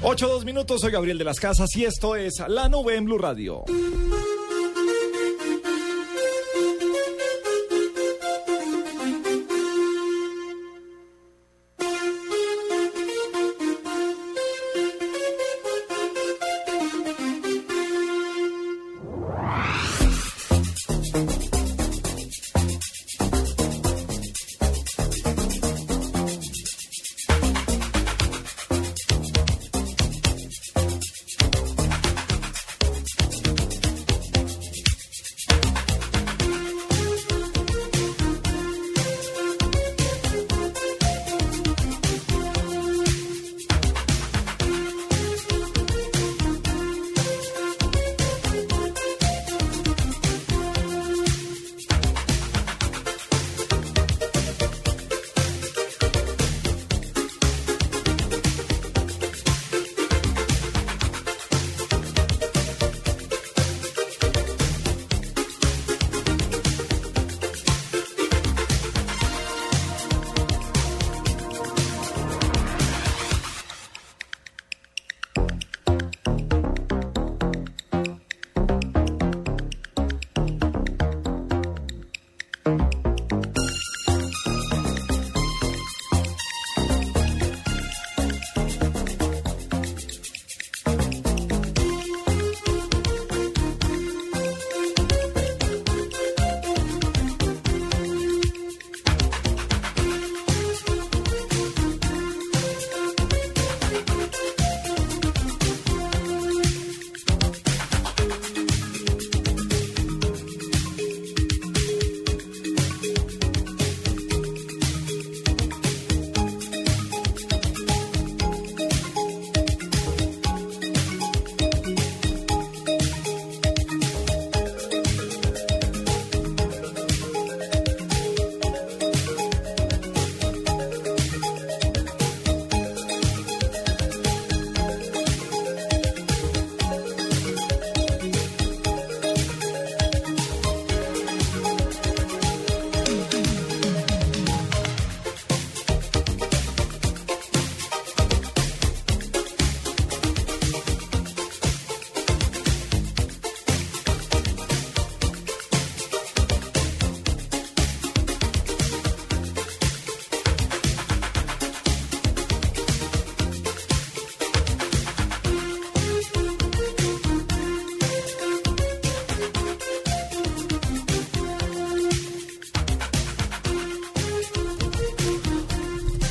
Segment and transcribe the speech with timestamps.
[0.00, 3.18] 8 dos minutos, soy Gabriel de las Casas y esto es La Nube en Blue
[3.18, 3.64] Radio.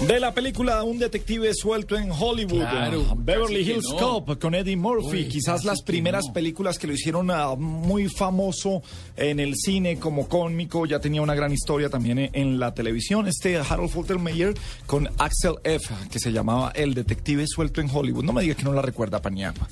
[0.07, 3.97] De la película Un detective suelto en Hollywood, Claro, Beverly Hills no.
[3.97, 6.33] Cop con Eddie Murphy, Uy, quizás las primeras no.
[6.33, 8.81] películas que lo hicieron ah, muy famoso
[9.15, 13.27] en el cine como cómico, ya tenía una gran historia también en, en la televisión.
[13.27, 14.53] Este Harold Faltermeyer
[14.85, 18.23] con Axel F, que se llamaba El detective suelto en Hollywood.
[18.23, 19.67] No me diga que no la recuerda, Paniagua.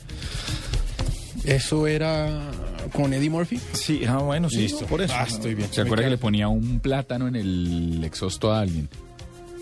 [1.44, 2.42] Eso era
[2.92, 3.60] con Eddie Murphy.
[3.74, 4.86] Sí, ah, bueno, sí, Listo.
[4.88, 5.14] por eso.
[5.16, 5.70] Ah, estoy bien.
[5.72, 8.90] ¿Se acuerda que le ponía un plátano en el exhausto a alguien?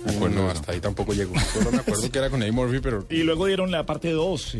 [0.05, 1.33] Me acuerdo, no, hasta ahí tampoco llegó.
[1.53, 4.55] Solo me acuerdo que era con Eddie Murphy, pero Y luego dieron la parte 2
[4.55, 4.57] y,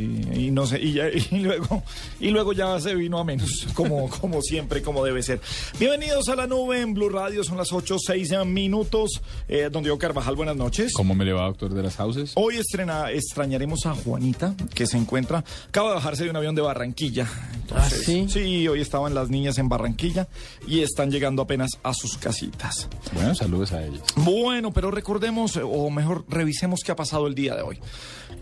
[0.48, 1.84] y no sé, y, ya- y luego
[2.20, 5.42] y luego ya se vino a menos, como, como siempre, como debe ser.
[5.80, 9.22] Bienvenidos a la nube en Blue Radio, son las 8, 6 minutos.
[9.48, 10.94] Eh, don Diego Carvajal, buenas noches.
[10.94, 12.32] ¿Cómo me le va, doctor de las Houses?
[12.36, 16.62] Hoy estrena, extrañaremos a Juanita, que se encuentra, acaba de bajarse de un avión de
[16.62, 17.28] Barranquilla.
[17.62, 18.68] Entonces, ¿Ah, sí?
[18.68, 20.28] hoy estaban las niñas en Barranquilla
[20.68, 22.88] y están llegando apenas a sus casitas.
[23.14, 24.02] Bueno, saludos a ellos.
[24.16, 27.80] Bueno, pero recordemos, o mejor revisemos qué ha pasado el día de hoy.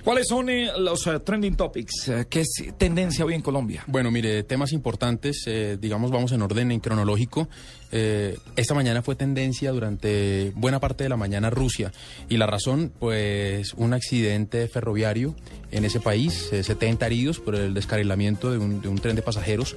[0.04, 2.08] ¿Cuáles son eh, los eh, trending topics?
[2.08, 3.84] Eh, ¿Qué es tendencia hoy en Colombia?
[3.88, 5.46] bueno, mire, temas importantes,
[5.80, 7.48] digamos, vamos en orden en cronológico.
[7.92, 11.92] Eh, esta mañana fue tendencia durante buena parte de la mañana Rusia.
[12.30, 15.36] Y la razón, pues un accidente ferroviario
[15.72, 19.22] en ese país, eh, 70 heridos por el descarrilamiento de un, de un tren de
[19.22, 19.76] pasajeros.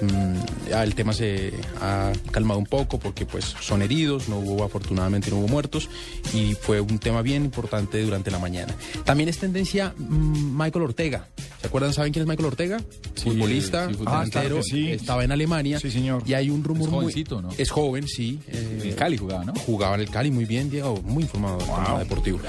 [0.00, 5.30] Mm, el tema se ha calmado un poco porque pues son heridos, no hubo afortunadamente
[5.30, 5.88] no hubo muertos
[6.34, 8.74] y fue un tema bien importante durante la mañana.
[9.04, 11.28] También es tendencia mm, Michael Ortega.
[11.60, 11.92] ¿Se acuerdan?
[11.92, 12.80] ¿Saben quién es Michael Ortega?
[13.14, 14.40] Sí, futbolista, sí, futbolista.
[14.40, 14.90] Ah, claro sí.
[14.90, 15.78] estaba en Alemania.
[15.78, 16.24] Sí, señor.
[16.26, 17.51] Y hay un rumor Es muy- ¿no?
[17.58, 18.38] Es joven, sí.
[18.48, 19.54] En eh, el Cali jugaba, ¿no?
[19.54, 22.40] Jugaba en el Cali muy bien, Diego, muy informado del tema deportivo.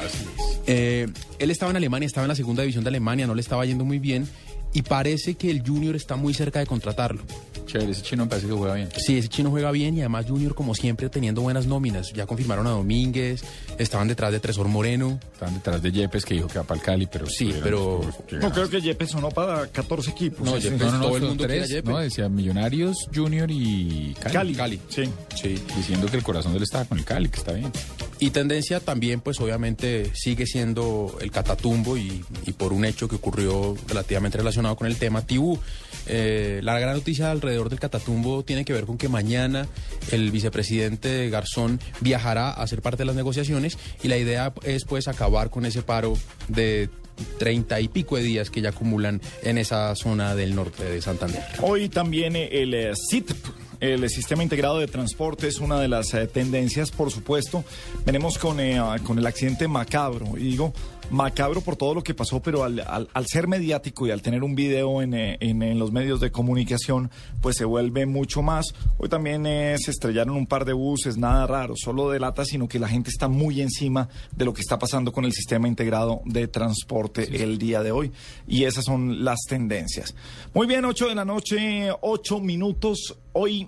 [0.65, 1.07] Eh,
[1.39, 3.85] él estaba en Alemania, estaba en la segunda división de Alemania, no le estaba yendo
[3.85, 4.27] muy bien
[4.73, 7.21] y parece que el Junior está muy cerca de contratarlo.
[7.65, 8.89] Chévere, ese chino me parece que juega bien.
[8.97, 12.11] Sí, ese chino juega bien y además Junior como siempre teniendo buenas nóminas.
[12.13, 13.43] Ya confirmaron a Domínguez,
[13.79, 15.17] estaban detrás de Tresor Moreno.
[15.33, 17.25] Están detrás de Yepes que dijo que va para el Cali, pero...
[17.27, 18.01] Sí, pero-.
[18.41, 20.45] No, creo que Yepes sonó para 14 equipos.
[20.45, 20.67] No, Sí.
[20.69, 21.89] Yepes- No, no, no, todo el mundo quiere a tres, Yepes.
[21.91, 21.99] ¿no?
[21.99, 24.33] Decía Millonarios, Junior y Cali.
[24.33, 24.55] Cali.
[24.55, 24.81] Cali.
[24.89, 25.03] Sí.
[25.41, 25.55] Sí.
[25.77, 27.71] Diciendo que el corazón de él estaba con el Cali, que está bien.
[28.19, 33.15] Y tendencia también, pues obviamente sigue siendo el catatumbo y, y por un hecho que
[33.15, 35.59] ocurrió relativamente relacionado con el tema Tibú.
[36.05, 39.67] Eh, la gran noticia alrededor del catatumbo tiene que ver con que mañana
[40.11, 45.07] el vicepresidente Garzón viajará a ser parte de las negociaciones y la idea es pues
[45.07, 46.17] acabar con ese paro
[46.47, 46.89] de
[47.37, 51.43] treinta y pico de días que ya acumulan en esa zona del norte de Santander.
[51.61, 53.45] Hoy también eh, el eh, SITP,
[53.79, 57.63] el Sistema Integrado de Transporte, es una de las eh, tendencias, por supuesto.
[58.05, 60.73] Venimos con, eh, con el accidente macabro, y digo
[61.11, 64.43] macabro por todo lo que pasó, pero al, al- al ser mediático y al tener
[64.43, 67.11] un video en, eh, en- en los medios de comunicación,
[67.41, 68.65] pues se vuelve mucho más.
[68.97, 72.79] Hoy también eh, se estrellaron un par de buses, nada raro, solo delata, sino que
[72.79, 76.47] la gente está muy encima de lo que está pasando con el Sistema Integrado de
[76.47, 78.11] Transporte el día de hoy.
[78.47, 80.15] Y esas son las tendencias.
[80.53, 83.17] Muy bien, 8 de la noche, 8 minutos.
[83.33, 83.67] Hoy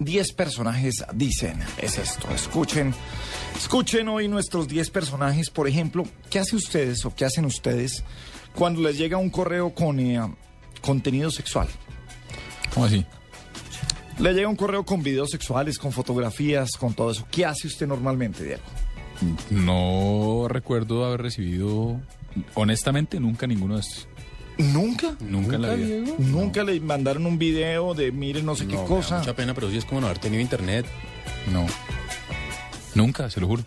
[0.00, 2.94] 10 personajes dicen, es esto, escuchen,
[3.54, 8.02] escuchen hoy nuestros 10 personajes, por ejemplo, ¿qué hace ustedes o qué hacen ustedes
[8.54, 10.18] cuando les llega un correo con eh,
[10.80, 11.68] contenido sexual?
[12.72, 13.04] ¿Cómo así?
[14.18, 17.26] Le llega un correo con videos sexuales, con fotografías, con todo eso.
[17.30, 18.62] ¿Qué hace usted normalmente, Diego?
[19.50, 22.00] No recuerdo haber recibido,
[22.54, 24.08] honestamente, nunca ninguno de estos.
[24.72, 25.14] ¿Nunca?
[25.20, 26.12] Nunca en la vida.
[26.18, 29.18] Nunca le mandaron un video de miren no sé No, qué cosa.
[29.18, 30.86] mucha pena, pero sí es como no haber tenido internet.
[31.52, 31.66] No.
[32.94, 33.62] Nunca, se lo juro.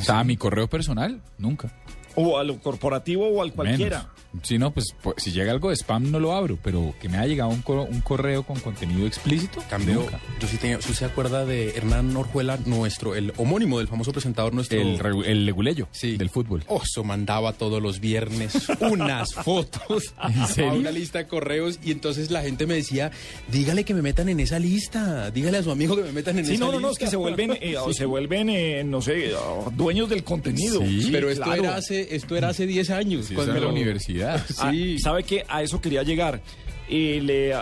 [0.00, 1.72] O sea, a mi correo personal, nunca.
[2.14, 3.98] O a lo corporativo o al cualquiera.
[3.98, 4.21] Menos.
[4.42, 7.18] Si no, pues, pues, si llega algo de spam no lo abro, pero que me
[7.18, 10.20] haya llegado un, cor- un correo con contenido explícito, Cambio, nunca.
[10.40, 14.54] yo sí tenía, ¿usted se acuerda de Hernán Orjuela, nuestro, el homónimo del famoso presentador
[14.54, 14.80] nuestro?
[14.80, 16.16] El, el leguleyo Sí.
[16.16, 16.64] del fútbol.
[16.68, 20.74] Oso mandaba todos los viernes unas fotos a serio?
[20.80, 23.10] una lista de correos y entonces la gente me decía,
[23.50, 26.46] dígale que me metan en esa lista, dígale a su amigo que me metan en
[26.46, 26.86] Sí, esa no, no, lista.
[26.86, 30.24] no, es que se vuelven, eh, o se vuelven, eh, no sé, oh, dueños del
[30.24, 30.80] contenido.
[30.80, 31.64] Sí, Pero esto claro.
[31.64, 33.26] era hace, esto era hace 10 años.
[33.26, 34.21] Sí, eso en la universidad.
[34.58, 34.72] Ah.
[35.02, 35.44] ¿Sabe qué?
[35.48, 36.40] A eso quería llegar.
[36.88, 37.54] El, eh,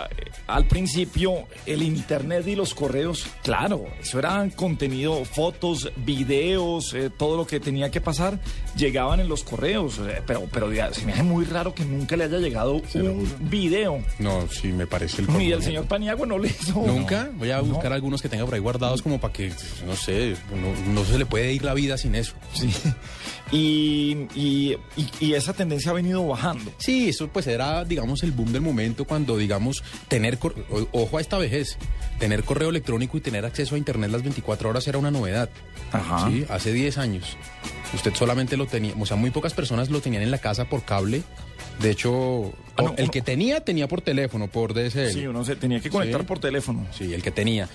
[0.47, 7.37] al principio, el internet y los correos, claro, eso eran contenido, fotos, videos, eh, todo
[7.37, 8.39] lo que tenía que pasar,
[8.75, 9.99] llegaban en los correos.
[9.99, 14.03] eh, pero, pero se me hace muy raro que nunca le haya llegado un video.
[14.19, 16.73] No, sí, me parece el Ni el señor Paniagua no le hizo.
[16.85, 17.29] Nunca.
[17.35, 19.51] Voy a buscar algunos que tenga por ahí guardados como para que,
[19.87, 22.33] no sé, no, no se le puede ir la vida sin eso.
[22.53, 22.69] Sí.
[23.53, 26.71] Y, y, y- y esa tendencia ha venido bajando.
[26.77, 30.39] Sí, eso pues era, digamos, el boom del momento cuando, digamos, tener,
[30.93, 31.77] ojo a esta vejez,
[32.17, 35.49] tener correo electrónico y tener acceso a Internet las 24 horas era una novedad.
[35.91, 36.29] Ajá.
[36.29, 37.35] Sí, hace 10 años.
[37.93, 40.83] Usted solamente lo tenía, o sea, muy pocas personas lo tenían en la casa por
[40.85, 41.23] cable.
[41.81, 45.11] De hecho, Ah, no, el uno- que tenía, tenía por teléfono, por DSL.
[45.11, 46.27] Sí, uno se tenía que conectar Sí.
[46.27, 46.87] por teléfono.
[46.97, 47.67] Sí, el que tenía.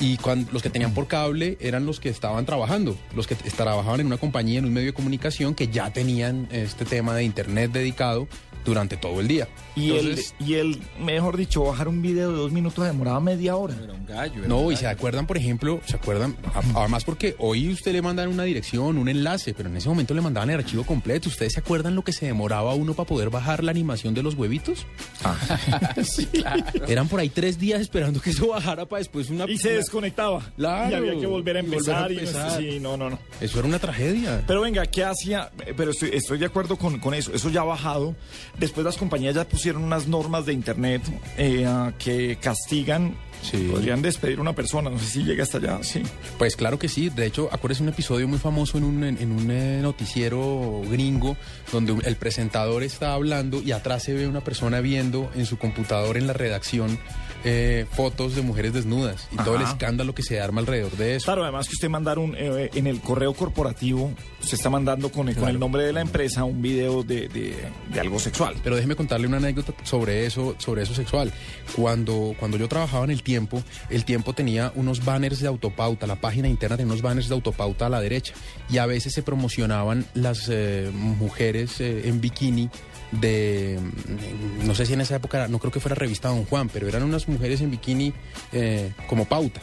[0.00, 4.00] Y cuando, los que tenían por cable eran los que estaban trabajando, los que trabajaban
[4.00, 7.70] en una compañía, en un medio de comunicación que ya tenían este tema de internet
[7.70, 8.26] dedicado
[8.64, 9.48] durante todo el día.
[9.74, 13.56] Y, Entonces, el, y el, mejor dicho, bajar un video de dos minutos demoraba media
[13.56, 13.74] hora.
[13.82, 14.38] Era un gallo.
[14.40, 16.36] era no, un y se acuerdan, por ejemplo, se acuerdan,
[16.74, 20.20] además porque hoy usted le mandan una dirección, un enlace, pero en ese momento le
[20.20, 21.28] mandaban el archivo completo.
[21.28, 24.34] ¿Ustedes se acuerdan lo que se demoraba uno para poder bajar la animación de los
[24.34, 24.86] huevitos?
[26.04, 26.62] sí, claro.
[26.86, 29.44] Eran por ahí tres días esperando que eso bajara para después una...
[29.48, 30.42] Y se una- desconectaba.
[30.56, 30.90] Claro.
[30.90, 32.12] Y había que volver a Y volver a empezar.
[32.12, 32.60] y no- empezar.
[32.60, 33.18] sí, no, no, no.
[33.40, 34.42] Eso era una tragedia.
[34.46, 35.50] Pero venga, ¿qué hacía?
[35.66, 37.32] Eh, Pero estoy, estoy de acuerdo con, con eso.
[37.32, 38.14] Eso ya ha bajado.
[38.58, 41.02] Después las compañías ya pusieron unas normas de Internet
[41.36, 41.66] eh,
[41.98, 43.68] que castigan Sí.
[43.70, 46.02] Podrían despedir a una persona, no sé si llega hasta allá, sí.
[46.38, 47.10] Pues claro que sí.
[47.10, 51.36] De hecho, acuérdese un episodio muy famoso en un, en, en un eh, noticiero gringo
[51.72, 56.16] donde el presentador está hablando y atrás se ve una persona viendo en su computador
[56.16, 56.98] en la redacción
[57.44, 61.24] eh, fotos de mujeres desnudas y todo el escándalo que se arma alrededor de eso.
[61.26, 65.28] Claro, además que usted mandar un, eh, en el correo corporativo, se está mandando con
[65.28, 67.56] el, con el nombre de la empresa un video de, de-
[67.92, 68.54] de algo sexual.
[68.62, 71.32] Pero déjeme contarle una anécdota sobre eso, sobre eso sexual.
[71.76, 76.16] Cuando, cuando yo trabajaba en el tiempo, el tiempo tenía unos banners de autopauta, la
[76.20, 78.34] página interna tenía unos banners de autopauta a la derecha.
[78.70, 82.70] Y a veces se promocionaban las eh, mujeres eh, en bikini
[83.12, 86.68] de, mm, no sé si en esa época, no creo que fuera revista Don Juan,
[86.68, 88.12] pero eran unas mujeres en bikini
[88.52, 89.60] eh, como pauta.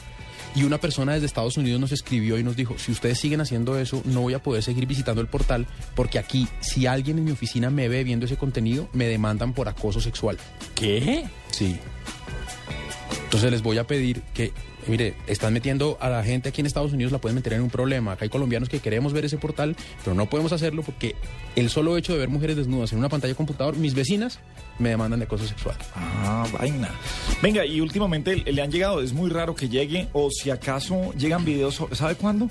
[0.55, 3.77] Y una persona desde Estados Unidos nos escribió y nos dijo, si ustedes siguen haciendo
[3.77, 7.31] eso, no voy a poder seguir visitando el portal porque aquí, si alguien en mi
[7.31, 10.37] oficina me ve viendo ese contenido, me demandan por acoso sexual.
[10.73, 11.25] ¿Qué?
[11.51, 11.77] Sí.
[13.25, 14.51] Entonces les voy a pedir que,
[14.87, 17.69] mire, están metiendo a la gente aquí en Estados Unidos, la pueden meter en un
[17.69, 18.13] problema.
[18.13, 21.15] Acá hay colombianos que queremos ver ese portal, pero no podemos hacerlo porque
[21.55, 24.39] el solo hecho de ver mujeres desnudas en una pantalla de computador, mis vecinas
[24.79, 25.75] me demandan de acoso sexual.
[25.95, 26.89] Ah, vaina.
[27.41, 31.45] Venga, y últimamente le han llegado, es muy raro que llegue, o si acaso llegan
[31.45, 32.49] videos, ¿sabe cuándo?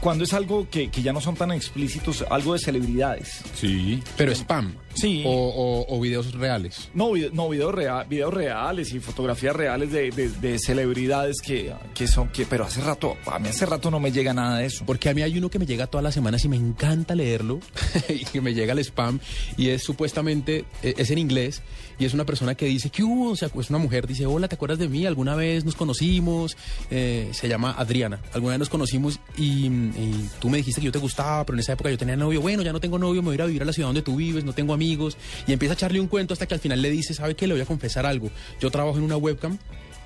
[0.00, 3.40] Cuando es algo que, que ya no son tan explícitos, algo de celebridades.
[3.54, 4.00] Sí.
[4.16, 4.74] Pero spam.
[4.94, 5.22] Sí.
[5.26, 6.88] O, o- o videos reales.
[6.94, 12.06] No, no videos, rea- videos reales y fotografías reales de, de- de celebridades que, que
[12.08, 14.84] son, que, pero hace rato, a mí hace rato no me llega nada de eso.
[14.86, 17.60] Porque a mí hay uno que me llega todas las semanas y me encanta leerlo
[18.08, 19.18] y que me llega al spam
[19.56, 21.62] y es supuestamente, eh, es en inglés
[22.00, 23.30] y es una persona que dice, ¿qué hubo?
[23.32, 25.06] O sea, es una mujer, dice, hola, ¿te acuerdas de mí?
[25.06, 26.56] Alguna vez nos conocimos,
[26.90, 30.92] Eh, se llama Adriana, alguna vez nos conocimos y, y tú me dijiste que yo
[30.92, 33.26] te gustaba, pero en esa época yo tenía novio, bueno, ya no tengo novio, me
[33.26, 35.16] voy a ir a vivir a la ciudad donde tú vives, no tengo amigos
[35.46, 37.46] y empieza a echarle un cuento hasta que al final le dice, ¿sabe qué?
[37.46, 38.30] Le voy a confesar algo,
[38.60, 39.58] yo trabajo en una webcam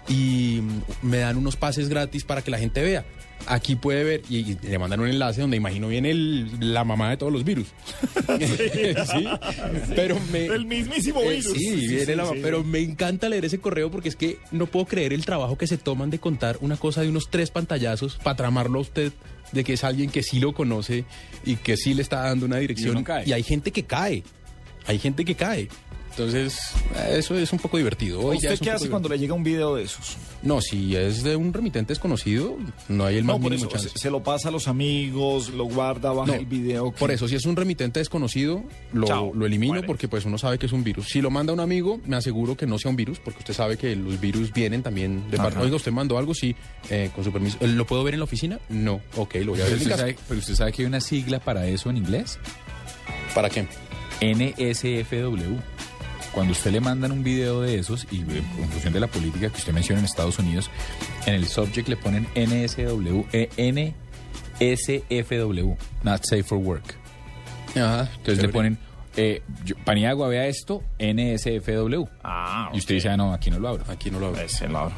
[0.08, 0.60] y
[1.02, 3.04] me dan unos pases gratis para que la gente vea.
[3.46, 7.10] Aquí puede ver y, y le mandan un enlace donde imagino viene el- la mamá
[7.10, 7.68] de todos los virus.
[8.38, 9.26] sí,
[9.94, 11.52] pero me El mismísimo Eh, virus.
[11.52, 12.38] sí, Sí, viene sí, la- sí.
[12.42, 15.66] pero me encanta leer ese correo porque es que no puedo creer el trabajo que
[15.66, 19.12] se toman de contar una cosa de unos tres pantallazos para tramarlo a usted
[19.52, 21.04] de que es alguien que sí lo conoce
[21.44, 24.22] y que sí le está dando una dirección y hay gente que cae.
[24.86, 25.68] Hay gente que cae.
[26.12, 26.58] Entonces,
[27.10, 28.20] eso es un poco divertido.
[28.20, 30.16] Hoy ¿Usted qué hace cuando le llega un video de esos?
[30.42, 32.56] no, si es de un remitente desconocido,
[32.88, 33.88] no hay el más No, por mínimo eso, chance.
[33.88, 36.92] se, se lo pasa a los amigos, lo guarda, baja No, el video.
[36.92, 39.86] Por eso, si es un remitente desconocido, lo, Chao, lo elimino muere.
[39.86, 41.08] porque pues uno sabe que es un virus.
[41.08, 43.78] Si lo manda un amigo, me aseguro que no sea un virus, porque usted sabe
[43.78, 45.58] que los virus vienen también de parte.
[45.60, 46.54] Oiga, usted mandó algo, sí,
[46.90, 47.56] eh, con su permiso.
[47.62, 48.60] ¿Lo puedo ver en la oficina?
[48.68, 49.00] No.
[49.16, 51.38] Ok, lo voy a ver Pero usted, sabe, pero usted sabe que hay una sigla
[51.40, 52.38] para eso en inglés.
[53.34, 53.66] ¿Para qué?
[54.20, 55.56] NSFW.
[56.32, 59.50] Cuando usted le mandan un video de esos, y eh, en función de la política
[59.50, 60.70] que usted menciona en Estados Unidos,
[61.26, 63.50] en el subject le ponen NSW, eh,
[64.58, 66.94] NSFW, Not Safe for Work.
[67.76, 68.10] Ajá.
[68.16, 68.78] Entonces le ponen,
[69.16, 72.04] eh, yo- Paniagua, vea esto, NSFW.
[72.24, 73.84] Ah, Y usted dice, ah, no, aquí no lo abro.
[73.88, 74.40] Aquí no lo abro.
[74.40, 74.94] Ese lo abro.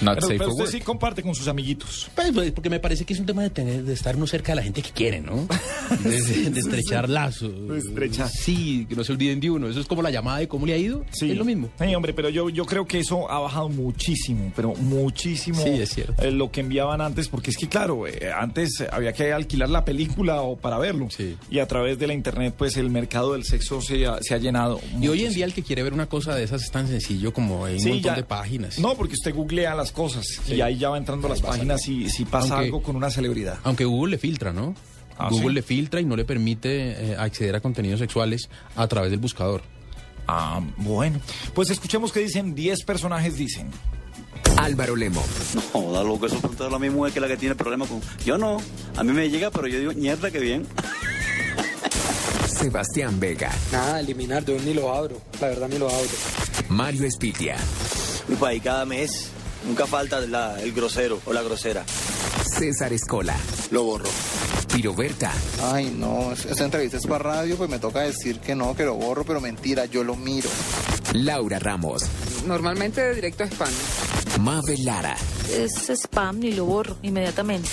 [0.00, 0.72] Not Pero, safe pero usted work.
[0.72, 2.10] sí comparte con sus amiguitos.
[2.14, 4.52] Pues, pues, porque me parece que es un tema de tener, de estar uno cerca
[4.52, 5.46] de la gente que quiere, ¿no?
[6.04, 7.52] De, estrechar lazos.
[7.68, 8.28] De estrechar.
[8.28, 9.68] Sí, que no se olviden de uno.
[9.68, 11.04] Eso es como la llamada de cómo le ha ido.
[11.12, 11.30] Sí.
[11.30, 11.68] Es lo mismo.
[11.78, 15.62] Sí, hombre, pero yo, yo creo que eso ha bajado muchísimo, pero muchísimo.
[15.62, 16.22] Sí, es cierto.
[16.22, 19.84] eh, lo que enviaban antes, porque es que, claro, eh, antes había que alquilar la
[19.84, 21.08] película o para verlo.
[21.10, 21.36] Sí.
[21.50, 24.38] Y a través de la internet, pues el mercado del sexo se ha, se ha
[24.38, 24.80] llenado.
[25.00, 27.32] Y hoy en día el que quiere ver una cosa de esas es tan sencillo
[27.32, 28.78] como hay un Sí, montón ya- de páginas.
[28.78, 32.24] No, porque usted googlea las cosas y ahí ya va entrando las páginas y si
[32.24, 33.58] pasa Aunque- algo con una celebridad.
[33.64, 34.74] Aunque Google le filtra, ¿no?
[35.18, 35.54] Ah, Google ¿sí?
[35.54, 39.62] le filtra y no le permite eh, acceder a contenidos sexuales a través del buscador.
[40.28, 41.20] Ah, bueno.
[41.54, 43.70] Pues escuchemos qué dicen 10 personajes, dicen.
[44.56, 45.22] Álvaro Lemo,
[45.74, 48.00] No, da loco, eso preguntarle a mi mujer que es la que tiene problemas con...
[48.24, 48.58] Yo no,
[48.96, 50.66] a mí me llega, pero yo digo, mierda, que bien.
[52.58, 55.20] Sebastián Vega, Nada, eliminar, yo ni lo abro.
[55.40, 56.08] La verdad ni lo abro.
[56.68, 57.56] Mario Espitia,
[58.26, 59.28] Mi país cada mes,
[59.66, 61.84] nunca falta la- el grosero o la grosera.
[62.58, 63.36] César Escola,
[63.70, 64.08] Lo borro.
[64.72, 65.32] Piroberta,
[65.72, 68.94] Ay, no, esta entrevista es para radio, pues me toca decir que no, que lo
[68.94, 70.48] borro, pero mentira, yo lo miro.
[71.14, 72.04] Laura Ramos,
[72.46, 73.70] Normalmente directo a spam.
[74.40, 75.16] Mabel Lara,
[75.50, 77.68] Es spam y lo borro inmediatamente.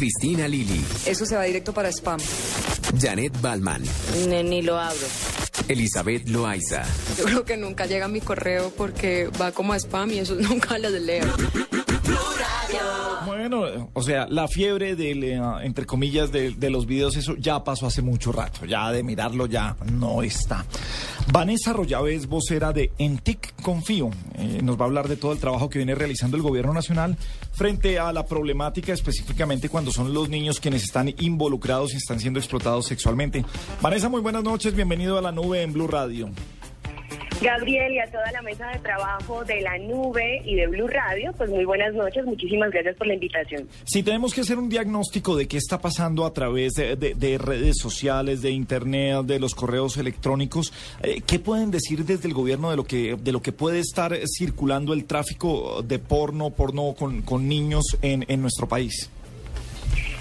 [0.00, 2.18] Cristina Lili, Eso se va directo para spam.
[3.00, 3.82] Janet Balman,
[4.28, 5.06] Ni, ni lo abro.
[5.68, 6.84] Elizabeth Loaiza,
[7.16, 10.76] Yo creo que nunca llega mi correo porque va como a spam y eso nunca
[10.76, 11.24] lo leo.
[13.24, 17.62] Bueno, o sea, la fiebre del, eh, entre comillas, de, de los videos, eso ya
[17.64, 18.64] pasó hace mucho rato.
[18.66, 20.64] Ya de mirarlo ya no está.
[21.32, 24.10] Vanessa Rollave es vocera de Entic Confío.
[24.34, 27.16] Eh, nos va a hablar de todo el trabajo que viene realizando el gobierno nacional
[27.52, 32.38] frente a la problemática específicamente cuando son los niños quienes están involucrados y están siendo
[32.38, 33.44] explotados sexualmente.
[33.82, 34.74] Vanessa, muy buenas noches.
[34.74, 36.30] Bienvenido a la nube en Blue Radio.
[37.40, 41.32] Gabriel y a toda la mesa de trabajo de la nube y de Blue Radio,
[41.36, 43.68] pues muy buenas noches, muchísimas gracias por la invitación.
[43.84, 47.38] Si tenemos que hacer un diagnóstico de qué está pasando a través de, de- de
[47.38, 52.70] redes sociales, de internet, de los correos electrónicos, eh, ¿qué pueden decir desde el gobierno
[52.70, 57.22] de lo que de lo que puede estar circulando el tráfico de porno, porno con,
[57.22, 59.10] con niños en nuestro país?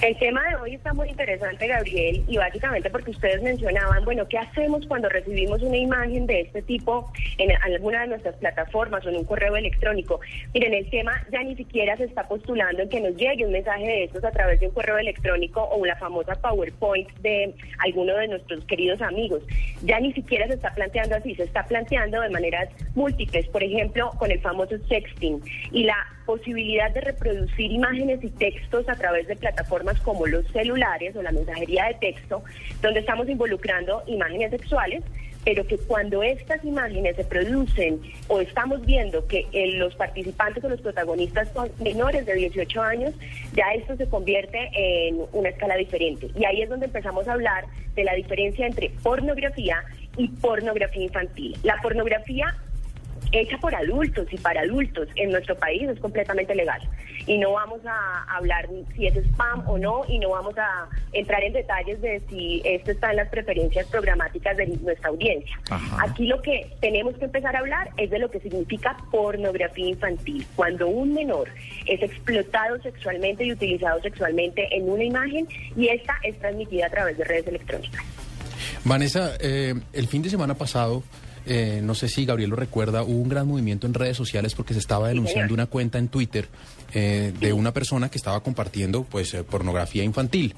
[0.01, 4.37] El tema de hoy está muy interesante, Gabriel, y básicamente porque ustedes mencionaban, bueno, ¿qué
[4.37, 9.15] hacemos cuando recibimos una imagen de este tipo en alguna de nuestras plataformas o en
[9.15, 10.19] un correo electrónico?
[10.53, 13.85] Miren, el tema ya ni siquiera se está postulando en que nos llegue un mensaje
[13.85, 18.27] de estos a través de un correo electrónico o una famosa PowerPoint de alguno de
[18.27, 19.43] nuestros queridos amigos.
[19.81, 24.11] Ya ni siquiera se está planteando así, se está planteando de maneras múltiples, por ejemplo,
[24.19, 29.35] con el famoso sexting y la posibilidad de reproducir imágenes y textos a través de
[29.35, 32.43] plataformas como los celulares o la mensajería de texto,
[32.81, 35.03] donde estamos involucrando imágenes sexuales,
[35.45, 40.69] pero que cuando estas imágenes se producen o estamos viendo que eh, los participantes o
[40.69, 43.13] los protagonistas son menores de 18 años,
[43.53, 46.29] ya esto se convierte en una escala diferente.
[46.37, 47.65] Y ahí es donde empezamos a hablar
[47.95, 49.83] de la diferencia entre pornografía
[50.17, 51.55] y pornografía infantil.
[51.63, 52.55] La pornografía
[53.31, 56.81] hecha por adultos y para adultos en nuestro país es completamente legal.
[57.27, 61.43] Y no vamos a hablar si es spam o no, y no vamos a entrar
[61.43, 65.59] en detalles de si esto está en las preferencias programáticas de nuestra audiencia.
[65.99, 70.45] Aquí lo que tenemos que empezar a hablar es de lo que significa pornografía infantil.
[70.55, 71.49] Cuando un menor
[71.85, 77.17] es explotado sexualmente y utilizado sexualmente en una imagen y esta es transmitida a través
[77.17, 78.03] de redes electrónicas.
[78.83, 81.03] Vanessa, eh, el fin de semana pasado,
[81.45, 84.73] eh, no sé si Gabriel lo recuerda, hubo un gran movimiento en redes sociales porque
[84.73, 86.47] se estaba denunciando una cuenta en Twitter
[86.93, 90.55] eh, de una persona que estaba compartiendo pues eh, pornografía infantil.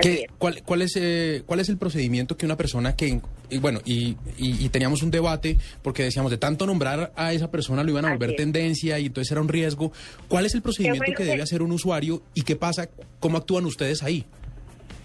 [0.00, 3.20] ¿Qué- cuál, cuál es, eh, ¿Cuál es el procedimiento que una persona que...
[3.48, 7.48] y bueno, y, y- y teníamos un debate porque decíamos, de tanto nombrar a esa
[7.50, 9.92] persona lo iban a volver tendencia y entonces era un riesgo.
[10.26, 12.88] ¿Cuál es el procedimiento que que- debe hacer un usuario y qué pasa,
[13.20, 14.24] cómo actúan ustedes ahí?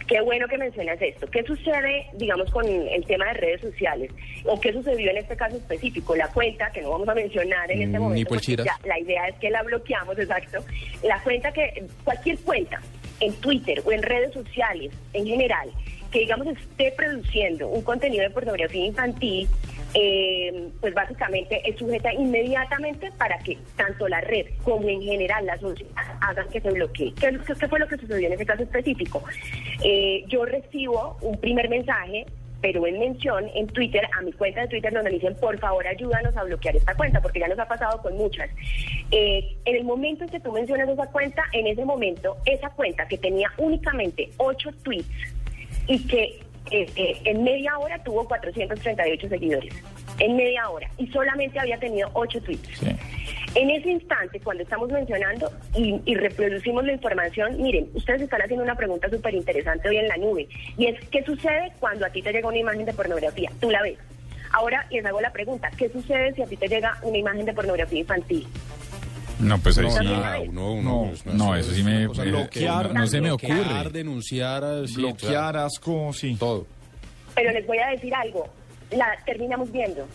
[0.10, 1.28] Qué bueno que mencionas esto.
[1.28, 4.12] ¿Qué sucede, digamos, con el tema de redes sociales?
[4.44, 6.16] ¿O qué sucedió en este caso específico?
[6.16, 9.36] La cuenta, que no vamos a mencionar en este Mm, momento, ya la idea es
[9.36, 10.66] que la bloqueamos, exacto.
[11.04, 12.82] La cuenta que, cualquier cuenta,
[13.20, 15.70] en Twitter o en redes sociales en general,
[16.12, 19.48] que digamos esté produciendo un contenido de pornografía infantil,
[19.94, 25.58] eh, pues básicamente es sujeta inmediatamente para que tanto la red como en general la
[25.60, 27.14] sociedad hagan que se bloquee.
[27.14, 29.24] ¿Qué, qué- qué fue lo que sucedió en ese caso específico?
[29.84, 32.26] Eh, yo recibo un primer mensaje
[32.62, 35.88] pero en mención en Twitter, a mi cuenta de Twitter, donde me dicen, por favor,
[35.88, 38.50] ayúdanos a bloquear esta cuenta, porque ya nos ha pasado con muchas.
[39.12, 43.08] Eh, en el momento en que tú mencionas esa cuenta, en ese momento, esa cuenta
[43.08, 45.08] que tenía únicamente ocho tweets
[45.88, 49.74] y que eh, eh, en media hora tuvo 438 seguidores,
[50.20, 52.82] en media hora, y solamente había tenido ocho tweets.
[53.56, 58.64] En ese instante, cuando estamos mencionando y, y reproducimos la información, miren, ustedes están haciendo
[58.64, 62.22] una pregunta súper interesante hoy en la nube, y es, ¿qué sucede cuando a ti
[62.22, 63.52] te llega una imagen de pornografía?
[63.60, 63.98] Tú la ves.
[64.52, 67.54] Ahora les hago la pregunta, ¿qué sucede si a ti te llega una imagen de
[67.54, 68.48] pornografía infantil?
[69.40, 70.04] No, pues ahí No, sí.
[70.06, 72.08] nada, uno- uno- pues, no, no, eso eso sí me.
[72.08, 73.90] bloquear, no, no se me Bloquear, ocurre.
[73.92, 76.36] denunciar, eh, sí, Bloquear, asco, sí.
[76.38, 76.68] Todo.
[77.36, 78.50] Pero les voy a decir algo,
[78.92, 80.06] la terminamos viendo,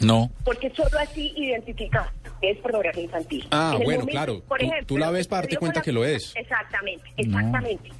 [0.00, 0.30] No.
[0.44, 3.46] porque solo así identifica que es pornografía infantil.
[3.50, 4.40] Ah, bueno, momento, claro.
[4.46, 6.32] por Tú- ejemplo, tú la ves para darte cuenta la- que lo es.
[6.36, 7.90] Exactamente, exactamente.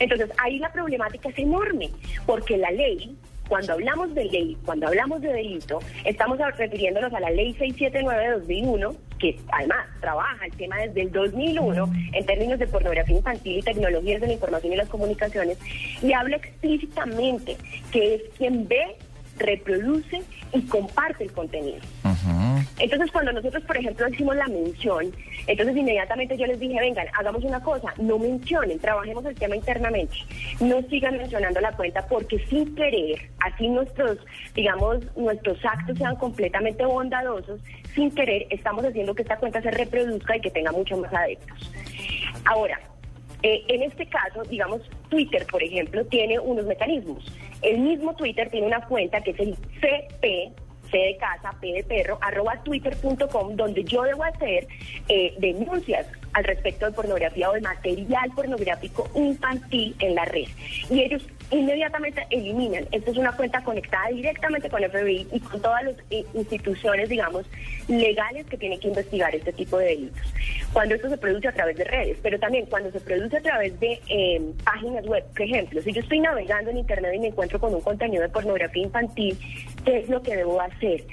[0.00, 1.90] Entonces, ahí la problemática es enorme,
[2.26, 3.16] porque la ley,
[3.48, 8.30] cuando hablamos de ley, cuando hablamos de delito, estamos refiriéndonos a la ley 679 de
[8.40, 13.62] 2001, que además trabaja el tema desde el 2001 en términos de pornografía infantil y
[13.62, 15.58] tecnologías de la información y las comunicaciones,
[16.02, 17.56] y habla explícitamente
[17.92, 18.96] que es quien ve,
[19.38, 21.80] reproduce y comparte el contenido.
[22.78, 25.06] Entonces, cuando nosotros, por ejemplo, hicimos la mención,
[25.46, 30.14] entonces inmediatamente yo les dije, vengan, hagamos una cosa, no mencionen, trabajemos el tema internamente,
[30.60, 34.18] no sigan mencionando la cuenta porque sin querer, así nuestros,
[34.54, 37.60] digamos, nuestros actos sean completamente bondadosos,
[37.96, 41.72] sin querer estamos haciendo que esta cuenta se reproduzca y que tenga muchos más adeptos.
[42.44, 42.78] Ahora,
[43.42, 47.24] eh, en este caso, digamos, Twitter, por ejemplo, tiene unos mecanismos.
[47.62, 50.52] El mismo Twitter tiene una cuenta que es el CP
[50.90, 54.68] C de casa, P de perro, arroba twitter.com, donde yo debo hacer
[55.08, 60.46] eh, denuncias al respecto de pornografía o de material pornográfico infantil en la red.
[60.90, 62.86] Y ellos inmediatamente eliminan.
[62.90, 67.46] Esta es una cuenta conectada directamente con FBI y con todas las eh, instituciones, digamos,
[67.88, 70.32] legales que tienen que investigar este tipo de delitos.
[70.72, 73.78] Cuando esto se produce a través de redes, pero también cuando se produce a través
[73.80, 75.24] de eh, páginas web.
[75.32, 78.28] Por ejemplo, si yo estoy navegando en Internet y me encuentro con un contenido de
[78.28, 79.38] pornografía infantil,
[79.84, 81.04] ¿qué es lo que debo hacer?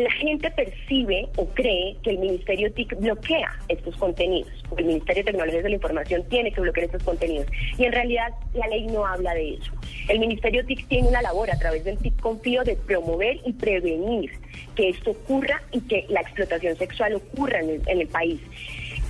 [0.00, 5.32] La gente percibe o cree que el Ministerio TIC bloquea estos contenidos, el Ministerio de
[5.32, 7.46] Tecnologías de la Información tiene que bloquear estos contenidos.
[7.76, 9.72] Y en realidad la ley no habla de eso.
[10.08, 14.32] El Ministerio TIC tiene una labor a través del TIC Confío de promover y prevenir
[14.74, 18.40] que esto ocurra y que la explotación sexual ocurra en el, en el país.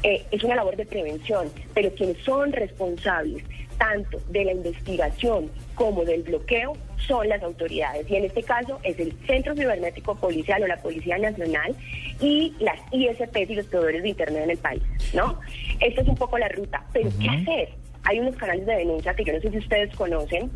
[0.03, 3.45] Eh, es una labor de prevención, pero quienes son responsables
[3.79, 6.75] tanto de la investigación como del bloqueo
[7.07, 8.09] son las autoridades.
[8.11, 11.75] Y en este caso es el Centro Cibernético Policial o la Policía Nacional
[12.21, 14.83] y las ISPs y los proveedores de Internet en el país,
[15.15, 15.41] ¿no?
[15.81, 16.85] Esta es un poco la ruta.
[16.93, 17.82] Pero ¿qué hacer?
[18.05, 20.51] Hay unos canales de denuncia que yo no sé si ustedes conocen.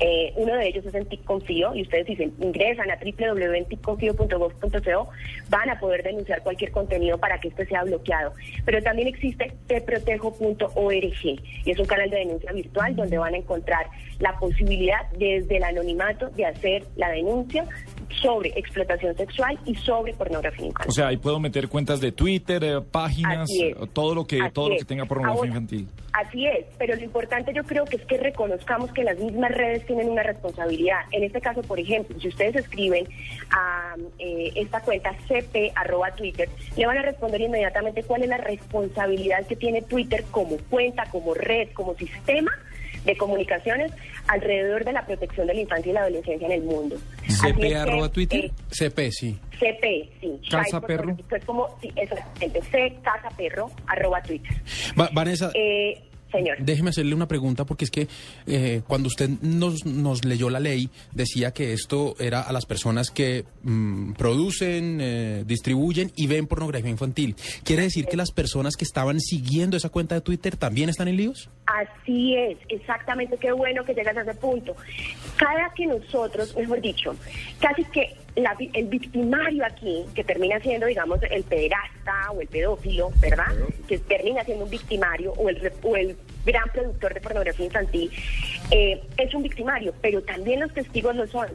[0.00, 5.08] Eh, uno de ellos es en TIC Confío y ustedes dicen, ingresan a www.ticconfío.gov.co,
[5.48, 8.32] van a poder denunciar cualquier contenido para que este sea bloqueado.
[8.64, 13.86] Pero también existe teprotejo.org y es un canal de denuncia virtual donde van a encontrar
[14.18, 17.66] la posibilidad desde el anonimato de hacer la denuncia
[18.20, 20.90] sobre explotación sexual y sobre pornografía infantil.
[20.90, 24.70] O sea, ahí puedo meter cuentas de Twitter, eh, páginas, eh, todo lo que todo
[24.70, 25.88] lo que tenga pornografía Ahora, infantil.
[26.12, 29.86] Así es, pero lo importante yo creo que es que reconozcamos que las mismas redes
[29.86, 31.00] tienen una responsabilidad.
[31.10, 33.06] En este caso, por ejemplo, si ustedes escriben
[33.50, 38.38] a eh, esta cuenta cp arroba Twitter, le van a responder inmediatamente cuál es la
[38.38, 42.52] responsabilidad que tiene Twitter como cuenta, como red, como sistema
[43.04, 43.92] de comunicaciones
[44.28, 46.96] alrededor de la protección de la infancia y la adolescencia en el mundo.
[47.26, 48.44] Es CP arroba Twitter.
[48.46, 49.38] eh, CP, sí.
[49.58, 50.40] CP, sí.
[50.50, 51.16] Casa Child Perro.
[51.30, 54.52] Es como, sí, exactamente, C Casa Perro, arroba Twitter.
[54.98, 56.00] Va- Vanessa, Eh,
[56.32, 56.56] señor.
[56.60, 58.08] Déjeme hacerle una pregunta porque es que
[58.46, 63.10] eh, cuando usted nos, nos leyó la ley decía que esto era a las personas
[63.10, 67.36] que mm, producen, eh, distribuyen y ven pornografía infantil.
[67.64, 71.16] ¿Quiere decir que las personas que estaban siguiendo esa cuenta de Twitter también están en
[71.16, 71.50] líos?
[71.66, 74.74] Así es, exactamente, qué bueno que llegas a ese punto.
[75.36, 77.14] Cada que nosotros, mejor dicho,
[77.60, 83.10] casi que la el victimario aquí, que termina siendo, digamos, el pederasta o el pedófilo,
[83.20, 83.52] ¿verdad?
[83.86, 86.16] Que termina siendo un victimario o el, o el
[86.46, 88.10] gran productor de pornografía infantil,
[88.70, 91.48] eh, es un victimario, pero también los testigos lo son.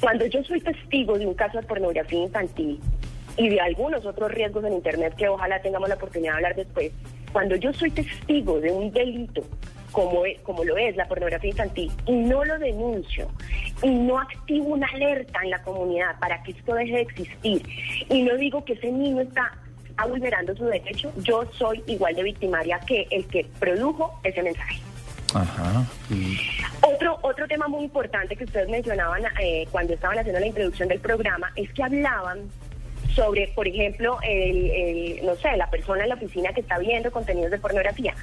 [0.00, 2.78] Cuando yo soy testigo de un caso de pornografía infantil
[3.36, 6.92] y de algunos otros riesgos en Internet que ojalá tengamos la oportunidad de hablar después,
[7.32, 9.42] cuando yo soy testigo de un delito
[9.94, 13.28] como, e- como lo es la pornografía infantil y no lo denuncio
[13.80, 17.62] y no activo una alerta en la comunidad para que esto deje de existir
[18.10, 19.52] y no digo que ese niño está
[20.08, 24.80] vulnerando su derecho, yo soy igual de victimaria que el que produjo ese mensaje.
[25.32, 25.84] Ajá.
[26.82, 30.98] Otro, otro tema muy importante que ustedes mencionaban eh, cuando estaban haciendo la introducción del
[30.98, 32.50] programa es que hablaban
[33.14, 37.12] sobre, por ejemplo, el, el, no sé, la persona en la oficina que está viendo
[37.12, 38.14] contenidos de pornografía.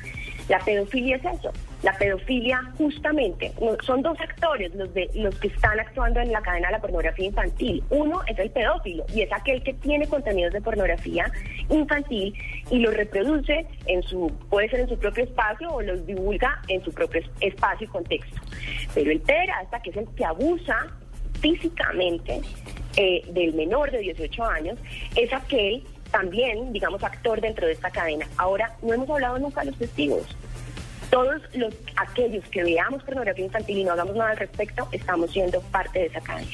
[0.51, 1.49] La pedofilia es eso.
[1.81, 3.53] La pedofilia justamente
[3.85, 7.25] son dos actores los de los que están actuando en la cadena de la pornografía
[7.27, 7.81] infantil.
[7.89, 11.31] Uno es el pedófilo y es aquel que tiene contenidos de pornografía
[11.69, 12.33] infantil
[12.69, 16.83] y los reproduce en su puede ser en su propio espacio o los divulga en
[16.83, 18.41] su propio es- espacio y contexto.
[18.93, 20.75] Pero el pederasta, que es el que abusa
[21.39, 22.41] físicamente
[22.97, 24.77] eh, del menor de 18 años,
[25.15, 28.27] es aquel también, digamos, actor dentro de esta cadena.
[28.37, 30.23] Ahora, no hemos hablado nunca de los testigos.
[31.11, 35.59] Todos los aquellos que veamos pornografía infantil y no hagamos nada al respecto, estamos siendo
[35.63, 36.49] parte de esa cadena.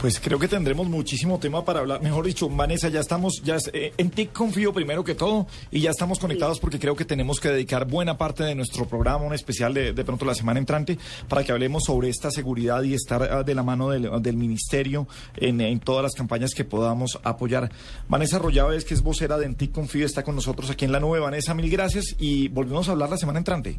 [0.00, 2.02] Pues creo que tendremos muchísimo tema para hablar.
[2.02, 5.90] Mejor dicho, Vanessa, ya estamos, ya eh, en ti confío primero que todo y ya
[5.90, 9.72] estamos conectados porque creo que tenemos que dedicar buena parte de nuestro programa, un especial
[9.74, 13.42] de, de pronto la semana entrante, para que hablemos sobre esta seguridad y estar ah,
[13.44, 17.70] de la mano del, del ministerio en, en todas las campañas que podamos apoyar.
[18.08, 21.00] Vanessa Rollaves, que es vocera de En ti confío, está con nosotros aquí en la
[21.00, 21.20] nube.
[21.20, 23.78] Vanessa, mil gracias y volvemos a hablar la semana entrante.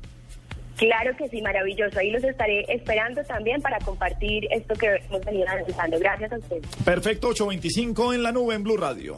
[0.82, 2.00] Claro que sí, maravilloso.
[2.00, 6.00] Ahí los estaré esperando también para compartir esto que hemos venido analizando.
[6.00, 6.66] Gracias a ustedes.
[6.84, 9.18] Perfecto, 825 en la nube en Blue Radio.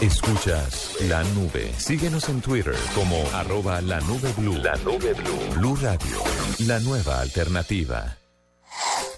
[0.00, 1.70] Escuchas la nube.
[1.78, 4.56] Síguenos en Twitter como arroba la nube blue.
[4.56, 5.60] La nube blue.
[5.60, 6.16] Blue Radio.
[6.66, 8.16] La nueva alternativa.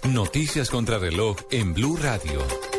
[0.03, 2.74] Noticias contra reloj en Blue Radio.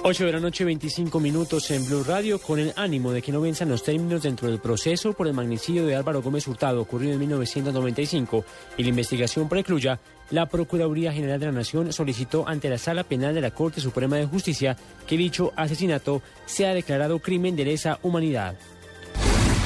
[0.00, 3.40] 8 de la noche, 25 minutos en Blue Radio, con el ánimo de que no
[3.40, 7.18] venzan los términos dentro del proceso por el magnicidio de Álvaro Gómez Hurtado ocurrido en
[7.18, 8.44] 1995
[8.76, 9.98] y la investigación precluya,
[10.30, 14.16] la Procuraduría General de la Nación solicitó ante la Sala Penal de la Corte Suprema
[14.16, 18.56] de Justicia que dicho asesinato sea declarado crimen de lesa humanidad.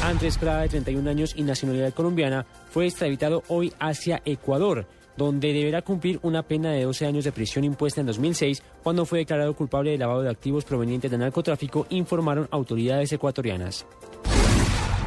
[0.02, 4.86] Andrés Prada, de 31 años y nacionalidad colombiana, fue extraditado hoy hacia Ecuador
[5.16, 9.20] donde deberá cumplir una pena de 12 años de prisión impuesta en 2006 cuando fue
[9.20, 13.86] declarado culpable de lavado de activos provenientes de narcotráfico, informaron autoridades ecuatorianas.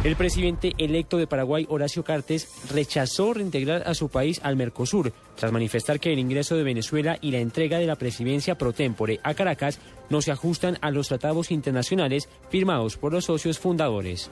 [0.05, 5.51] El presidente electo de Paraguay, Horacio Cartes, rechazó reintegrar a su país al Mercosur, tras
[5.51, 9.33] manifestar que el ingreso de Venezuela y la entrega de la presidencia pro tempore a
[9.33, 9.79] Caracas
[10.11, 14.29] no se ajustan a los tratados internacionales firmados por los socios fundadores.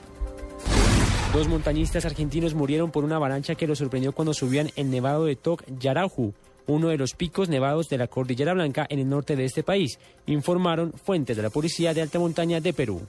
[1.34, 5.34] Dos montañistas argentinos murieron por una avalancha que los sorprendió cuando subían el nevado de
[5.34, 6.32] Toc Yarauhu,
[6.68, 9.98] uno de los picos nevados de la Cordillera Blanca en el norte de este país,
[10.26, 13.00] informaron fuentes de la Policía de Alta Montaña de Perú.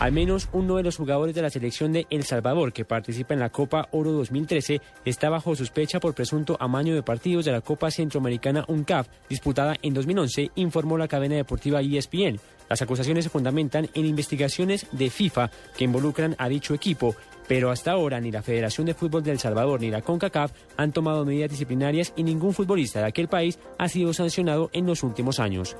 [0.00, 3.40] Al menos uno de los jugadores de la selección de El Salvador que participa en
[3.40, 7.90] la Copa Oro 2013 está bajo sospecha por presunto amaño de partidos de la Copa
[7.90, 12.40] Centroamericana UNCAF disputada en 2011, informó la cadena deportiva ESPN.
[12.70, 17.14] Las acusaciones se fundamentan en investigaciones de FIFA que involucran a dicho equipo,
[17.46, 20.92] pero hasta ahora ni la Federación de Fútbol de El Salvador ni la CONCACAF han
[20.92, 25.40] tomado medidas disciplinarias y ningún futbolista de aquel país ha sido sancionado en los últimos
[25.40, 25.76] años.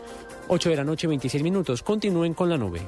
[0.49, 1.83] 8 de la noche, 26 minutos.
[1.83, 2.83] Continúen con la nube.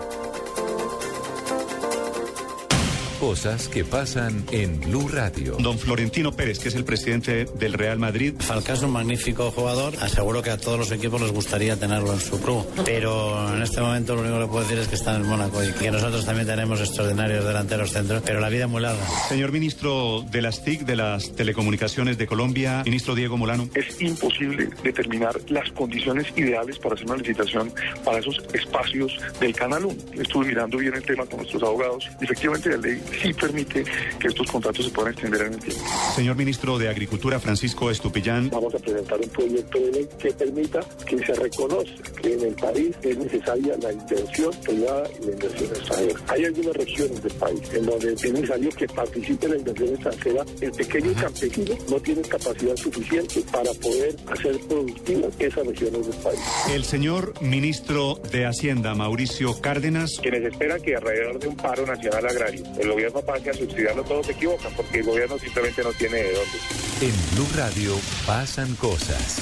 [3.23, 5.57] Cosas que pasan en Blue Radio.
[5.61, 8.35] Don Florentino Pérez, que es el presidente del Real Madrid.
[8.37, 9.95] Falcao es un magnífico jugador.
[10.01, 12.67] Aseguro que a todos los equipos les gustaría tenerlo en su club.
[12.85, 15.63] Pero en este momento lo único que puedo decir es que está en el Mónaco
[15.63, 18.23] y que nosotros también tenemos extraordinarios delanteros centros.
[18.27, 19.07] Pero la vida es muy larga.
[19.29, 23.69] Señor ministro de las TIC, de las Telecomunicaciones de Colombia, ministro Diego Molano.
[23.77, 27.73] Es imposible determinar las condiciones ideales para hacer una licitación
[28.05, 29.97] para esos espacios del Canal 1.
[30.21, 32.11] Estuve mirando bien el tema con nuestros abogados.
[32.21, 33.85] Efectivamente, la ley sí permite
[34.19, 35.83] que estos contratos se puedan extender en el tiempo.
[36.15, 38.51] Señor ministro de Agricultura, Francisco Estupillán.
[38.51, 42.55] Vamos a presentar un proyecto de ley que permita que se reconozca que en el
[42.55, 46.21] país es necesaria la inversión privada y la inversión extranjera.
[46.29, 50.45] Hay algunas regiones del país en donde es necesario que participe la inversión extranjera.
[50.61, 56.41] El pequeño campesino no tiene capacidad suficiente para poder hacer productivas esas regiones del país.
[56.71, 60.19] El señor ministro de Hacienda, Mauricio Cárdenas.
[60.21, 64.27] Quienes esperan que alrededor de un paro nacional agrario, el gobierno pase a subsidiarlo, todos
[64.27, 66.59] se equivocan, porque el gobierno simplemente no tiene de dónde.
[67.01, 69.41] En Blue Radio pasan cosas.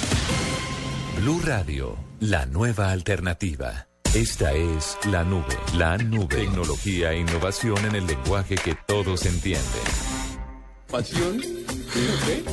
[1.17, 3.87] Blue Radio, la nueva alternativa.
[4.15, 6.35] Esta es la nube, la nube.
[6.35, 10.10] Tecnología e innovación en el lenguaje que todos entienden.
[10.91, 11.41] Pasión.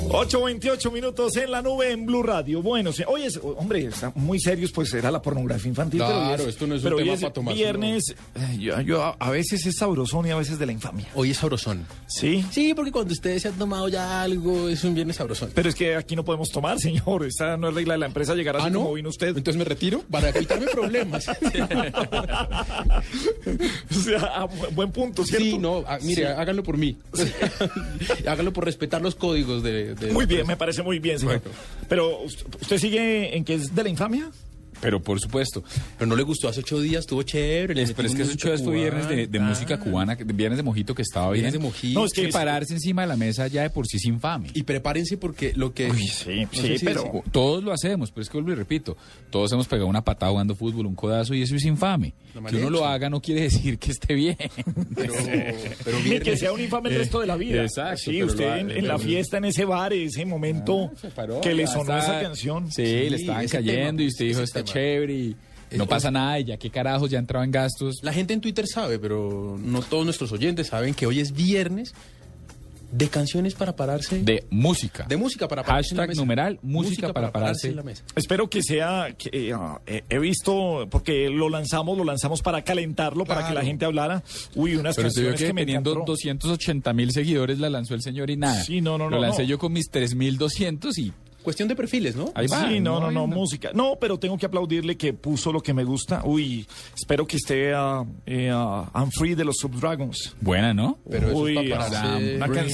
[0.09, 2.61] 8.28 minutos en la nube en Blue Radio.
[2.63, 6.01] Bueno, sí, hoy es, hombre, está muy serios, pues era la pornografía infantil.
[6.05, 9.03] pero Claro, esto no es un pero tema es para tomarse, Viernes, eh, yo, yo
[9.03, 11.05] a, a veces es sabrosón y a veces de la infamia.
[11.13, 11.85] Hoy es sabrosón.
[12.07, 12.43] ¿Sí?
[12.51, 15.51] Sí, porque cuando ustedes se han tomado ya algo, es un viernes sabrosón.
[15.53, 17.23] Pero es que aquí no podemos tomar, señor.
[17.25, 18.79] Esta no es regla de la empresa llegar así ¿Ah, no?
[18.79, 19.29] como vino usted.
[19.37, 21.27] Entonces me retiro para evitarme problemas.
[21.29, 21.33] o
[24.03, 25.45] sea, a bu- buen punto, ¿cierto?
[25.45, 26.27] Sí, no, ah, mire, Sí.
[26.35, 26.97] háganlo por mí.
[28.27, 29.95] háganlo por respetar los códigos de...
[29.95, 31.41] de- Muy bien, me parece muy bien, señor.
[31.89, 34.29] Pero, ¿usted, usted sigue en que es de la infamia?
[34.81, 35.63] Pero por supuesto.
[35.97, 37.73] Pero no le gustó hace ocho días, estuvo chévere.
[37.73, 39.49] le Pero es que metimos eso música fue viernes de, de cubana.
[39.49, 41.43] música cubana, que- de viernes de mojito que estaba bien.
[41.43, 41.99] Viernes de mojito.
[41.99, 44.49] No, es que pararse encima de la mesa ya de por sí es infame.
[44.53, 45.91] Y prepárense porque lo que...
[45.93, 48.95] sí, No sé si pero todos lo hacemos, pero es que vuelvo y repito,
[49.29, 52.13] todos hemos pegado una patada jugando fútbol, un codazo y eso es infame.
[52.49, 54.37] Que uno lo haga no quiere decir que esté bien.
[54.95, 55.13] Pero,
[55.83, 57.63] pero Ni que sea un infame el resto de la vida.
[57.63, 61.65] Exacto, Sí, usted en, en la fiesta, en ese bar, ese momento paró, que le
[61.65, 62.71] sonó está- esa canción.
[62.71, 64.41] Sí, le estaban cayendo tema, y usted dijo.
[64.73, 65.35] Chévere y
[65.75, 67.97] no Es- pasa nada y ya qué carajos ya entraba en gastos.
[68.01, 71.93] La gente en Twitter sabe, pero no todos nuestros oyentes saben que hoy es viernes
[72.89, 74.23] de canciones para pararse.
[74.23, 75.05] De música.
[75.09, 75.89] de música para pararse.
[75.91, 76.21] en la Hashtag mesa.
[76.21, 77.67] numeral, música para pararse.
[77.67, 78.01] en la mesa.
[78.15, 79.53] Espero que sea, que, eh,
[79.87, 84.23] eh, he visto, porque lo lanzamos, lo lanzamos para calentarlo, para que la gente hablara.
[84.55, 86.13] Uy, unas Pero canciones que, que, me teniendo encantó.
[86.13, 88.63] 280 mil seguidores la lanzó el señor y nada.
[88.63, 89.49] Sí, no, no, Lo no, lancé no.
[89.49, 91.11] yo con mis 3200 y
[91.47, 92.29] Cuestión de perfiles, ¿no?
[92.35, 92.67] ahí va.
[92.67, 93.69] sí, no, no, no, música.
[93.73, 96.21] No, pero tengo que aplaudirle que puso lo que me gusta.
[96.25, 100.35] Uy, espero que esté ah, eh, ah, I'm Free de los Subdragons.
[100.41, 100.99] Buena, ¿no?
[101.09, 102.67] Pero eso Uy, es para ah, una, can-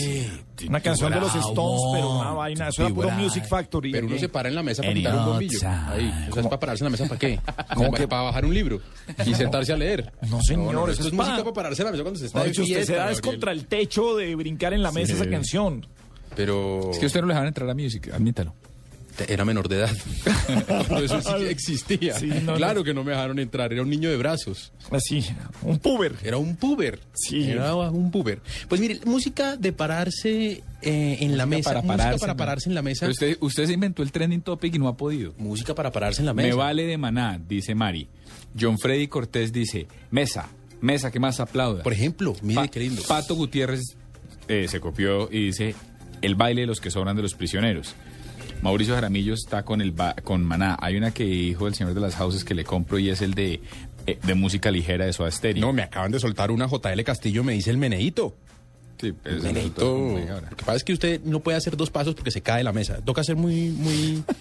[0.70, 2.68] una canción de los Stones, pero una vaina.
[2.70, 3.92] Eso era puro Music Factory.
[3.92, 5.60] Pero uno Eh, se para en la mesa para quitar un bombillo.
[5.88, 6.12] Ahí.
[6.30, 7.40] Eso es para pararse en la mesa para qué?
[7.76, 8.82] ¿Cómo Para- que- Para bajar un libro
[9.24, 10.12] y sentarse a leer.
[10.32, 12.50] No, señor, eso es música para pararse en la mesa cuando se está No, de
[12.50, 15.22] usted se fiesta, da es contra el techo de brincar en la mesa Sí.
[15.22, 15.86] esa canción.
[16.36, 16.92] Pero...
[16.92, 18.54] Es que usted no le dejaban entrar a music, admítalo.
[19.28, 19.92] era menor de edad.
[21.04, 22.16] Eso sí existía.
[22.18, 22.84] Sí, no, claro no.
[22.84, 24.72] que no me dejaron entrar, era un niño de brazos.
[24.92, 25.24] Así,
[25.62, 26.16] un puber.
[26.24, 27.00] Era un puber.
[27.14, 27.50] Sí.
[27.50, 28.42] Era un puber.
[28.68, 31.70] Pues mire, música de pararse eh, en la mesa.
[31.70, 32.38] para música pararse, para ¿no?
[32.38, 33.00] pararse en la mesa.
[33.02, 35.34] Pero usted, usted se inventó el trending topic y no ha podido.
[35.38, 36.48] Música para pararse en la mesa.
[36.50, 38.08] Me vale de maná, dice Mari.
[38.60, 40.50] John Freddy Cortés dice, mesa,
[40.82, 41.84] mesa que más aplauda.
[41.84, 43.02] Por ejemplo, mire Pa- qué lindo.
[43.08, 43.82] Pato Gutiérrez
[44.48, 45.74] eh, se copió y dice,
[46.24, 47.94] el baile de los que sobran de los prisioneros.
[48.64, 50.78] Mauricio Jaramillo está con el ba- con Maná.
[50.82, 53.34] Hay una que dijo el señor de las houses que le compro y es el
[53.34, 53.60] de,
[54.08, 55.60] eh, de música ligera de Soda Stereo.
[55.62, 58.34] No, me acaban de soltar una JL Castillo, me dice el meneíto.
[59.02, 60.18] Sí, meneíto.
[60.18, 60.50] es ahora.
[60.50, 62.64] Lo que pasa es que usted no puede hacer dos pasos porque se cae de
[62.64, 63.02] la mesa.
[63.04, 64.24] Toca ser muy, muy.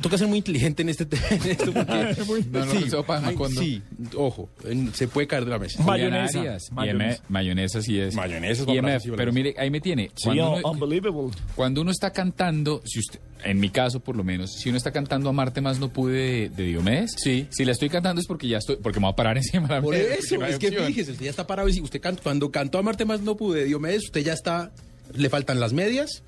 [0.00, 1.86] toca ser muy inteligente en este te- en esto porque.
[2.52, 3.82] No, no, sí, de sí,
[4.16, 4.48] ojo,
[4.92, 5.82] se puede caer de la mesa.
[5.82, 7.14] Mayonesa, Arias, mayonesa.
[7.16, 8.14] IM mayonesa sí es.
[8.14, 10.10] Mayonesa es IMF, pero mire, ahí me tiene.
[10.16, 11.30] Sí, Cuando uno- unbelievable.
[11.54, 14.90] Cuando uno está cantando, si usted, en mi caso por lo menos, si uno está
[14.92, 17.46] cantando Amarte más no pude de, de Diomedes, Sí.
[17.50, 19.74] si la estoy cantando es porque ya estoy, porque me voy a parar encima de
[19.74, 21.80] la Por mesa, porque eso, no es que fíjese, usted ya está parado y si
[21.80, 24.72] usted canta, cuando cantó a Marte más no pude, Diomedes, usted ya está,
[25.14, 26.22] le faltan las medias,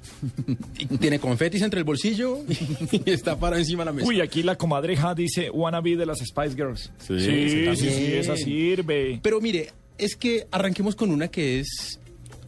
[0.78, 2.38] y tiene confetis entre el bolsillo
[2.92, 4.08] y está parado encima de la mesa.
[4.08, 6.90] Uy, aquí la comadreja dice wannabe de las Spice Girls.
[6.98, 9.20] Sí, sí, sí, esa sirve.
[9.22, 11.98] Pero mire, es que arranquemos con una que es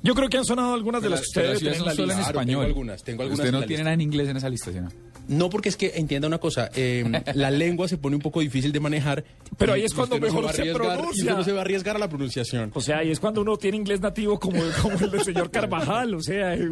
[0.03, 2.45] Yo creo que han sonado algunas de las que ustedes tienen en la solo español.
[2.47, 3.85] tengo algunas, tengo algunas Usted en no la tiene lista.
[3.85, 4.89] nada en inglés en esa lista, ¿sí no?
[5.29, 8.73] No, porque es que entienda una cosa, eh, la lengua se pone un poco difícil
[8.73, 9.25] de manejar.
[9.59, 11.05] Pero ahí es cuando no mejor se pronuncia.
[11.05, 12.73] Y usted no se va a arriesgar a la pronunciación.
[12.75, 16.15] O sea, y es cuando uno tiene inglés nativo como, como el del señor Carvajal,
[16.15, 16.55] o sea...
[16.55, 16.71] eh,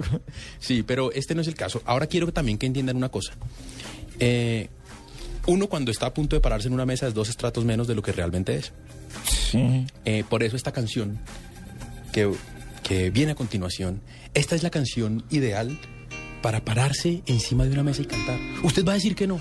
[0.58, 1.82] Sí, pero este no es el caso.
[1.84, 3.34] Ahora quiero también que entiendan una cosa.
[4.18, 4.68] Eh,
[5.46, 7.94] uno cuando está a punto de pararse en una mesa es dos estratos menos de
[7.94, 8.72] lo que realmente es.
[10.04, 11.18] Eh, por eso esta canción
[12.12, 12.30] que,
[12.82, 14.00] que viene a continuación,
[14.34, 15.78] esta es la canción ideal
[16.42, 18.38] para pararse encima de una mesa y cantar.
[18.62, 19.40] Usted va a decir que no.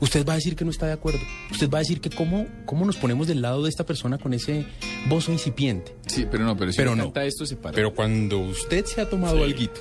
[0.00, 1.18] Usted va a decir que no está de acuerdo.
[1.50, 4.32] Usted va a decir que cómo, cómo nos ponemos del lado de esta persona con
[4.32, 4.64] ese
[5.08, 5.96] bozo incipiente.
[6.06, 7.08] Sí, pero no, pero si Pero uno no.
[7.08, 7.74] canta esto se para.
[7.74, 9.42] Pero cuando usted se ha tomado Sí.
[9.42, 9.80] alguito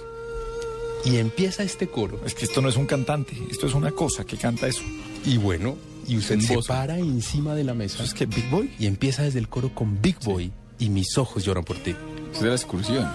[1.06, 4.24] y empieza este coro, Es que esto no es un cantante, esto es una cosa
[4.24, 4.82] que canta eso.
[5.26, 8.72] y bueno, y usted se para encima de la mesa ¿Es que Big Boy?
[8.80, 11.96] y empieza desde el coro con Big Boy y mis ojos lloran por ti.
[12.34, 13.08] Es de la excursión.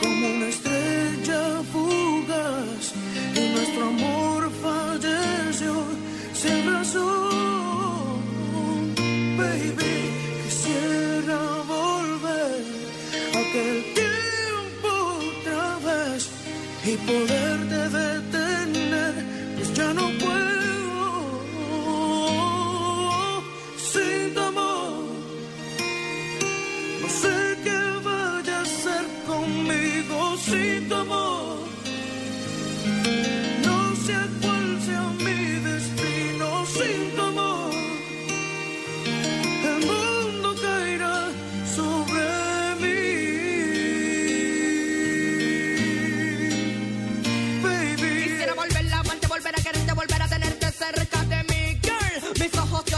[0.00, 2.92] como una estrella fugaz
[3.34, 5.74] y nuestro amor falleció
[6.34, 8.20] sin razón.
[9.38, 9.94] Baby,
[10.44, 12.64] quisiera volver
[13.34, 14.90] a aquel tiempo
[15.40, 16.28] otra vez
[16.84, 17.83] y poderte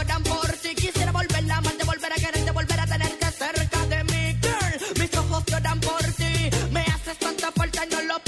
[0.07, 0.73] Lloran por ti.
[0.75, 4.99] Quisiera volver a amarte, volver a quererte, volver a tenerte cerca de mí, girl.
[4.99, 6.49] Mis ojos lloran por ti.
[6.71, 8.19] Me haces tanta falta y no lo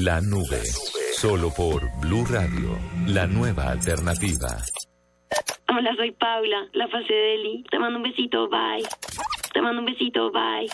[0.00, 0.62] La Nube.
[1.12, 2.78] Solo por Blue Radio,
[3.08, 4.56] la nueva alternativa.
[5.68, 7.64] Hola, soy Paula, la fase de Eli.
[7.68, 8.86] Te mando un besito, bye.
[9.52, 10.68] Te mando un besito, bye.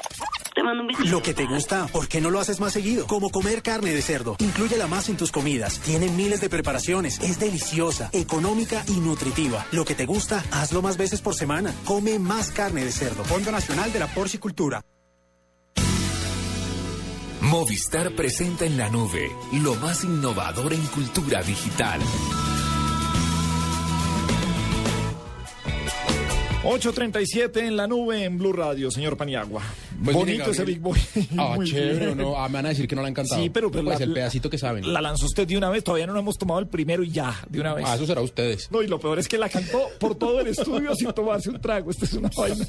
[0.55, 1.09] Te mando un besito.
[1.09, 3.07] Lo que te gusta, ¿por qué no lo haces más seguido?
[3.07, 4.37] Como comer carne de cerdo.
[4.41, 5.81] Inclúyela más en tus comidas.
[5.81, 7.19] Tiene miles de preparaciones.
[7.21, 9.65] Es deliciosa, económica y nutritiva.
[9.73, 11.73] Lo que te gusta, hazlo más veces por semana.
[11.87, 13.25] Come más carne de cerdo.
[13.25, 14.83] Fondo Nacional de la Porcicultura.
[17.65, 21.99] Movistar presenta en la nube lo más innovador en cultura digital.
[26.63, 29.63] 8.37 en la nube en Blue Radio, señor Paniagua.
[30.05, 30.65] Pues Bonito ese.
[30.65, 30.99] Big Boy.
[31.39, 32.19] Ah, Muy chévere, bien.
[32.19, 32.37] ¿no?
[32.39, 33.41] Ah, me van a decir que no le ha encantado.
[33.43, 34.93] Sí, pero, pero pues la- el pedacito que saben.
[34.93, 37.35] La lanzó usted de una vez, todavía no nos hemos tomado el primero y ya,
[37.49, 37.85] de una vez.
[37.89, 38.71] Ah, eso será ustedes.
[38.71, 41.61] No, y lo peor es que la cantó por todo el estudio sin tomarse un
[41.61, 41.91] trago.
[41.91, 42.65] Esto es una vaina.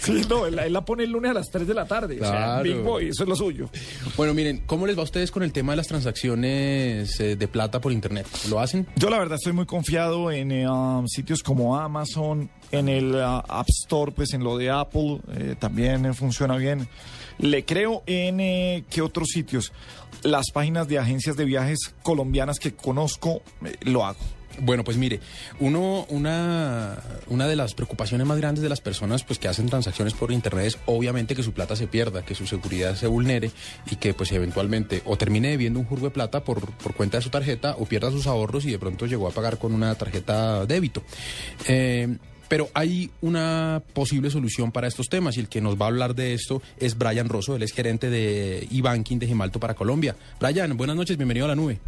[0.00, 2.16] Sí, no, él, él la pone el lunes a las 3 de la tarde.
[2.16, 2.62] O sea, Claro.
[2.62, 3.68] Big Boy, eso es lo suyo.
[4.16, 7.48] Bueno, miren, ¿cómo les va a ustedes con el tema de las transacciones eh, de
[7.48, 8.26] plata por internet?
[8.48, 8.86] ¿Lo hacen?
[8.96, 13.42] Yo la verdad estoy muy confiado en eh, um, sitios como Amazon, en el uh,
[13.48, 16.12] App Store, pues en lo de Apple, eh, también eh,
[16.54, 16.86] bien.
[17.38, 19.72] Le creo en eh, qué otros sitios.
[20.22, 24.20] Las páginas de agencias de viajes colombianas que conozco, eh, lo hago.
[24.60, 25.20] Bueno, pues mire,
[25.60, 26.96] uno, una,
[27.28, 30.66] una de las preocupaciones más grandes de las personas pues, que hacen transacciones por internet
[30.66, 33.50] es obviamente que su plata se pierda, que su seguridad se vulnere
[33.90, 37.22] y que pues eventualmente o termine debiendo un jurgo de plata por, por cuenta de
[37.22, 40.64] su tarjeta o pierda sus ahorros y de pronto llegó a pagar con una tarjeta
[40.64, 41.02] débito.
[41.68, 42.16] Eh,
[42.48, 46.14] pero hay una posible solución para estos temas y el que nos va a hablar
[46.14, 50.14] de esto es Brian Rosso, él es gerente de e-banking de Gemalto para Colombia.
[50.40, 51.78] Brian, buenas noches, bienvenido a la nube.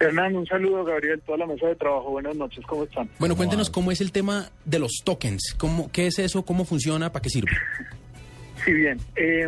[0.00, 2.10] Hernán, un saludo, Gabriel, toda la mesa de trabajo.
[2.10, 3.08] Buenas noches, ¿cómo están?
[3.18, 5.54] Bueno, cuéntenos cómo es el tema de los tokens.
[5.56, 6.44] ¿Cómo, ¿Qué es eso?
[6.44, 7.12] ¿Cómo funciona?
[7.12, 7.52] ¿Para qué sirve?
[8.64, 8.98] Sí, bien.
[9.14, 9.46] Eh,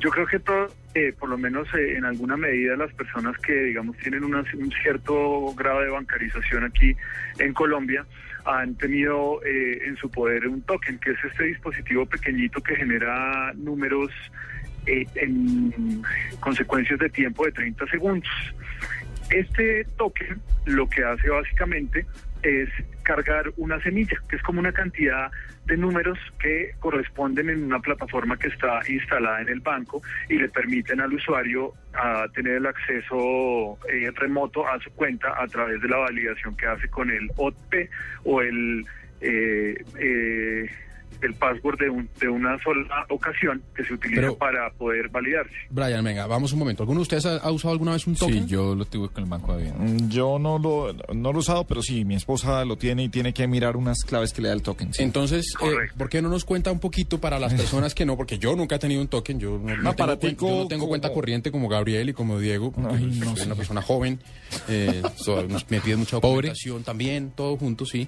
[0.00, 3.52] yo creo que todo, eh, por lo menos eh, en alguna medida, las personas que,
[3.52, 6.94] digamos, tienen una- un cierto grado de bancarización aquí
[7.38, 8.06] en Colombia
[8.46, 13.52] han tenido eh, en su poder un token, que es este dispositivo pequeñito que genera
[13.54, 14.10] números
[14.86, 16.02] eh, en
[16.40, 18.30] consecuencias de tiempo de 30 segundos.
[19.30, 22.06] Este token lo que hace básicamente
[22.46, 22.68] es
[23.02, 25.30] cargar una semilla, que es como una cantidad
[25.66, 30.48] de números que corresponden en una plataforma que está instalada en el banco y le
[30.48, 35.88] permiten al usuario a tener el acceso eh, remoto a su cuenta a través de
[35.88, 37.90] la validación que hace con el OTP
[38.24, 38.84] o el
[39.20, 40.70] eh, eh,
[41.22, 45.50] el password de, un- de una sola ocasión que se utiliza Pero- para poder validarse.
[45.70, 46.82] Brian, venga, vamos un momento.
[46.82, 48.44] ¿Alguno de ustedes ha, ha usado alguna vez un token?
[48.44, 51.40] Sí, yo lo tuve con el Banco de Mm, Yo no lo, no lo he
[51.40, 54.48] usado, pero sí, mi esposa lo tiene y tiene que mirar unas claves que le
[54.48, 54.92] da el token.
[54.92, 55.02] sí.
[55.02, 58.16] Entonces, eh, ¿por qué no nos cuenta un poquito para las personas que no?
[58.16, 60.68] Porque yo nunca he tenido un token, yo no, no tengo, aparatico cuen- yo no
[60.68, 63.46] tengo como- cuenta corriente como Gabriel y como Diego, porque Ay, pues, no soy sé.
[63.46, 64.20] una persona joven,
[64.68, 68.06] eh, so- nos- me piden mucha documentación también, todo junto, sí.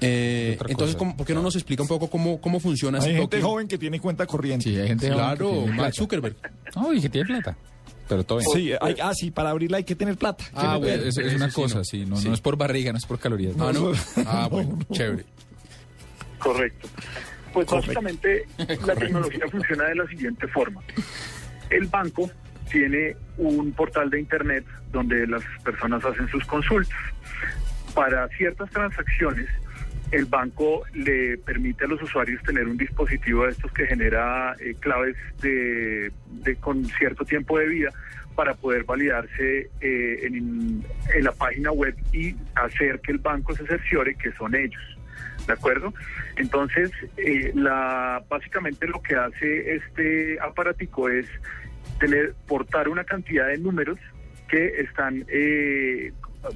[0.00, 0.98] Eh, entonces, cosa.
[0.98, 3.42] ¿cómo- ¿por qué no nos explica un poco cómo, cómo funciona ese Hay gente token?
[3.50, 4.64] joven que tiene cuenta corriente.
[4.68, 5.94] Sí, hay gente joven que Claro, tiene Mark.
[5.94, 6.36] Zuckerberg.
[6.76, 7.56] No, y que tiene plata.
[8.08, 8.50] Pero todo bien.
[8.52, 10.44] Sí, hay- ah, sí, para abrirla hay que tener plata.
[10.54, 13.18] Ah, bueno, es, es una cosa, sí, no, no es por barriga, no es por
[13.18, 13.54] calorías.
[13.58, 13.92] Ah, ¿no?
[14.26, 14.94] Ah, No, bueno, no.
[14.96, 15.24] chévere.
[16.38, 16.88] Correcto.
[17.52, 18.44] Pues básicamente
[18.86, 20.80] la tecnología funciona de la siguiente forma.
[21.70, 22.30] El banco
[22.70, 26.96] tiene un portal de internet donde las personas hacen sus consultas.
[27.94, 29.48] Para ciertas transacciones,
[30.10, 34.74] el banco le permite a los usuarios tener un dispositivo de estos que genera eh,
[34.80, 36.10] claves de,
[36.42, 37.90] de- con cierto tiempo de vida
[38.34, 40.84] para poder validarse eh, en,
[41.20, 44.80] la página web y hacer que el banco se cerciore que son ellos.
[45.46, 45.92] ¿De acuerdo?
[46.36, 51.26] Entonces, eh, la, básicamente lo que hace este aparatico es
[51.98, 53.98] tener, portar una cantidad de números
[54.48, 56.12] que están, eh,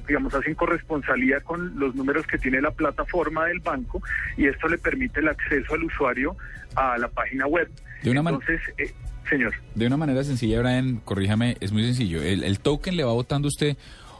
[0.07, 4.01] digamos, hacen corresponsalía con los números que tiene la plataforma del banco
[4.37, 6.35] y esto le permite el acceso al usuario
[6.75, 7.69] a la página web.
[8.01, 8.93] De una Entonces, eh,
[9.29, 9.53] señor.
[9.75, 12.21] De una manera sencilla, Brian, corríjame, es muy sencillo.
[12.21, 13.77] El, el token le va botando a usted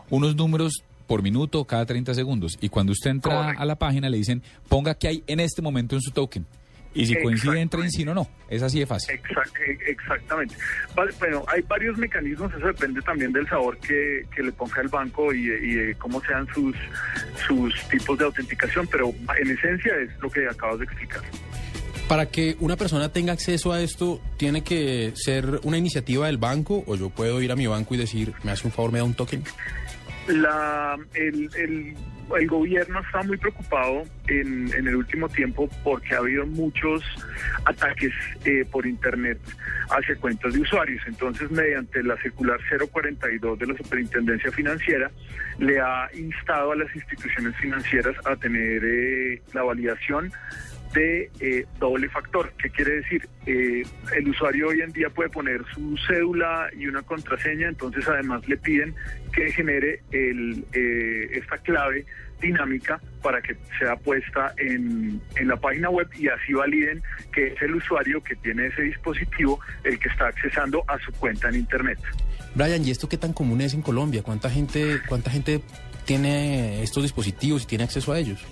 [0.09, 2.57] unos números por minuto cada 30 segundos.
[2.61, 5.95] Y cuando usted entra a la página le dicen, ponga qué hay en este momento
[5.95, 6.45] en su token.
[6.95, 8.27] Y si coincide, entra en sí o no.
[8.49, 9.15] Es así de fácil.
[9.15, 10.55] Exact- eh, exactamente.
[11.19, 15.33] Bueno, hay varios mecanismos, eso depende también del sabor que, que le ponga el banco
[15.33, 16.75] y, y de cómo sean sus,
[17.47, 21.21] sus tipos de autenticación, pero en esencia es lo que acabas de explicar.
[22.07, 26.83] Para que una persona tenga acceso a esto, ¿tiene que ser una iniciativa del banco
[26.85, 29.05] o yo puedo ir a mi banco y decir, me hace un favor, me da
[29.05, 29.41] un token?
[30.27, 31.95] La, el, el-
[32.37, 37.03] el gobierno está muy preocupado en, en el último tiempo porque ha habido muchos
[37.65, 38.13] ataques
[38.45, 39.37] eh, por Internet
[39.89, 41.03] hacia cuentas de usuarios.
[41.05, 42.59] Entonces, mediante la circular
[42.91, 45.11] 042 de la Superintendencia Financiera,
[45.59, 50.31] le ha instado a las instituciones financieras a tener eh, la validación
[50.93, 52.51] de eh, doble factor.
[52.61, 53.27] ¿Qué quiere decir?
[53.45, 53.83] Eh,
[54.15, 58.57] el usuario hoy en día puede poner su cédula y una contraseña, entonces además le
[58.57, 58.95] piden
[59.31, 62.05] que genere el, eh, esta clave
[62.41, 67.61] dinámica para que sea puesta en, en la página web y así validen que es
[67.61, 71.99] el usuario que tiene ese dispositivo el que está accesando a su cuenta en Internet.
[72.55, 74.21] Brian, ¿y esto qué tan común es en Colombia?
[74.21, 75.61] ¿Cuánta gente, cuánta gente
[76.05, 78.45] tiene estos dispositivos y tiene acceso a ellos?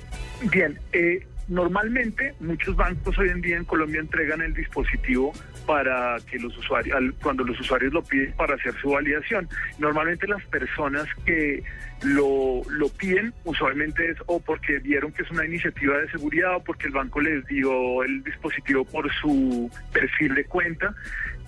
[0.50, 5.34] Bien, eh, normalmente muchos bancos hoy en día en Colombia entregan el dispositivo
[5.66, 9.48] para que los usuarios, cuando los usuarios lo piden para hacer su validación.
[9.80, 11.64] Normalmente las personas que
[12.04, 16.64] lo, lo piden usualmente es o porque vieron que es una iniciativa de seguridad o
[16.64, 20.96] porque el banco les dio el dispositivo por su perfil de cuenta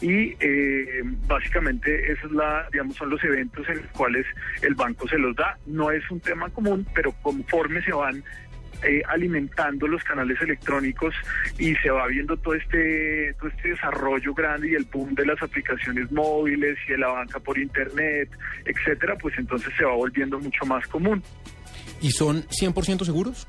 [0.02, 4.26] y eh, básicamente esos es la, digamos, son los eventos en los cuales
[4.62, 5.58] el banco se los da.
[5.66, 8.24] No es un tema común, pero conforme se van
[8.84, 11.14] eh, alimentando los canales electrónicos
[11.58, 15.42] y se va viendo todo este todo este desarrollo grande y el boom de las
[15.42, 18.30] aplicaciones móviles y de la banca por internet,
[18.66, 21.24] etcétera, pues entonces se va volviendo mucho más común.
[22.02, 23.48] ¿Y son 100% seguros?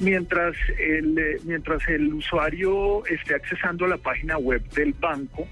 [0.00, 5.48] Mientras el, eh, mientras el usuario esté accesando a la página web del banco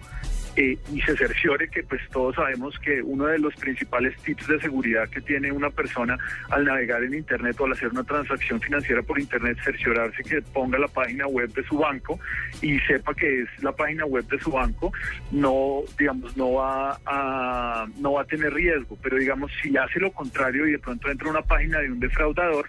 [0.57, 4.61] eh, y se cerciore que pues todos sabemos que uno de los principales tips de
[4.61, 6.17] seguridad que tiene una persona
[6.51, 10.79] al navegar en internet o al hacer una transacción financiera por internet, cerciorarse que ponga
[10.79, 12.21] la página web de su banco
[12.63, 14.93] y sepa que es la página web de su banco,
[15.33, 20.13] no digamos no va a no va a tener riesgo, pero digamos si hace lo
[20.13, 22.69] contrario y de pronto entra una página de un defraudador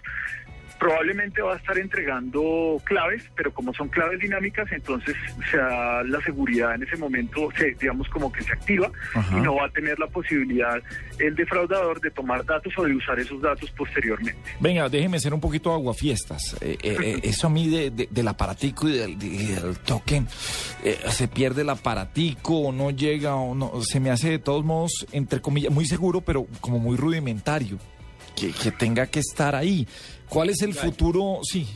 [0.78, 5.14] probablemente va a estar entregando claves, pero como son claves dinámicas, entonces
[5.50, 9.38] se da la seguridad en ese momento, se, digamos como que se activa Ajá.
[9.38, 10.82] y no va a tener la posibilidad
[11.18, 14.38] el defraudador de tomar datos o de usar esos datos posteriormente.
[14.60, 16.56] Venga, déjeme ser un poquito aguafiestas.
[16.60, 20.26] Eh, eh, eh, eso a mí de, de- del aparatico y del, token,
[20.84, 24.64] eh, se pierde el aparatico o no llega o no, se me hace de todos
[24.64, 27.78] modos, entre comillas, muy seguro, pero como muy rudimentario.
[28.38, 29.88] Que, que tenga que estar ahí.
[30.28, 31.38] ¿Cuál es el futuro?
[31.42, 31.66] Sí.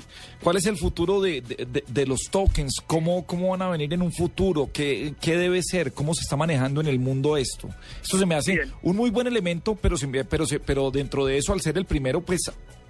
[0.43, 2.77] ¿Cuál es el futuro de, de- de- de los tokens?
[2.87, 4.71] ¿Cómo, ¿Cómo van a venir en un futuro?
[4.73, 5.93] ¿Qué, ¿Qué debe ser?
[5.93, 7.69] ¿Cómo se está manejando en el mundo esto?
[8.03, 11.25] Esto se me hace un muy buen elemento, pero, se me- pero, se- pero dentro
[11.27, 12.41] de eso, al ser el primero, pues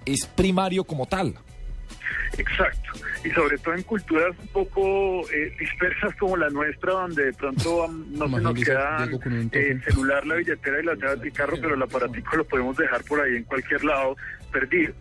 [0.05, 1.35] es primario como tal.
[2.37, 2.89] Exacto.
[3.25, 7.87] Y sobre todo en culturas un poco eh, dispersas como la nuestra, donde de pronto
[8.09, 11.57] no se nos queda un eh, el celular, la billetera y las llaves del carro,
[11.61, 14.15] pero el aparatico lo podemos dejar por ahí en cualquier lado
[14.51, 14.93] perdido.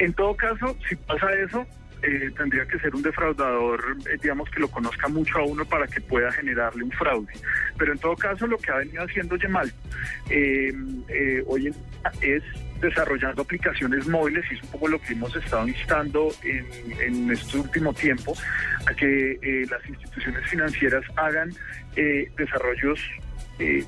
[0.00, 1.66] En todo caso, si pasa eso,
[2.02, 5.86] eh, tendría que ser un defraudador, eh, digamos, que lo conozca mucho a uno para
[5.86, 7.32] que pueda generarle un fraude.
[7.76, 9.70] Pero en todo caso, lo que ha venido haciendo Yemal
[10.30, 10.72] eh,
[11.08, 11.74] eh, hoy en
[12.22, 12.42] es
[12.80, 16.66] desarrollando aplicaciones móviles y es un poco lo que hemos estado instando en,
[16.98, 18.34] en este último tiempo
[18.86, 21.52] a que eh, las instituciones financieras hagan
[22.38, 22.98] desarrollos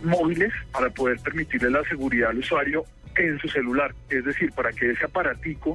[0.02, 2.84] móviles para poder permitirle la seguridad al usuario
[3.16, 5.74] en su celular, es decir, para que ese aparatico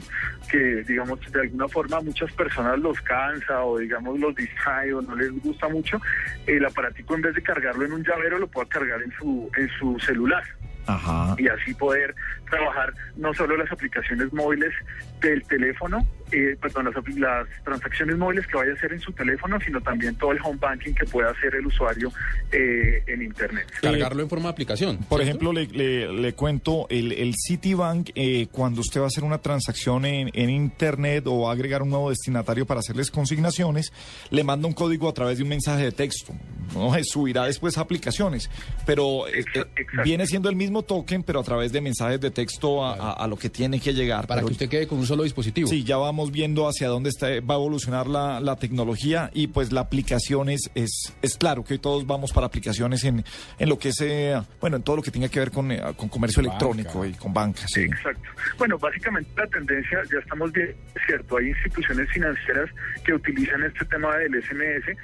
[0.50, 5.02] que digamos de alguna forma a muchas personas los cansa o digamos los distrae o
[5.02, 6.00] no les gusta mucho,
[6.46, 9.70] el aparatico en vez de cargarlo en un llavero lo pueda cargar en su en
[9.80, 10.44] su celular
[10.88, 11.36] Ajá.
[11.38, 12.16] y así poder
[12.50, 14.74] trabajar no solo las aplicaciones móviles
[15.22, 19.12] del teléfono, eh, perdón, las, apli- las transacciones móviles que vaya a hacer en su
[19.14, 22.12] teléfono, sino también todo el home banking que pueda hacer el usuario
[22.52, 23.68] eh, en Internet.
[23.82, 24.98] Cargarlo en forma de aplicación.
[25.10, 29.24] Por ejemplo, le, le- le cuento, el, el Citibank, eh, cuando usted va a hacer
[29.24, 33.92] una transacción en, en Internet o va a agregar un nuevo destinatario para hacerles consignaciones,
[34.30, 36.34] le manda un código a través de un mensaje de texto.
[36.74, 36.96] ¿no?
[36.96, 38.50] Eh, Subirá después a aplicaciones,
[38.86, 39.64] pero eh, eh,
[40.04, 43.28] viene siendo el mismo token, pero a través de mensajes de texto a, a- a
[43.28, 44.28] lo que tiene que llegar.
[44.28, 45.68] Para Pero- que usted quede con un solo dispositivo.
[45.70, 49.72] Sí, ya vamos viendo hacia dónde está, va a evolucionar la, la tecnología y pues
[49.72, 53.24] la aplicación es, es, es claro que hoy todos vamos para aplicaciones en,
[53.60, 55.82] en lo que es, eh, bueno, en todo lo que tenga que ver con, eh,
[55.96, 56.52] con comercio Banca.
[56.52, 57.82] electrónico y con banca, sí.
[57.82, 58.30] Exacto.
[58.58, 62.70] Bueno, básicamente la tendencia, ya estamos bien, cierto, hay instituciones financieras
[63.04, 64.98] que utilizan este tema del SMS.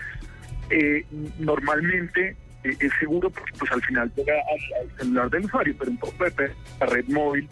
[0.69, 1.05] Eh,
[1.39, 5.97] normalmente eh, es seguro porque pues al final llega al, celular del usuario, pero un
[5.97, 7.49] poco de la red móvil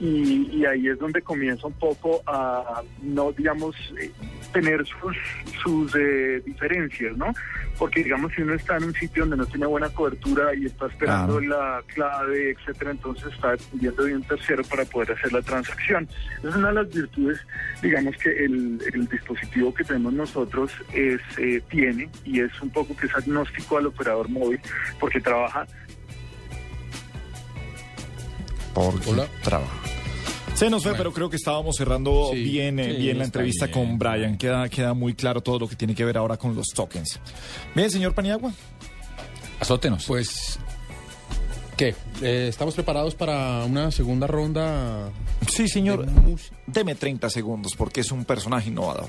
[0.00, 4.10] y, y ahí es donde comienza un poco a, no, digamos, eh,
[4.52, 5.16] tener sus,
[5.62, 7.32] sus eh, diferencias, ¿no?
[7.78, 10.86] Porque, digamos, si uno está en un sitio donde no tiene buena cobertura y está
[10.86, 16.08] esperando la clave, etcétera, entonces está dependiendo de un tercero para poder hacer la transacción.
[16.42, 17.40] Es una de las virtudes,
[17.82, 22.96] digamos, que el, el dispositivo que tenemos nosotros es, eh, tiene y es un poco
[22.96, 24.60] que es agnóstico al operador móvil
[25.00, 25.66] porque trabaja
[28.74, 29.12] Porque
[29.42, 29.72] trabaja.
[30.54, 33.66] Se nos fue, pero creo que estábamos cerrando Sí, bien, eh, sí, bien la entrevista
[33.66, 33.88] bien.
[33.88, 34.38] con Brian.
[34.38, 37.18] Queda, queda muy claro todo lo que tiene que ver ahora con los tokens.
[37.74, 38.52] Bien, señor Paniagua.
[39.58, 40.04] Azótenos.
[40.06, 40.58] Pues,
[41.76, 41.94] ¿qué?
[42.22, 45.10] Eh, ¿Estamos preparados para una segunda ronda?
[45.50, 46.06] Sí, señor.
[46.68, 49.08] Deme 30 segundos porque es un personaje innovador.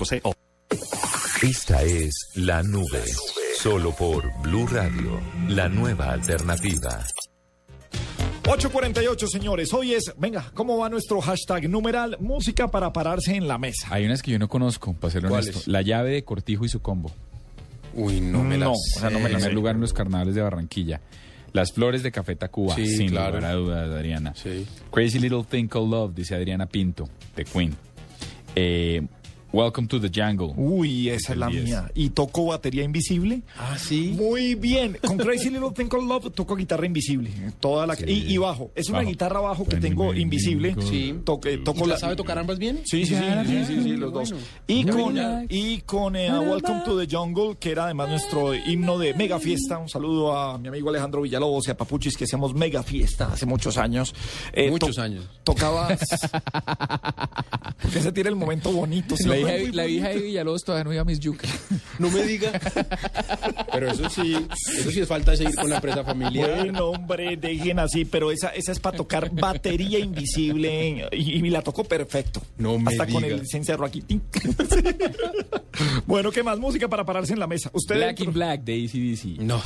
[0.01, 0.33] movistar.co.
[1.43, 3.03] Esta es La Nube.
[3.55, 7.05] Solo por Blue Radio, la nueva alternativa.
[8.47, 9.71] 848, señores.
[9.73, 13.87] Hoy es, venga, ¿cómo va nuestro hashtag numeral música para pararse en la mesa?
[13.91, 15.59] Hay unas que yo no conozco, para ser honesto.
[15.67, 17.11] La llave de Cortijo y su combo.
[17.93, 19.53] Uy, no me No, las o sea, no me En la primer sé.
[19.53, 21.01] lugar en los carnavales de Barranquilla.
[21.53, 23.35] Las flores de Café Tacuba, Sí, sin claro.
[23.35, 24.33] lugar a dudas, Adriana.
[24.35, 24.65] Sí.
[24.91, 27.75] Crazy Little Thing Called Love, dice Adriana Pinto, de Queen.
[28.55, 29.01] Eh,
[29.53, 30.53] Welcome to the Jungle.
[30.55, 31.65] Uy, esa es la Del 10.
[31.65, 31.91] mía.
[31.93, 33.41] ¿Y toco batería invisible?
[33.57, 34.13] Ah, sí.
[34.17, 34.97] Muy bien.
[35.05, 37.29] Con Crazy Little Thing Called Love toco guitarra invisible.
[37.59, 38.71] Toda la, y, y bajo.
[38.75, 39.09] Es una Bajo.
[39.09, 40.73] guitarra bajo que tengo invisible.
[40.89, 41.15] Sí.
[41.25, 42.79] Toque, toco ¿Y la, sabe tocar ambas bien?
[42.85, 44.33] Sí, sí, sí, sí, sí, sí, los dos.
[44.67, 45.17] Y con,
[45.49, 49.77] y con eh, Welcome to the Jungle, que era además nuestro himno de Mega Fiesta.
[49.79, 53.45] Un saludo a mi amigo Alejandro Villalobos y a Papuchis, que hacíamos Mega Fiesta hace
[53.45, 54.15] muchos años.
[54.53, 55.25] Eh, Muchos to- años.
[55.43, 55.89] Tocaba.
[57.81, 59.17] Porque se tira el momento bonito.
[59.17, 61.49] Siempre hija, muy la hija de Villalobos todavía no iba a mis yucas.
[61.99, 62.51] No me diga.
[63.71, 64.35] Pero eso sí,
[64.75, 66.55] eso sí es falta de seguir con la empresa familiar.
[66.57, 71.61] Bueno, hombre, dejen así, pero esa, esa es para tocar batería invisible y, y la
[71.61, 72.41] toco perfecto.
[72.57, 73.35] No me Hasta con diga.
[73.35, 74.03] el licenciado aquí.
[76.07, 76.59] bueno, ¿qué más?
[76.59, 77.69] Música para pararse en la mesa.
[77.73, 79.41] Usted Black dentro- in Black de ACDC.
[79.41, 79.61] No,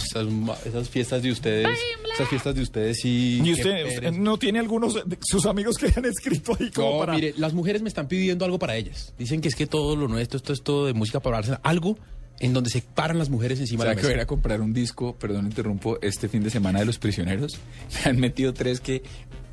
[0.65, 1.67] esas, fiestas de ustedes,
[2.13, 3.41] esas fiestas de ustedes sí.
[3.43, 4.17] ¿Y usted, usted pereza.
[4.19, 7.13] no tiene algunos de sus amigos que han escrito ahí como No, para...
[7.13, 9.13] mire, las mujeres me están pidiendo algo para ellas.
[9.17, 11.59] Dicen que es que todo lo nuestro, esto es todo de música para hablarse.
[11.63, 11.97] Algo
[12.39, 14.17] en donde se paran las mujeres O encima sea, de que la voy a ir
[14.17, 14.23] mesa.
[14.23, 17.57] a comprar un disco, perdón, interrumpo, este fin de semana de Los Prisioneros.
[18.03, 19.03] Me han metido tres que,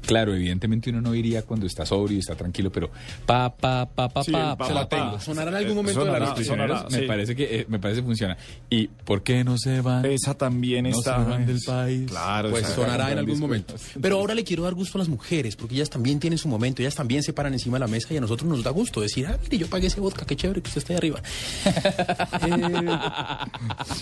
[0.05, 2.91] claro, evidentemente uno no iría cuando está sobrio y está tranquilo, pero
[3.27, 4.97] pa, pa, pa, pa, Sí, pa, pa, la pa.
[4.97, 5.21] tengo.
[5.21, 6.35] Sonará en algún Eh, momento de la sonará, Los.
[6.35, 7.07] Prisioneros, sonará, me sí.
[7.09, 8.37] parece que eh, me parece que funciona.
[8.71, 10.05] ¿Y por qué no se van?
[10.07, 11.23] Esa también no está...
[11.25, 12.11] se van del país.
[12.11, 13.47] Claro, Pues sonará en algún disco.
[13.47, 13.75] momento.
[14.01, 16.83] Pero ahora le quiero dar gusto a las mujeres, porque ellas también tienen su momento,
[16.83, 19.27] ellas también se paran encima de la mesa y a nosotros nos da gusto decir,
[19.27, 21.23] ah, mire, yo pagué ese vodka, qué chévere que usted esté ahí arriba.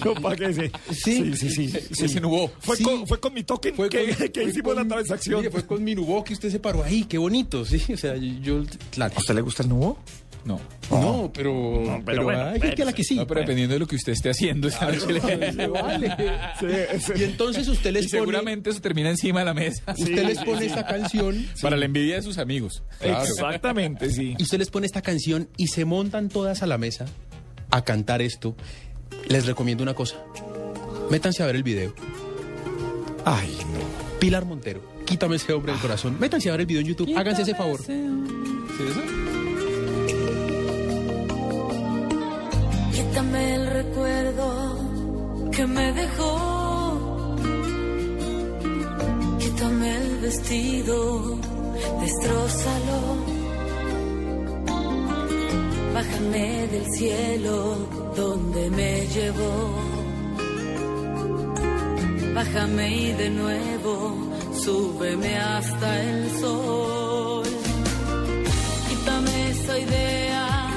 [0.05, 0.72] Yo pagué ese.
[0.92, 1.68] Sí, sí, sí.
[1.68, 2.05] sí.
[2.05, 2.51] Ese Nubó.
[2.61, 2.82] Fue, Sí.
[2.84, 5.40] con, fue con mi token Fue que, con- que fue hicimos la transacción.
[5.40, 7.82] Mire, fue con mi nubó que usted se paró ahí, qué bonito, sí.
[7.93, 9.14] O sea, yo, claro.
[9.16, 9.99] ¿A usted le gusta el nubo?
[10.43, 10.59] No.
[10.91, 13.14] No, pero, pero pero, bueno, hay gente a la que sí.
[13.14, 15.12] No, pero dependiendo de lo que usted esté haciendo esa noche
[15.53, 16.16] le- vale.
[16.59, 16.66] Sí,
[16.99, 17.12] sí.
[17.16, 19.82] Y entonces usted Y les pone, seguramente eso termina encima de la mesa.
[19.99, 22.82] usted les pone esta canción Para la envidia de sus amigos.
[23.03, 24.34] Exactamente, sí.
[24.38, 27.05] y usted les pone esta canción y se montan todas a la mesa
[27.70, 28.57] a cantar esto.
[29.28, 30.16] Les recomiendo una cosa.
[31.11, 31.93] Métanse a ver el video.
[33.26, 34.18] Ay, no.
[34.18, 34.80] Pilar Montero,
[35.11, 36.17] quítame ese hombre del corazón.
[36.21, 37.13] Métanse a ver el video en YouTube.
[37.17, 37.81] Háganse ese favor.
[37.83, 37.93] ¿Sí,
[38.91, 39.03] eso?
[42.93, 44.47] Quítame el recuerdo
[45.51, 47.37] que me dejó.
[49.41, 51.39] Quítame el vestido,
[52.01, 53.01] destrózalo.
[55.93, 57.77] Bájame del cielo
[58.17, 59.75] donde me llevó.
[62.33, 67.44] Bájame y de nuevo súbeme hasta el sol.
[68.88, 70.70] Quítame esa idea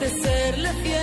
[0.00, 0.93] de serle fiel.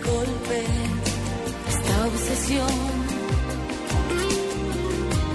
[0.00, 0.64] Golpe
[1.68, 2.68] esta obsesión.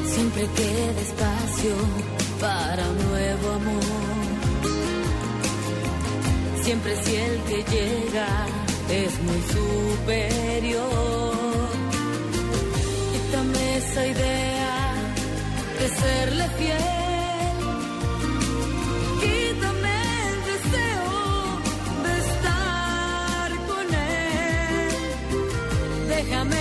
[0.06, 1.76] Siempre queda espacio
[2.40, 3.84] para un nuevo amor.
[6.64, 8.46] Siempre si el que llega
[8.90, 10.92] es muy superior.
[13.12, 14.94] Quítame esa idea
[15.80, 17.01] de serle fiel.
[26.32, 26.61] Déjame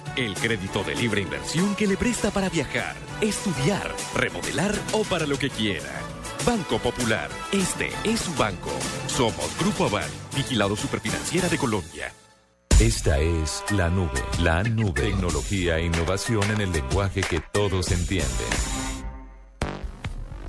[0.17, 5.39] El crédito de libre inversión que le presta para viajar, estudiar, remodelar o para lo
[5.39, 6.01] que quiera.
[6.45, 8.71] Banco Popular, este es su banco.
[9.07, 12.11] Somos Grupo Aval, vigilado superfinanciera de Colombia.
[12.77, 15.01] Esta es la nube, la nube.
[15.01, 18.80] Tecnología e innovación en el lenguaje que todos entienden.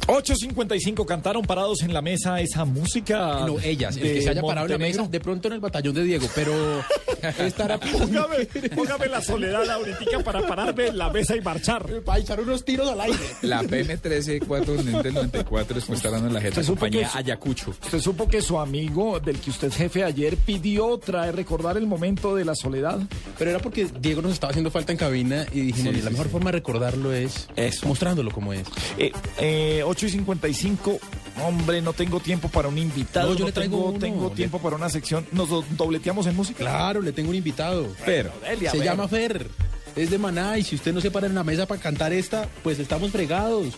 [0.07, 3.45] 8.55 cantaron parados en la mesa esa música.
[3.47, 5.61] No, ellas, el de que se haya parado en la mesa, de pronto en el
[5.61, 6.53] batallón de Diego, pero
[7.39, 11.87] estará Póngame, póngame la soledad ahorita para pararme en la mesa y marchar.
[12.05, 13.19] Para echar unos tiros al aire.
[13.43, 14.65] La PM134
[15.03, 17.71] del 94 después está dando en la jeta compañía que- Ayacucho.
[17.71, 21.87] Usted supo que su amigo, del que usted es jefe ayer, pidió traer, recordar el
[21.87, 22.99] momento de la soledad.
[23.39, 26.13] Pero era porque Diego nos estaba haciendo falta en cabina y dijimos, Sí, la sí,
[26.13, 26.33] mejor sí.
[26.33, 27.47] forma de recordarlo es
[27.85, 28.65] mostrándolo como es.
[28.99, 30.99] Eh, eh, 8 y 55,
[31.45, 33.31] hombre, no tengo tiempo para un invitado.
[33.31, 33.99] No, yo le traigo tengo, uno.
[33.99, 35.27] tengo Le- tiempo para una sección.
[35.33, 36.61] ¿Nos do- dobleteamos en música?
[36.61, 37.89] Claro, le tengo un invitado.
[38.07, 39.47] Pero, dele, a Se llama Fer.
[39.95, 42.49] Es de Maná y si usted no se para en la mesa para cantar esta,
[42.63, 43.75] pues estamos fregados.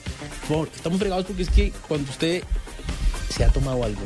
[0.49, 2.45] Por- estamos fregados porque es que cuando usted
[3.31, 4.01] se ha tomado algo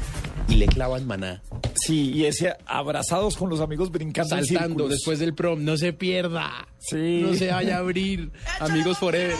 [0.48, 1.42] y le clavan Maná,
[1.74, 6.66] Sí, y ese abrazados con los amigos brincando saltando después del prom, no se pierda.
[6.78, 7.20] Sí.
[7.22, 8.30] No se vaya a abrir.
[8.60, 9.36] Amigos Forever.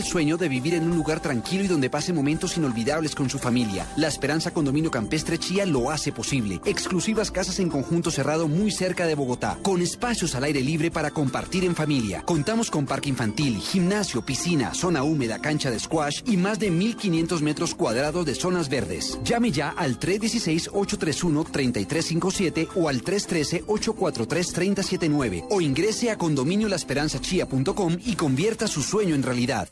[0.00, 3.38] El sueño de vivir en un lugar tranquilo y donde pase momentos inolvidables con su
[3.38, 3.86] familia.
[3.96, 6.62] La Esperanza Condominio Campestre Chía lo hace posible.
[6.64, 11.10] Exclusivas casas en conjunto cerrado muy cerca de Bogotá, con espacios al aire libre para
[11.10, 12.22] compartir en familia.
[12.22, 17.42] Contamos con parque infantil, gimnasio, piscina, zona húmeda, cancha de squash y más de 1.500
[17.42, 19.18] metros cuadrados de zonas verdes.
[19.22, 29.14] Llame ya al 316-831-3357 o al 313-843-3079 o ingrese a condominiolaesperanzachía.com y convierta su sueño
[29.14, 29.68] en realidad.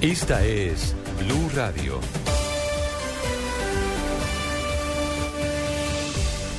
[0.00, 2.00] Esta es Blue Radio.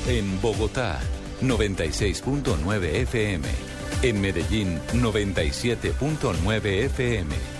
[0.06, 1.00] En Bogotá,
[1.40, 3.48] 96.9 FM.
[4.02, 7.59] En Medellín, 97.9 FM.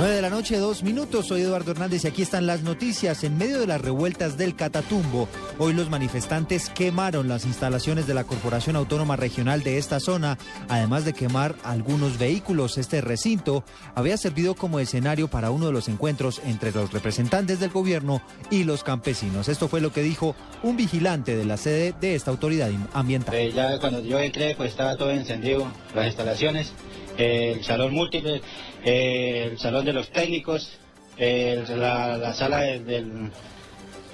[0.00, 1.26] 9 de la noche, dos minutos.
[1.26, 3.22] Soy Eduardo Hernández y aquí están las noticias.
[3.22, 5.28] En medio de las revueltas del Catatumbo,
[5.58, 10.38] hoy los manifestantes quemaron las instalaciones de la Corporación Autónoma Regional de esta zona,
[10.70, 12.78] además de quemar algunos vehículos.
[12.78, 13.62] Este recinto
[13.94, 18.64] había servido como escenario para uno de los encuentros entre los representantes del gobierno y
[18.64, 19.50] los campesinos.
[19.50, 23.34] Esto fue lo que dijo un vigilante de la sede de esta autoridad ambiental.
[23.34, 26.72] Eh, ya cuando yo entré, pues estaba todo encendido, las instalaciones,
[27.18, 28.40] el salón múltiple,
[28.84, 30.78] el salón de los técnicos,
[31.18, 33.30] la, la sala de, del-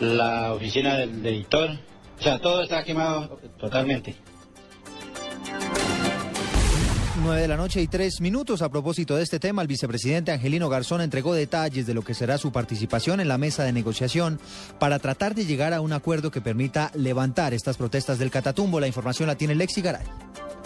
[0.01, 1.71] la oficina del, del editor,
[2.19, 4.15] o sea, todo está quemado totalmente.
[7.23, 8.63] 9 de la noche y tres minutos.
[8.63, 12.37] A propósito de este tema, el vicepresidente Angelino Garzón entregó detalles de lo que será
[12.37, 14.39] su participación en la mesa de negociación
[14.79, 18.81] para tratar de llegar a un acuerdo que permita levantar estas protestas del Catatumbo.
[18.81, 20.05] La información la tiene Lexi Garay.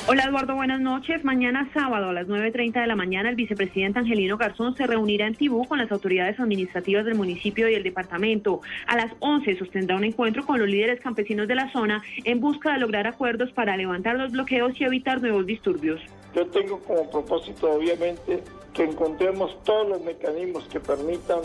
[0.07, 1.25] Hola Eduardo, buenas noches.
[1.25, 5.35] Mañana sábado a las 9.30 de la mañana el vicepresidente Angelino Garzón se reunirá en
[5.35, 8.61] Tibú con las autoridades administrativas del municipio y el departamento.
[8.87, 12.73] A las 11 sostendrá un encuentro con los líderes campesinos de la zona en busca
[12.73, 16.01] de lograr acuerdos para levantar los bloqueos y evitar nuevos disturbios.
[16.35, 21.41] Yo tengo como propósito, obviamente, que encontremos todos los mecanismos que permitan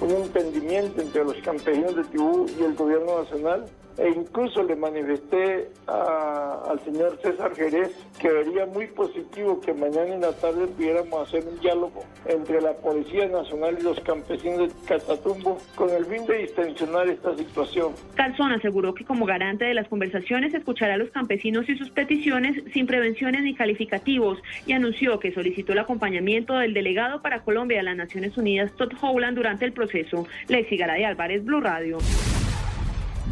[0.00, 3.64] un entendimiento entre los campesinos de Tibú y el gobierno nacional.
[3.98, 7.90] E incluso le manifesté al señor César Jerez
[8.20, 12.74] que vería muy positivo que mañana en la tarde pudiéramos hacer un diálogo entre la
[12.74, 17.92] Policía Nacional y los campesinos de Catatumbo con el fin de distensionar esta situación.
[18.14, 22.62] Calzón aseguró que como garante de las conversaciones escuchará a los campesinos y sus peticiones
[22.72, 27.84] sin prevenciones ni calificativos y anunció que solicitó el acompañamiento del delegado para Colombia de
[27.84, 30.26] las Naciones Unidas, Todd Howland, durante el proceso.
[30.48, 31.98] Lexi Garay Álvarez, Blue Radio.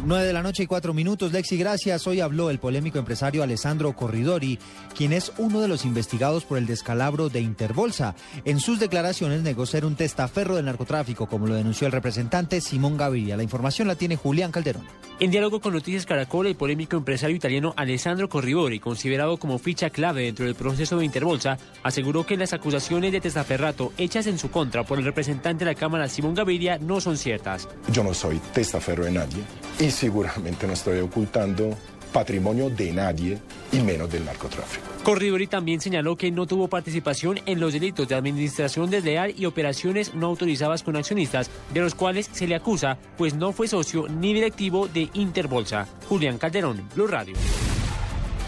[0.05, 1.31] 9 de la noche y 4 minutos.
[1.31, 2.05] Lexi, gracias.
[2.05, 4.59] Hoy habló el polémico empresario Alessandro Corridori,
[4.95, 8.15] quien es uno de los investigados por el descalabro de Interbolsa.
[8.45, 12.97] En sus declaraciones negó ser un testaferro del narcotráfico, como lo denunció el representante Simón
[12.97, 13.35] Gaviria.
[13.35, 14.85] La información la tiene Julián Calderón.
[15.19, 20.23] En diálogo con Noticias Caracol, el polémico empresario italiano Alessandro Corridori, considerado como ficha clave
[20.23, 24.83] dentro del proceso de Interbolsa, aseguró que las acusaciones de testaferrato hechas en su contra
[24.83, 27.67] por el representante de la Cámara Simón Gaviria no son ciertas.
[27.91, 29.43] Yo no soy testaferro de nadie
[29.79, 31.75] y seguramente no estoy ocultando
[32.11, 33.37] patrimonio de nadie
[33.73, 34.85] y menos del narcotráfico.
[35.03, 40.13] Corridori también señaló que no tuvo participación en los delitos de administración desleal y operaciones
[40.13, 44.33] no autorizadas con accionistas, de los cuales se le acusa, pues no fue socio ni
[44.33, 45.87] directivo de Interbolsa.
[46.07, 47.35] Julián Calderón, Blue Radio.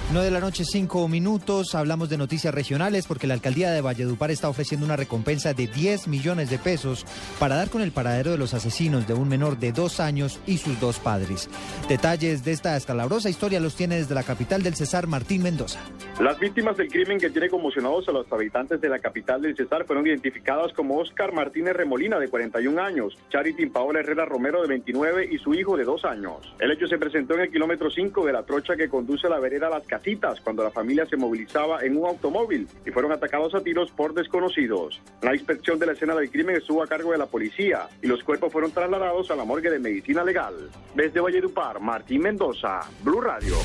[0.10, 1.76] 9 de la noche, 5 minutos.
[1.76, 6.08] Hablamos de noticias regionales porque la alcaldía de Valledupar está ofreciendo una recompensa de 10
[6.08, 7.06] millones de pesos
[7.40, 10.60] para dar con el paradero de los asesinos de un menor de dos años y
[10.60, 11.50] sus dos padres.
[11.90, 15.82] Detalles de esta escalabrosa historia los tiene desde la capital del Cesar, Martín Mendoza.
[16.22, 19.86] Las víctimas del crimen que tiene conmocionados a los habitantes de la capital del Cesar
[19.86, 25.28] fueron identificadas como Oscar Martínez Remolina, de 41 años, Charity Paola Herrera Romero, de 29,
[25.30, 26.56] y su hijo, de dos años.
[26.60, 29.40] El hecho se presentó en el kilómetro 5 de la trocha que conduce a la
[29.40, 33.62] vereda Las Casitas, cuando la familia se movilizaba en un automóvil y fueron atacados a
[33.62, 35.02] tiros por desconocidos.
[35.24, 38.24] La inspección de la escena del crimen estuvo a cargo de la policía y los
[38.24, 40.54] cuerpos fueron trasladados a la morgue de medicina legal.
[40.94, 43.56] Desde Valledupar, Martín Mendoza, Blue Radio.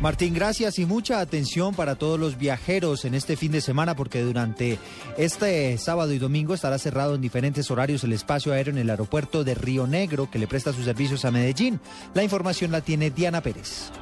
[0.00, 4.22] Martín, gracias y mucha atención para todos los viajeros en este fin de semana porque
[4.22, 4.78] durante
[5.16, 9.44] este sábado y domingo estará cerrado en diferentes horarios el espacio aéreo en el aeropuerto
[9.44, 11.78] de Río Negro que le presta sus servicios a Medellín.
[12.14, 13.92] La información la tiene Diana Pérez.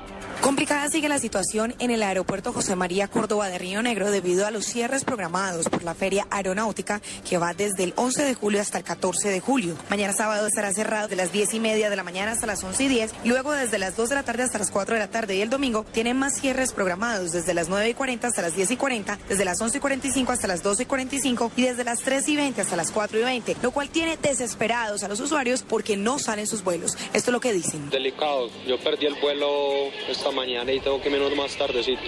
[0.41, 4.53] Complicada sigue la situación en el aeropuerto José María Córdoba de Río Negro debido a
[4.53, 8.79] los cierres programados por la Feria Aeronáutica que va desde el 11 de julio hasta
[8.79, 9.77] el 14 de julio.
[9.91, 12.85] Mañana sábado estará cerrado de las 10 y media de la mañana hasta las 11
[12.85, 15.11] y 10 y luego desde las 2 de la tarde hasta las 4 de la
[15.11, 18.55] tarde y el domingo tienen más cierres programados desde las 9 y 40 hasta las
[18.55, 21.83] 10 y 40, desde las 11 y 45 hasta las 12 y 45 y desde
[21.83, 25.19] las 3 y 20 hasta las 4 y 20, lo cual tiene desesperados a los
[25.19, 26.97] usuarios porque no salen sus vuelos.
[27.13, 27.91] Esto es lo que dicen.
[27.91, 28.49] Delicado.
[28.67, 29.91] Yo perdí el vuelo
[30.31, 32.03] mañana y tengo que menos más tardecito.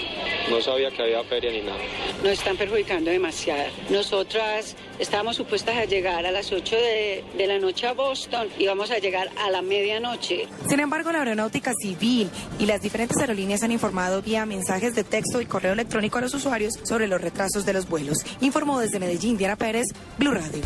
[0.50, 1.78] No sabía que había feria ni nada.
[2.22, 3.70] Nos están perjudicando demasiado.
[3.88, 8.66] Nosotras estábamos supuestas a llegar a las 8 de, de la noche a Boston y
[8.66, 10.46] vamos a llegar a la medianoche.
[10.68, 15.40] Sin embargo, la aeronáutica civil y las diferentes aerolíneas han informado vía mensajes de texto
[15.40, 18.18] y correo electrónico a los usuarios sobre los retrasos de los vuelos.
[18.40, 19.86] Informó desde Medellín Diana Pérez,
[20.18, 20.62] Blue Radio.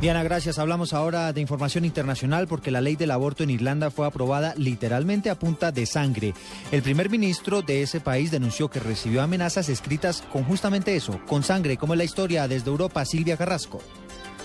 [0.00, 0.58] Diana, gracias.
[0.58, 5.30] Hablamos ahora de información internacional porque la ley del aborto en Irlanda fue aprobada literalmente
[5.30, 6.34] a punta de sangre.
[6.70, 11.42] El primer ministro de ese país denunció que recibió amenazas escritas con justamente eso, con
[11.42, 13.80] sangre, como es la historia desde Europa, Silvia Carrasco.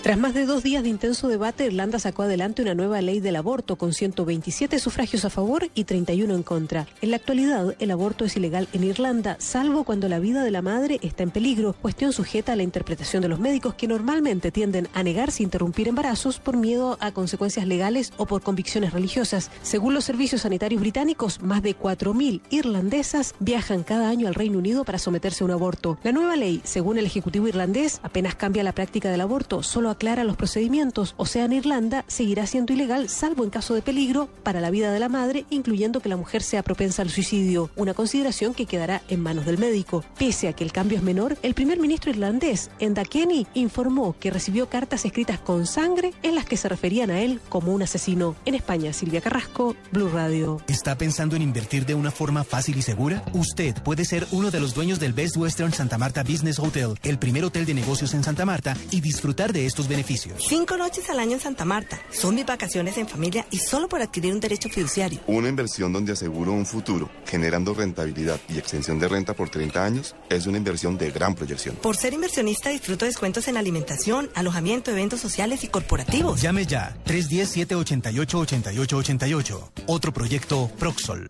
[0.02, 3.36] Tras más de dos días de intenso debate, Irlanda sacó adelante una nueva ley del
[3.36, 6.88] aborto con 127 sufragios a favor y 31 en contra.
[7.02, 10.60] En la actualidad, el aborto es ilegal en Irlanda, salvo cuando la vida de la
[10.60, 14.88] madre está en peligro, cuestión sujeta a la interpretación de los médicos que normalmente tienden
[14.92, 19.52] a negarse a interrumpir embarazos por miedo a consecuencias legales o por convicciones religiosas.
[19.62, 24.84] Según los servicios sanitarios británicos, más de 4.000 irlandesas viajan cada año al Reino Unido
[24.84, 25.96] para someterse a un aborto.
[26.02, 30.24] La nueva ley, según el Ejecutivo irlandés, apenas cambia la práctica del aborto, solo aclara
[30.24, 34.60] los procedimientos, o sea, en Irlanda seguirá siendo ilegal salvo en caso de peligro para
[34.60, 38.54] la vida de la madre, incluyendo que la mujer sea propensa al suicidio, una consideración
[38.54, 40.04] que quedará en manos del médico.
[40.18, 44.30] Pese a que el cambio es menor, el primer ministro irlandés, Enda Kenny, informó que
[44.30, 48.34] recibió cartas escritas con sangre en las que se referían a él como un asesino.
[48.44, 50.60] En España, Silvia Carrasco, Blue Radio.
[50.66, 53.24] ¿Está pensando en invertir de una forma fácil y segura?
[53.32, 57.18] Usted puede ser uno de los dueños del Best Western Santa Marta Business Hotel, el
[57.18, 60.44] primer hotel de negocios en Santa Marta, y disfrutar de estos beneficios.
[60.48, 62.00] Cinco noches al año en Santa Marta.
[62.10, 65.20] Son mis vacaciones en familia y solo por adquirir un derecho fiduciario.
[65.26, 70.14] Una inversión donde aseguro un futuro, generando rentabilidad y extensión de renta por 30 años,
[70.28, 71.76] es una inversión de gran proyección.
[71.76, 76.40] Por ser inversionista disfruto descuentos en alimentación, alojamiento, eventos sociales y corporativos.
[76.40, 79.70] Llame ya 310-788-8888.
[79.86, 81.28] Otro proyecto Proxol.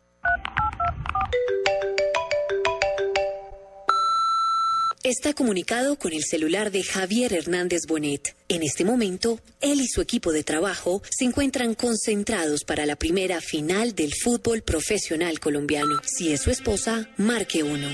[5.05, 8.37] Está comunicado con el celular de Javier Hernández Bonet.
[8.49, 13.41] En este momento, él y su equipo de trabajo se encuentran concentrados para la primera
[13.41, 16.01] final del fútbol profesional colombiano.
[16.05, 17.89] Si es su esposa, marque uno.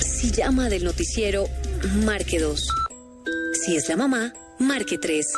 [0.00, 1.48] Si llama del noticiero,
[2.04, 2.66] marque dos.
[3.64, 5.28] Si es la mamá, marque tres.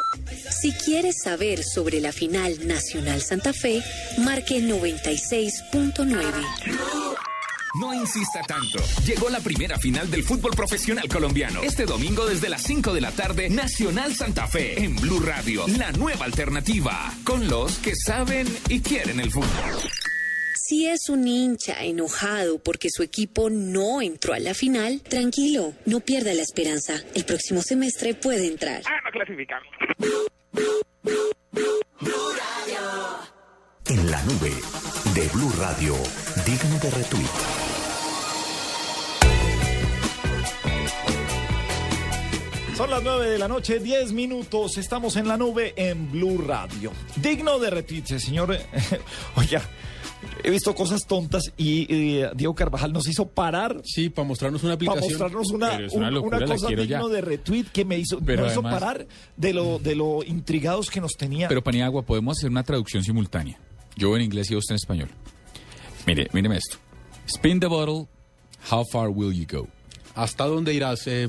[0.58, 3.82] Si quiere saber sobre la final Nacional Santa Fe,
[4.16, 7.35] marque 96.9.
[7.80, 8.78] No insista tanto.
[9.04, 11.62] Llegó la primera final del fútbol profesional colombiano.
[11.62, 15.92] Este domingo desde las 5 de la tarde, Nacional Santa Fe en Blue Radio, la
[15.92, 19.90] nueva alternativa, con los que saben y quieren el fútbol.
[20.54, 26.00] Si es un hincha enojado porque su equipo no entró a la final, tranquilo, no
[26.00, 26.94] pierda la esperanza.
[27.14, 28.82] El próximo semestre puede entrar.
[28.86, 29.68] Ah, no clasificamos.
[33.88, 34.52] En la nube
[35.14, 35.94] de Blue Radio,
[36.44, 37.30] digno de retweet.
[42.76, 44.76] Son las 9 de la noche, 10 minutos.
[44.76, 46.92] Estamos en la nube en Blue Radio.
[47.16, 48.54] Digno de retweet, señor.
[49.36, 49.62] Oiga,
[50.44, 51.86] he visto cosas tontas y
[52.34, 53.80] Diego Carvajal nos hizo parar.
[53.82, 55.10] Sí, para mostrarnos una Para aplicación.
[55.18, 57.14] mostrarnos una, una un- locura, una cosa digno ya.
[57.14, 59.06] de retweet que me hizo, Pero nos hizo parar
[59.38, 61.48] de lo, de lo intrigados que nos tenía.
[61.48, 63.58] Pero Paniagua, podemos hacer una traducción simultánea.
[63.96, 65.08] Yo en inglés y usted en español.
[66.06, 66.76] Mire, míreme esto.
[67.26, 68.06] Spin the bottle,
[68.70, 69.66] how far will you go?
[70.14, 71.06] ¿Hasta dónde irás?
[71.06, 71.28] Eh,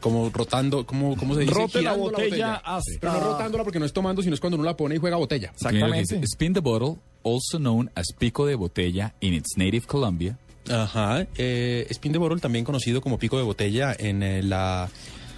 [0.00, 1.52] como rotando, ¿cómo, cómo se dice?
[1.54, 4.64] Rote la botella hasta- Pero no rotándola porque no es tomando, sino es cuando uno
[4.64, 5.52] la pone y juega botella.
[6.00, 10.38] Dice, Spin the bottle, also known as pico de botella in its native Colombia.
[10.70, 11.26] Ajá.
[11.36, 14.88] Eh, Spin the Bottle, también conocido como pico de botella en eh, la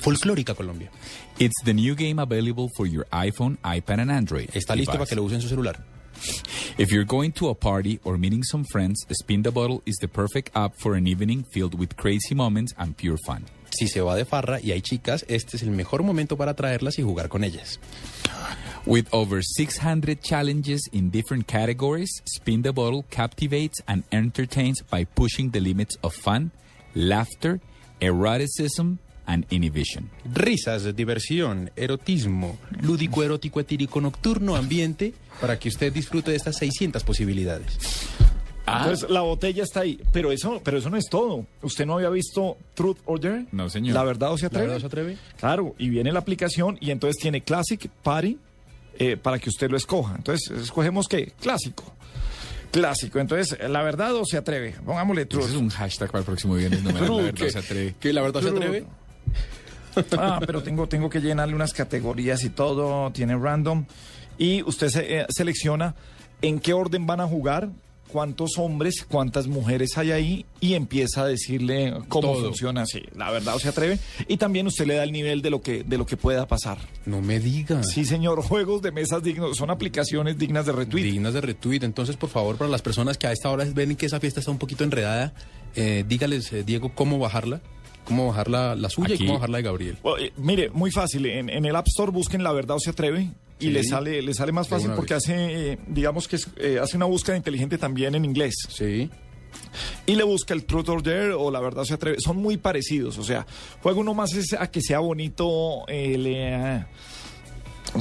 [0.01, 0.91] folclórica Colombia.
[1.39, 4.51] It's the new game available for your iPhone, iPad and Android.
[4.53, 5.83] Está listo para que lo use en su celular.
[6.79, 10.09] If you're going to a party or meeting some friends, Spin the Bottle is the
[10.09, 13.45] perfect app for an evening filled with crazy moments and pure fun.
[13.71, 16.99] Si se va de farra y hay chicas, este es el mejor momento para traerlas
[16.99, 17.79] y jugar con ellas.
[18.85, 25.51] With over 600 challenges in different categories, Spin the Bottle captivates and entertains by pushing
[25.51, 26.51] the limits of fun,
[26.95, 27.61] laughter,
[28.01, 30.11] eroticism, and inhibition.
[30.33, 37.03] Risas, diversión, erotismo, lúdico, erótico, etírico, nocturno, ambiente, para que usted disfrute de estas 600
[37.05, 38.07] posibilidades.
[38.67, 41.47] Entonces la botella está ahí, pero eso, pero eso no es todo.
[41.63, 43.47] ¿Usted no había visto Truth or Dare?
[43.51, 43.95] No, señor.
[43.95, 45.17] La verdad o se ¿La atreve.
[45.17, 45.19] se?
[45.39, 48.39] Claro, y viene la aplicación y entonces tiene Classic, Party,
[48.99, 50.15] eh, para que usted lo escoja.
[50.17, 51.33] Entonces escogemos qué?
[51.41, 51.93] Clásico.
[52.71, 53.19] Clásico.
[53.19, 54.75] Entonces, la verdad o se atreve.
[54.87, 55.45] Pongámosle Ese Truth.
[55.51, 56.83] es un hashtag para el próximo viernes.
[56.83, 57.51] No me la Truth, verdad ¿qué?
[57.51, 57.95] se atreve.
[58.01, 58.59] ¿Que la verdad se Truth.
[58.63, 58.87] atreve?
[60.19, 63.85] Ah, pero tengo, tengo que llenarle unas categorías y todo, tiene random.
[64.39, 65.95] Y usted se- eh, selecciona
[66.41, 67.71] en qué orden van a jugar,
[68.09, 72.45] cuántos hombres, cuántas mujeres hay ahí y empieza a decirle cómo Todo.
[72.49, 73.99] funciona, sí, la verdad o se atreve.
[74.29, 76.77] Y también usted le da el nivel de lo que, de lo que pueda pasar.
[77.07, 77.83] No me diga.
[77.85, 81.05] Sí, señor, juegos de mesas dignos, son aplicaciones dignas de retweet.
[81.05, 81.85] Dignas de retweet.
[81.85, 84.51] Entonces, por favor, para las personas que a esta hora ven que esa fiesta está
[84.53, 85.33] un poquito enredada,
[85.75, 87.63] eh, dígales, eh, Diego, cómo bajarla.
[88.17, 89.97] Cómo bajar la, la suya Aquí- y cómo bajar la de Gabriel.
[90.03, 91.27] Bueno, eh, mire, muy fácil.
[91.27, 93.29] En, en el App Store busquen La Verdad o se atreve
[93.59, 93.71] y Sí.
[93.71, 95.25] le sale le sale más fácil porque vez.
[95.25, 98.55] hace, eh, digamos que es, eh, hace una búsqueda inteligente también en inglés.
[98.69, 99.09] Sí.
[100.07, 102.17] Y le busca el Truth or Dare o La Verdad o se atreve.
[102.21, 103.19] Son muy parecidos.
[103.19, 103.47] O sea,
[103.83, 106.27] juega uno más es a que sea bonito el...
[106.27, 106.85] eh,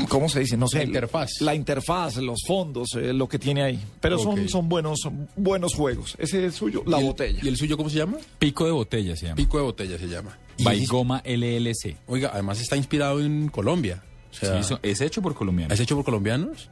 [0.09, 0.57] ¿Cómo se dice?
[0.57, 0.77] No sé.
[0.80, 1.30] La interfaz.
[1.41, 3.80] La interfaz, los fondos, eh, lo que tiene ahí.
[3.99, 6.15] Pero son, son buenos, son buenos juegos.
[6.18, 7.39] Ese es suyo, la ¿Y el- botella.
[7.43, 8.18] ¿Y el suyo cómo se llama?
[8.39, 9.35] Pico de botella se llama.
[9.35, 10.38] Pico de botella se llama.
[10.63, 11.97] By Y- Goma LLC.
[12.07, 14.03] Oiga, además está inspirado en Colombia.
[14.31, 15.73] O sea, Sí, so- es hecho por colombianos.
[15.73, 16.69] ¿Es hecho por colombianos?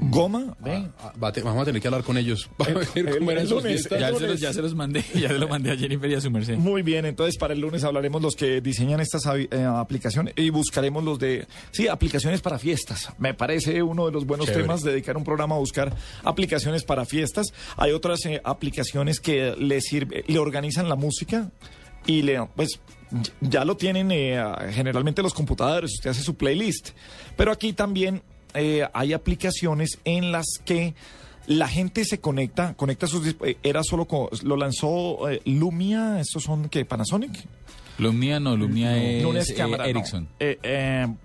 [0.00, 0.92] Goma, ven.
[1.00, 2.48] Ah, va a te- vamos a tener que hablar con ellos.
[2.94, 3.18] El- el
[3.50, 4.00] lunes, fiestas.
[4.00, 4.40] Ya se, los, lunes.
[4.40, 6.56] ya se los mandé, ya se lo mandé a Jennifer y a su merced.
[6.56, 11.02] Muy bien, entonces para el lunes hablaremos los que diseñan estas eh, aplicaciones y buscaremos
[11.04, 13.10] los de, sí, aplicaciones para fiestas.
[13.18, 14.62] Me parece uno de los buenos Chévere.
[14.64, 17.48] temas, dedicar un programa a buscar aplicaciones para fiestas.
[17.76, 21.50] Hay otras eh, aplicaciones que le sirve, le organizan la música
[22.10, 22.80] y le, pues,
[23.40, 24.42] ya lo tienen eh,
[24.72, 26.90] generalmente los computadores, usted hace su playlist.
[27.36, 28.22] Pero aquí también
[28.54, 30.94] eh, hay aplicaciones en las que
[31.46, 36.42] la gente se conecta, conecta sus eh, era solo con- lo lanzó eh, Lumia, estos
[36.44, 37.32] son que Panasonic,
[37.98, 39.86] Lumnia no, Lumnia es, no es cámara.
[39.86, 40.28] Ericsson.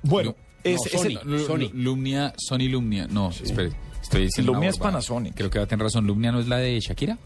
[0.03, 3.07] Bueno, es, es Sony, el- Lu- Lu- Lumnia, Sony Lumnia.
[3.07, 3.71] No, espere,
[4.01, 4.53] estoy diciendo.
[4.53, 4.77] Lumia es.
[4.77, 5.35] Panasonic.
[5.35, 6.05] Creo que va a tener razón.
[6.07, 7.17] Lumnia no es la de Shakira.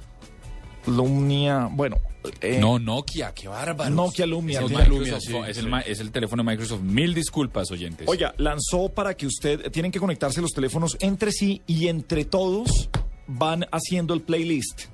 [0.88, 1.98] Lumia, bueno,
[2.42, 3.90] eh, no, Nokia, qué bárbaro.
[3.90, 4.60] Nokia Lumia.
[4.60, 6.82] Es el, Microsoft, es, el, es el teléfono de Microsoft.
[6.82, 8.08] Mil disculpas, oyentes.
[8.08, 12.90] Oiga, lanzó para que usted, tienen que conectarse los teléfonos entre sí y entre todos
[13.28, 14.86] van haciendo el playlist.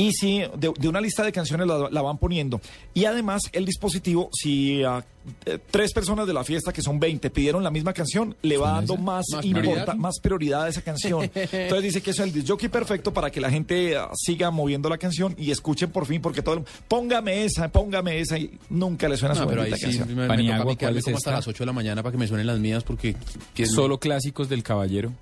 [0.00, 2.60] Y si de, de una lista de canciones la, la van poniendo.
[2.94, 5.04] Y además el dispositivo, si a
[5.44, 8.72] eh, tres personas de la fiesta, que son 20, pidieron la misma canción, le va
[8.72, 9.94] dando más, ¿Más importa- prioridad?
[9.96, 11.30] más prioridad a esa canción.
[11.34, 14.50] Entonces dice que eso es el disc jockey perfecto para que la gente ah, siga
[14.50, 18.58] moviendo la canción y escuchen por fin, porque todo el póngame esa, póngame esa, y
[18.70, 20.08] nunca le suena su No, pero ahí sí canción.
[20.08, 21.38] me, me Paniagua, toca ¿cuál es como hasta esta?
[21.38, 23.14] las 8 de la mañana para que me suenen las mías porque...
[23.54, 25.12] que- Solo clásicos del caballero.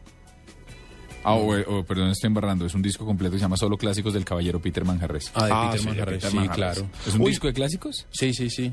[1.28, 2.66] Ah, o, o, perdón, estoy embarrando.
[2.66, 5.30] Es un disco completo que se llama Solo Clásicos del Caballero Peter Manjarres.
[5.34, 6.86] Ah, de Ah, Peter sí, Manjarres, Peter sí, claro.
[7.06, 7.30] ¿Es un Uy.
[7.30, 8.06] disco de clásicos?
[8.10, 8.72] Sí, sí, sí.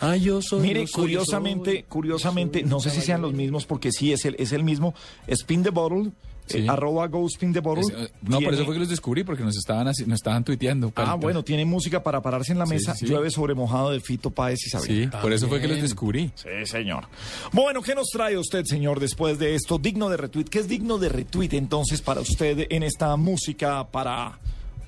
[0.00, 0.60] Ah, yo soy.
[0.60, 1.82] Mire, yo soy, yo curiosamente, soy.
[1.84, 4.94] curiosamente, no sé si sean los mismos, porque sí, es el, es el mismo.
[5.26, 6.10] Spin the Bottle,
[6.46, 6.58] Sí.
[6.58, 7.82] eh, arroba go spin the bottle.
[7.82, 10.44] Es- eh, no, por eso fue que los descubrí, porque nos estaban, así- nos estaban
[10.44, 10.92] tuiteando.
[10.96, 12.94] Ah, bueno, tiene música para pararse en la mesa.
[12.94, 13.12] sí, sí.
[13.12, 15.10] Llueve sobre mojado de Fito Páez y Sabina.
[15.12, 16.30] Sí, por eso fue que los descubrí.
[16.36, 17.06] Sí, señor.
[17.52, 19.78] Bueno, ¿qué nos trae usted, señor, después de esto?
[19.78, 20.44] Digno de retweet.
[20.44, 24.38] ¿Qué es digno de retweet entonces para usted en esta música para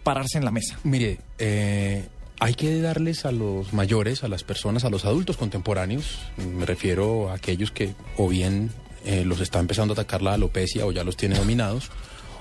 [0.05, 0.78] pararse en la mesa?
[0.85, 2.06] Mire, eh,
[2.40, 7.30] hay que darles a los mayores, a las personas, a los adultos contemporáneos, me refiero
[7.30, 8.70] a aquellos que o bien
[9.04, 11.90] eh, los está empezando a atacar la alopecia o ya los tiene dominados,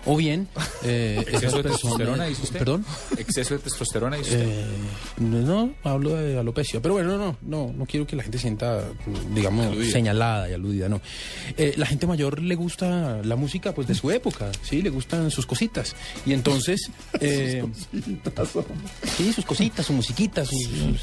[0.07, 0.47] o bien
[0.83, 2.59] eh, esas ¿Exceso de personas- testosterona, dice usted?
[2.59, 2.85] ¿Perdón?
[3.17, 4.49] ¿Exceso de testosterona, dice usted?
[4.49, 4.65] Eh,
[5.19, 8.83] no, hablo de alopecia, pero bueno, no, no, no quiero que la gente sienta,
[9.35, 9.91] digamos, Aludida.
[9.91, 11.01] señalada y aludida, no.
[11.57, 15.29] Eh, la gente mayor le gusta la música, pues, de su época, sí, le gustan
[15.31, 15.95] sus cositas.
[16.25, 16.89] Y entonces,
[17.19, 17.63] eh,
[19.17, 21.01] sí, sus cositas, su musiquita, sus, sus-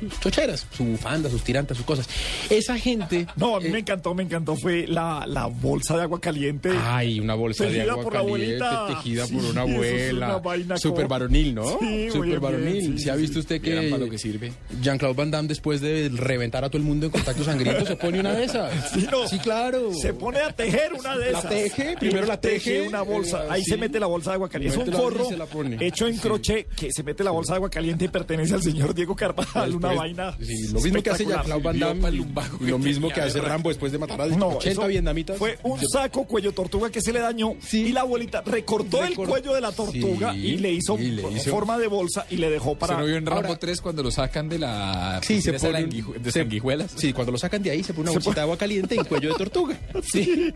[0.00, 2.08] sus chocheras, su bufanda, sus tirantas, sus cosas.
[2.48, 3.26] Esa gente...
[3.36, 4.56] No, a mí eh, me encantó, me encantó.
[4.56, 6.70] Fue la, la bolsa de agua caliente.
[6.82, 8.86] Ay, una bolsa de agua caliente, abuelita.
[8.88, 10.26] tejida Sí, por una es abuela.
[10.26, 11.78] una vaina Super como- varonil, ¿no?
[11.78, 12.80] Sí, bien, varonil.
[12.82, 14.52] sí, ¿Se sí, ha visto usted que para lo que sirve.
[14.82, 18.20] Jean-Claude Van Damme, después de reventar a todo el mundo en contacto sangriento, se pone
[18.20, 18.72] una de esas?
[18.94, 19.26] Sí, no.
[19.28, 19.92] Sí, claro.
[19.94, 21.50] Se pone a tejer una de La esas.
[21.50, 23.44] teje, primero la teje, una bolsa.
[23.44, 23.70] eh, Ahí sí.
[23.72, 24.80] se mete la bolsa de agua caliente.
[24.80, 24.92] Es un
[25.30, 25.76] la la pone.
[25.86, 26.20] hecho en Sí.
[26.20, 29.74] crochet que se mete la bolsa de agua caliente y pertenece al señor Diego Carvajal.
[29.74, 30.36] Una vaina.
[30.40, 31.24] sí, lo mismo que hace.
[31.26, 32.10] Jean-Claude Van Damme
[32.60, 35.36] lo mismo que hace Rambo después de matar a No, 80 eso vietnamitas.
[35.38, 39.54] Fue un saco cuello tortuga que se le dañó y la abuelita recortó el cuello
[39.54, 42.50] de la tortuga Sí, y le hizo, y le hizo- forma de bolsa y le
[42.50, 42.94] dejó para.
[42.94, 45.84] ¿Se no vio en Rambo Ahora- 3 cuando lo sacan de la Sí, se pone
[45.86, 46.92] de sanguijuelas?
[46.96, 49.30] Sí, cuando lo sacan de ahí se pone una bolsita de agua caliente en cuello
[49.32, 49.78] de tortuga.
[50.12, 50.48] Sí,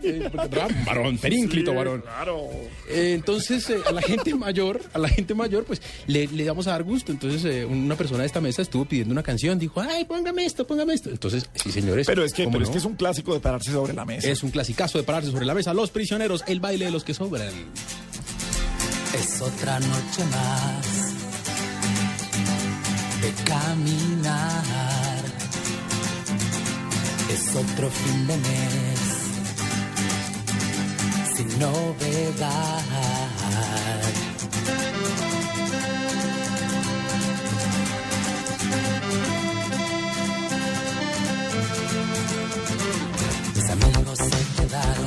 [0.85, 2.01] varón, perínclito, Sí, varón.
[2.01, 2.49] Claro.
[2.89, 6.67] Eh, entonces, eh, a la gente mayor, a la gente mayor, pues le, le vamos
[6.67, 7.11] a dar gusto.
[7.11, 10.65] Entonces, eh, una persona de esta mesa estuvo pidiendo una canción, dijo, ay, póngame esto,
[10.67, 11.09] póngame esto.
[11.09, 12.05] Entonces, sí, señores.
[12.07, 14.29] Pero es que, ¿cómo pero es que es un clásico de pararse sobre la mesa.
[14.29, 15.73] Es un clasicazo de pararse sobre la mesa.
[15.73, 17.44] Los prisioneros, el baile de los que sobran.
[19.13, 20.85] Es otra noche más
[23.21, 25.23] de caminar.
[27.31, 29.15] Es otro fin de mes
[31.35, 32.83] sin novedad.
[43.55, 45.04] Mis amigos se quedaron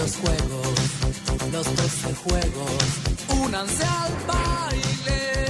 [0.00, 0.78] los juegos,
[1.52, 3.44] los doce juegos.
[3.44, 5.49] Únanse al baile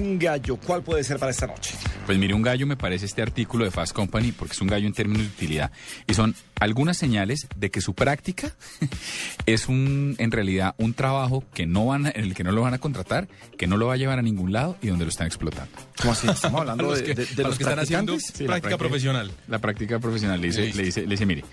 [0.00, 1.74] un gallo, ¿cuál puede ser para esta noche?
[2.06, 4.86] Pues mire, un gallo me parece este artículo de Fast Company porque es un gallo
[4.86, 5.70] en términos de utilidad
[6.06, 8.52] y son algunas señales de que su práctica
[9.46, 12.62] es un en realidad un trabajo que no van a- en el que no lo
[12.62, 15.10] van a contratar, que no lo va a llevar a ningún lado y donde lo
[15.10, 15.72] están explotando.
[16.00, 16.28] ¿Cómo así?
[16.28, 18.40] Estamos hablando de, los que están haciendo practicantes.
[18.40, 19.30] la práctica profesional.
[19.48, 21.44] La práctica profesional le dice, le dice, le dice, mire,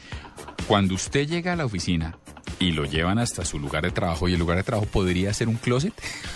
[0.68, 2.18] cuando usted llega a la oficina
[2.61, 5.49] y lo llevan hasta su lugar de trabajo y el lugar de trabajo podría ser
[5.49, 5.93] un closet,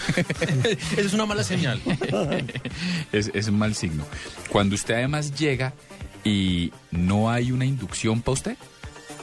[0.17, 1.79] Esa es una mala señal.
[3.11, 4.03] es, es un mal signo.
[4.49, 5.73] Cuando usted además llega
[6.23, 8.57] y no hay una inducción para usted,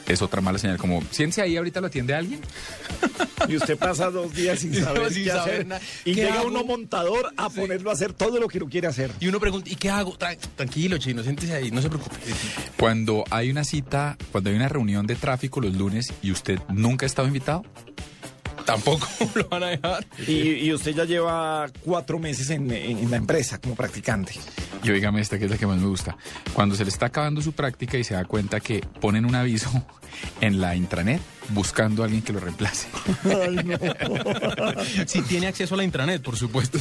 [0.06, 0.78] es otra mala señal.
[0.78, 2.40] Como, siéntese ahí, ahorita lo atiende alguien.
[3.48, 5.66] Y usted pasa dos días sin saber Sin qué saber hacer.
[5.66, 5.80] nada.
[6.04, 6.48] Y ¿Qué llega hago?
[6.48, 9.10] uno montador a ponerlo a hacer todo lo que no quiere hacer.
[9.18, 10.16] Y uno pregunta, ¿y qué hago?
[10.16, 12.14] Tra- tranquilo, chino, siéntese ahí, no se preocupe.
[12.78, 17.04] Cuando hay una cita, cuando hay una reunión de tráfico los lunes y usted nunca
[17.04, 17.64] ha estado invitado,
[18.64, 20.06] Tampoco lo van a dejar.
[20.26, 20.32] Y,
[20.66, 24.32] y usted ya lleva cuatro meses en, en- en la empresa como practicante.
[24.84, 26.16] Y oígame esta que es la que más me gusta.
[26.52, 29.70] Cuando se le está acabando su práctica y se da cuenta que ponen un aviso
[30.40, 31.20] en la intranet
[31.50, 32.88] buscando a alguien que lo reemplace.
[35.06, 36.78] Si tiene acceso a la intranet, por supuesto.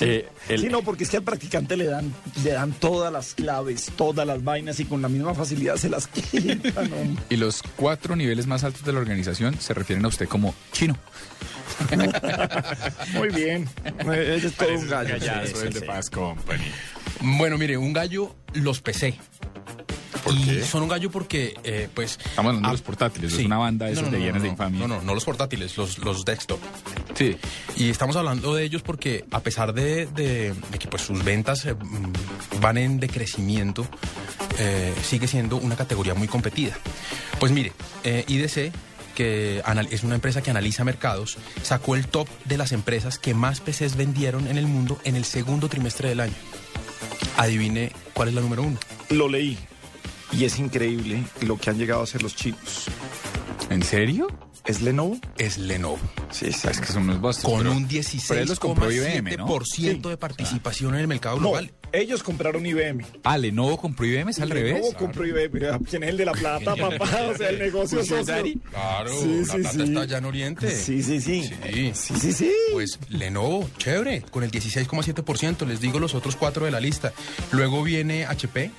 [0.00, 2.12] Eh, el- Sí, no, porque es que al practicante le dan,
[2.44, 6.06] le dan todas las claves, todas las vainas y con la misma facilidad se las
[6.08, 7.16] quitan.
[7.30, 10.96] Y los cuatro niveles más altos de la organización se refieren a usted como chino.
[13.14, 13.68] Muy bien.
[13.98, 15.16] Ese es todo un gallo.
[15.16, 16.64] el de Fast Company.
[17.20, 19.14] Bueno, mire, un gallo los pesé.
[20.32, 22.18] Y son un gallo porque, eh, pues...
[22.24, 24.80] Estamos hablando de los portátiles, es una banda de esos de hienas de infamia.
[24.80, 26.58] No, no, no los portátiles, los, los desktop.
[27.14, 27.36] Sí.
[27.76, 31.64] Y estamos hablando de ellos porque a pesar de, de- de que pues sus ventas
[31.66, 33.86] eh, mm, van en decrecimiento,
[34.58, 36.76] eh, sigue siendo una categoría muy competida.
[37.38, 37.72] Pues mire,
[38.04, 38.72] eh, IDC,
[39.14, 43.60] que es una empresa que analiza mercados, sacó el top de las empresas que más
[43.60, 46.34] PCs vendieron en el mundo en el segundo trimestre del año.
[47.36, 48.78] Adivine cuál es la número uno.
[49.10, 49.58] Lo leí.
[50.32, 52.86] Y es increíble lo que han llegado a hacer los chinos.
[53.70, 54.26] ¿En serio?
[54.66, 55.16] ¿Es Lenovo?
[55.38, 55.98] Es Lenovo.
[56.30, 56.66] Sí, sí.
[56.68, 57.44] Es que son unos bastos.
[57.50, 57.86] Con un
[58.28, 59.46] pero él los compró IBM, ¿no?
[59.46, 61.72] 16,7% de participación en el mercado No, global.
[61.92, 63.04] ellos compraron IBM.
[63.22, 64.74] Ah, Lenovo compró IBM, es al revés.
[64.74, 65.78] Lenovo compró IBM.
[65.88, 67.28] ¿Quién es el de la plata, papá?
[67.32, 68.24] O sea, el negocio Pues, socio.
[68.24, 68.56] Daddy.
[68.70, 69.82] Claro, Sí, la sí, plata sí.
[69.82, 70.70] está allá en Oriente.
[70.76, 71.44] Sí, sí, sí.
[71.44, 71.92] Sí.
[71.94, 72.52] Sí, sí, sí.
[72.72, 77.12] Pues Lenovo, chévere, con el 16,7%, les digo los otros cuatro de la lista.
[77.52, 78.72] Luego viene HP,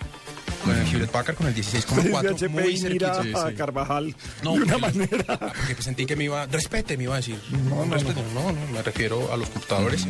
[0.68, 3.48] con el Hewlett Packard con el 16,4%, HP muy mira cerquita.
[3.48, 5.38] a Carvajal No, de una manera.
[5.40, 7.40] Porque sentí que me iba, respete, me iba a decir.
[7.52, 10.06] No, no, no, no, me refiero a los computadores.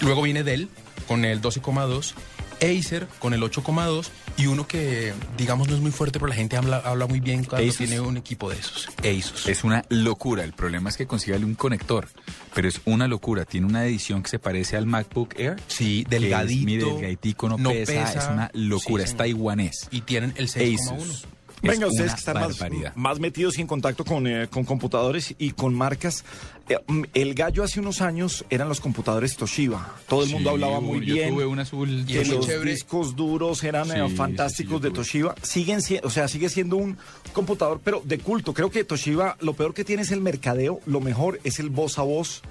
[0.00, 0.68] Luego viene Dell
[1.06, 2.14] con el 12,2,
[2.56, 6.56] Acer con el 8,2 y uno que, digamos, no es muy fuerte, pero la gente
[6.56, 7.78] habla, habla muy bien cuando Asus.
[7.78, 8.88] tiene un equipo de esos.
[8.98, 9.46] Asus.
[9.46, 10.44] Es una locura.
[10.44, 12.08] El problema es que consígale un conector.
[12.54, 13.44] Pero es una locura.
[13.44, 15.56] Tiene una edición que se parece al MacBook Air.
[15.68, 16.66] Sí, que es, delgadito.
[16.66, 18.18] mire, no, no pesa, pesa.
[18.18, 19.04] Es una locura.
[19.04, 19.88] Sí, es taiwanés.
[19.90, 21.24] Y tienen el 6,1.
[21.62, 25.50] Venga, Es ustedes que están más, metidos y en contacto con, eh, con computadores y
[25.52, 26.24] con marcas.
[26.68, 29.94] eh, mm, el gallo hace unos años eran los computadores Toshiba.
[30.08, 31.30] Todo el mundo hablaba muy yo bien.
[31.34, 32.70] tuve un azul que los chévere.
[32.72, 34.90] discos duros eran eh, Sí, fantásticos sí, de.
[34.90, 35.34] Toshiba.
[35.42, 36.96] Siguen siendo, o sea, sigue siendo un
[37.32, 38.52] computador, pero de culto.
[38.52, 41.98] Creo que Toshiba, lo peor que tiene es el mercadeo, lo mejor es el voz
[41.98, 42.42] a voz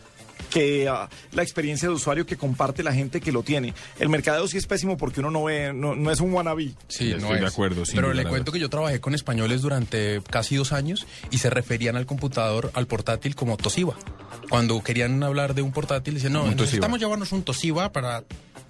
[0.49, 3.73] que ah, la experiencia de usuario que comparte la gente que lo tiene.
[3.99, 6.73] El mercadeo sí es pésimo porque uno no ve, no, no es un wannabe.
[6.88, 7.51] Sí, Estoy no de es.
[7.51, 11.38] acuerdo, sin Pero le cuento que yo trabajé con españoles durante casi dos años y
[11.39, 13.95] se referían al computador, al portátil, como Toshiba.
[14.49, 18.23] Cuando querían hablar de un portátil, decían, no, necesitamos llevarnos un Toshiba para...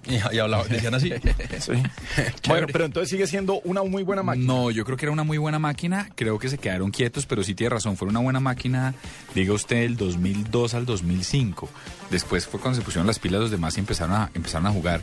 [0.32, 1.12] Y, y hablaban, decían así.
[1.60, 1.72] Sí.
[2.48, 4.46] bueno, pero entonces sigue siendo una muy buena máquina.
[4.46, 6.08] No, yo creo que era una muy buena máquina.
[6.14, 7.96] Creo que se quedaron quietos, pero sí tiene razón.
[7.96, 8.94] Fue una buena máquina,
[9.34, 11.68] diga usted, del 2002 al 2005.
[12.10, 15.02] Después fue cuando se pusieron las pilas los demás y empezaron a, empezaron a jugar.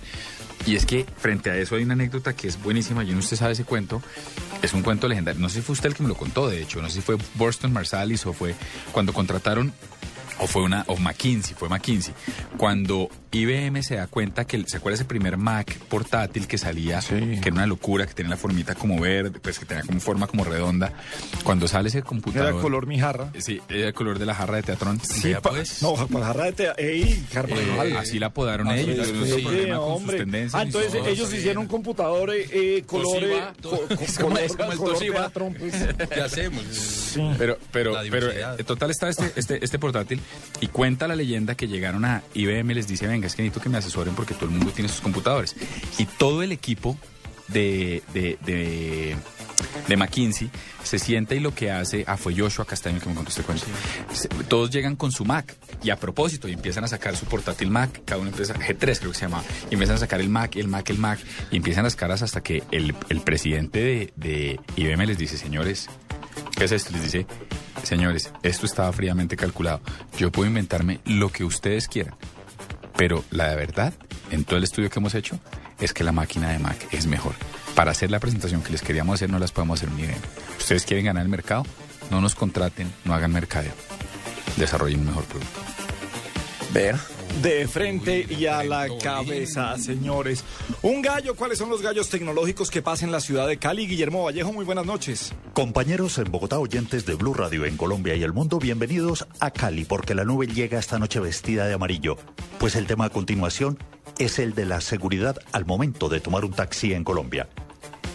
[0.65, 3.03] Y es que frente a eso hay una anécdota que es buenísima.
[3.03, 4.01] Yo no sé si usted sabe ese cuento.
[4.61, 5.41] Es un cuento legendario.
[5.41, 6.81] No sé si fue usted el que me lo contó, de hecho.
[6.81, 8.55] No sé si fue Borston Marsalis o fue
[8.93, 9.73] cuando contrataron
[10.44, 12.14] o fue una, o McKinsey, fue McKinsey.
[12.57, 16.99] Cuando IBM se da cuenta que, ¿se acuerda ese primer Mac portátil que salía?
[16.99, 20.28] Que era una locura, que tenía la formita como verde, pues que tenía como forma
[20.28, 20.94] como redonda.
[21.44, 22.53] Cuando sale ese computador.
[22.53, 23.32] Era color mi jarra.
[23.40, 24.99] Sí, era el color de la jarra de teatrón.
[24.99, 25.82] Sí, pa- pues.
[25.82, 26.74] No, pues jarra de tea.
[26.78, 27.88] ¡Ey, Carvajal!
[27.91, 29.07] Eh, así la apodaron Ah, ellos.
[29.07, 30.18] sí, no sí, problema con sus hombre.
[30.18, 31.07] tendencias Ah, entonces todo.
[31.07, 33.41] ellos hicieron un computador eh, eh, color, eh,
[34.40, 35.74] el teatrón, pues.
[36.14, 36.64] ¿Qué hacemos?
[37.38, 38.60] Pero, pero, pero, diversidad.
[38.60, 40.20] eh, total está este, este, este portátil
[40.61, 43.61] y cuenta la leyenda que llegaron a IBM y les dice, venga, es que necesito
[43.61, 45.55] que me asesoren porque todo el mundo tiene sus computadores.
[45.97, 46.97] Y todo el equipo
[47.47, 48.38] de, de,
[49.88, 50.49] de, McKinsey,
[50.84, 53.65] se sienta y lo que hace, ah, fue Joshua Castaño que me contó este cuento.
[54.47, 58.01] Todos llegan con su Mac y a propósito y empiezan a sacar su portátil Mac,
[58.05, 60.68] cada una empresa, G3 creo que se llama, y empiezan a sacar el Mac, el
[60.68, 61.19] Mac, el Mac,
[61.51, 65.89] y empiezan las caras hasta que el, el presidente de, de IBM les dice, señores,
[66.55, 66.91] ¿qué es esto?
[66.91, 67.26] Les dice,
[67.84, 69.81] señores, esto estaba fríamente calculado.
[70.18, 72.15] Yo puedo inventarme lo que ustedes quieran,
[72.97, 73.93] pero la de verdad,
[74.31, 75.39] en todo el estudio que hemos hecho,
[75.80, 77.34] es que la máquina de Mac es mejor.
[77.76, 80.22] Para hacer la presentación que les queríamos hacer, no las podemos hacer en IBM.
[80.60, 81.65] Ustedes quieren ganar el mercado,
[82.11, 83.73] no nos contraten, no hagan mercadeo.
[84.57, 85.60] Desarrollen un mejor producto.
[86.73, 87.12] Ver.
[87.41, 90.43] De frente y a la cabeza, señores.
[90.81, 93.88] Un gallo, ¿cuáles son los gallos tecnológicos que pasan en la ciudad de Cali?
[93.88, 95.34] Guillermo Vallejo, muy buenas noches.
[95.53, 99.84] Compañeros en Bogotá, oyentes de Blue Radio en Colombia y el mundo, bienvenidos a Cali,
[99.84, 102.18] porque la nube llega esta noche vestida de amarillo.
[102.60, 103.80] Pues el tema a continuación
[104.19, 107.49] es el de la seguridad al momento de tomar un taxi en Colombia.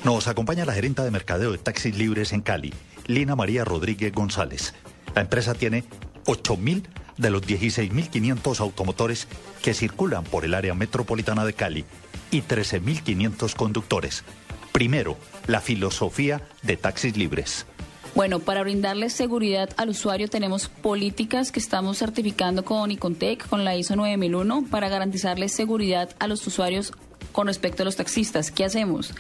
[0.05, 2.73] Nos acompaña la gerenta de mercadeo de taxis libres en Cali,
[3.07, 4.75] Lina María Rodríguez González.
[5.15, 5.85] La empresa tiene
[6.25, 6.85] 8.000
[7.19, 9.29] de los 16.500 automotores
[9.63, 11.85] que circulan por el área metropolitana de Cali
[12.31, 14.25] y 13.500 conductores.
[14.73, 15.17] Primero,
[15.47, 17.67] la filosofía de taxis libres.
[18.15, 23.77] Bueno, para brindarles seguridad al usuario tenemos políticas que estamos certificando con Icontec, con la
[23.77, 26.93] ISO 9001, para garantizarles seguridad a los usuarios
[27.33, 28.51] con respecto a los taxistas.
[28.51, 29.13] ¿Qué hacemos?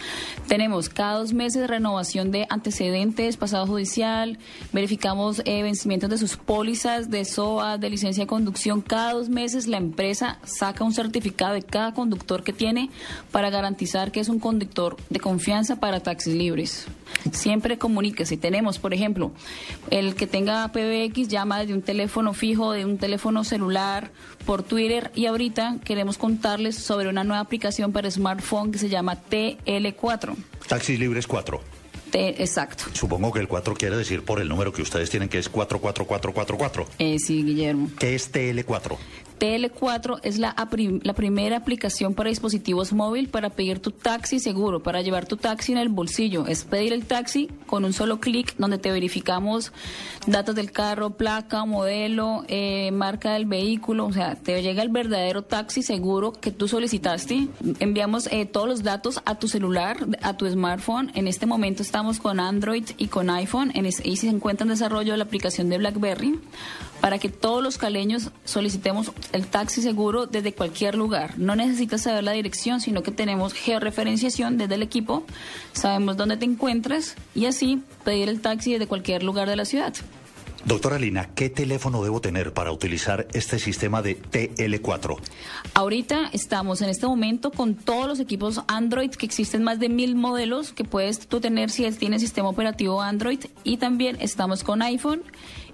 [0.47, 4.39] Tenemos cada dos meses renovación de antecedentes, pasado judicial,
[4.73, 8.81] verificamos eh, vencimientos de sus pólizas de SOA, de licencia de conducción.
[8.81, 12.91] Cada dos meses la empresa saca un certificado de cada conductor que tiene
[13.31, 16.87] para garantizar que es un conductor de confianza para taxis libres.
[17.33, 18.25] Siempre comunica.
[18.25, 19.33] Si tenemos, por ejemplo,
[19.91, 24.11] el que tenga PBX llama desde un teléfono fijo, de un teléfono celular,
[24.49, 29.16] por Twitter y ahorita queremos contarles sobre una nueva aplicación para smartphone que se llama
[29.31, 30.35] TL4.
[30.69, 31.60] Taxis libres 4.
[32.10, 32.85] T- exacto.
[32.94, 36.86] Supongo que el 4 quiere decir por el número que ustedes tienen que es 44444.
[36.98, 37.90] Eh, sí, Guillermo.
[37.98, 38.97] ¿Qué es TL4?
[39.39, 40.55] TL4 es la,
[41.02, 45.73] la primera aplicación para dispositivos móvil para pedir tu taxi seguro, para llevar tu taxi
[45.73, 46.47] en el bolsillo.
[46.47, 49.73] Es pedir el taxi con un solo clic donde te verificamos
[50.27, 54.06] datos del carro, placa, modelo, eh, marca del vehículo.
[54.06, 57.48] O sea, te llega el verdadero taxi seguro que tú solicitaste.
[57.81, 61.10] Enviamos eh, todos los datos a tu celular, a tu smartphone.
[61.15, 63.70] En este momento estamos con Android y con iPhone.
[63.74, 66.39] En es- y se encuentra en desarrollo la aplicación de BlackBerry
[67.01, 71.39] para que todos los caleños solicitemos el taxi seguro desde cualquier lugar.
[71.39, 75.25] No necesitas saber la dirección, sino que tenemos georreferenciación desde el equipo,
[75.73, 79.95] sabemos dónde te encuentras y así pedir el taxi desde cualquier lugar de la ciudad.
[80.65, 85.17] Doctora Lina, ¿qué teléfono debo tener para utilizar este sistema de TL4?
[85.73, 90.17] Ahorita estamos en este momento con todos los equipos Android, que existen más de mil
[90.17, 95.23] modelos que puedes tú tener si tienes sistema operativo Android y también estamos con iPhone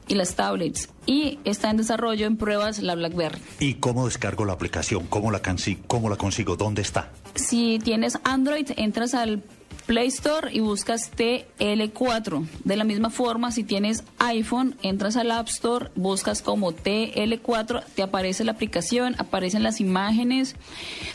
[0.08, 3.40] y las tablets y está en desarrollo en pruebas la BlackBerry.
[3.60, 5.06] ¿Y cómo descargo la aplicación?
[5.08, 5.40] ¿Cómo la,
[5.86, 6.56] cómo la consigo?
[6.56, 7.10] ¿Dónde está?
[7.34, 9.42] Si tienes Android, entras al
[9.86, 12.46] Play Store y buscas TL4.
[12.64, 18.02] De la misma forma, si tienes iPhone, entras al App Store, buscas como TL4, te
[18.02, 20.56] aparece la aplicación, aparecen las imágenes.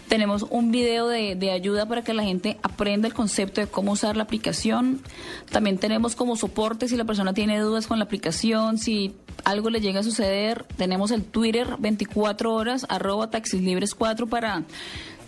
[0.07, 3.93] Tenemos un video de, de ayuda para que la gente aprenda el concepto de cómo
[3.93, 5.01] usar la aplicación.
[5.51, 9.15] También tenemos como soporte si la persona tiene dudas con la aplicación, si
[9.45, 14.63] algo le llega a suceder, tenemos el Twitter 24 horas, arroba taxislibres 4 para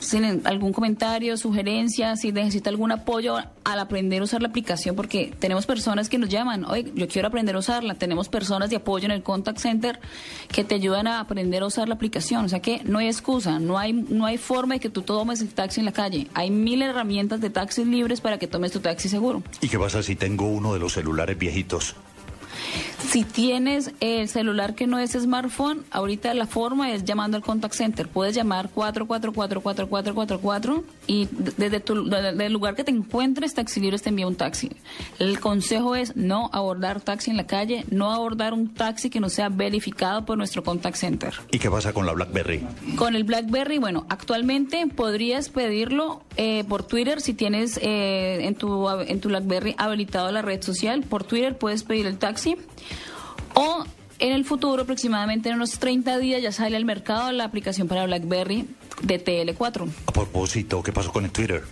[0.10, 5.34] tienen algún comentario, sugerencia, si necesita algún apoyo al aprender a usar la aplicación, porque
[5.40, 9.06] tenemos personas que nos llaman, oye, yo quiero aprender a usarla, tenemos personas de apoyo
[9.06, 10.00] en el contact center
[10.52, 13.60] que te ayudan a aprender a usar la aplicación, o sea que no hay excusa,
[13.60, 16.50] no hay, no hay forma de que tú tomes el taxi en la calle, hay
[16.52, 19.44] mil herramientas de taxis libres para que tomes tu taxi seguro.
[19.62, 21.96] ¿Y qué pasa si tengo uno de los celulares viejitos?
[23.12, 27.74] Si tienes el celular que no es smartphone, ahorita la forma es llamando al contact
[27.74, 28.08] center.
[28.08, 34.10] Puedes llamar 444-4444 y desde tu, desde el lugar que te encuentres, Taxi Libres te
[34.10, 34.72] envía un taxi.
[35.20, 39.30] El consejo es no abordar taxi en la calle, no abordar un taxi que no
[39.30, 41.34] sea verificado por nuestro contact center.
[41.52, 42.66] ¿Y qué pasa con la BlackBerry?
[42.96, 48.90] Con el BlackBerry, bueno, actualmente podrías pedirlo eh, por Twitter si tienes eh, en, tu,
[48.90, 51.04] en tu BlackBerry habilitado la red social.
[51.04, 52.56] Por Twitter puedes pedir el taxi.
[53.54, 53.84] O
[54.20, 58.06] en el futuro, aproximadamente en unos 30 días, ya sale al mercado la aplicación para
[58.06, 58.68] BlackBerry
[59.02, 59.90] de TL4.
[60.06, 61.64] A propósito, ¿qué pasó con el Twitter?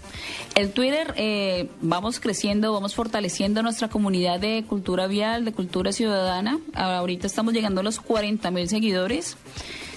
[0.56, 6.60] El Twitter, eh, vamos creciendo, vamos fortaleciendo nuestra comunidad de cultura vial, de cultura ciudadana.
[6.74, 9.38] Ahorita estamos llegando a los 40 mil seguidores.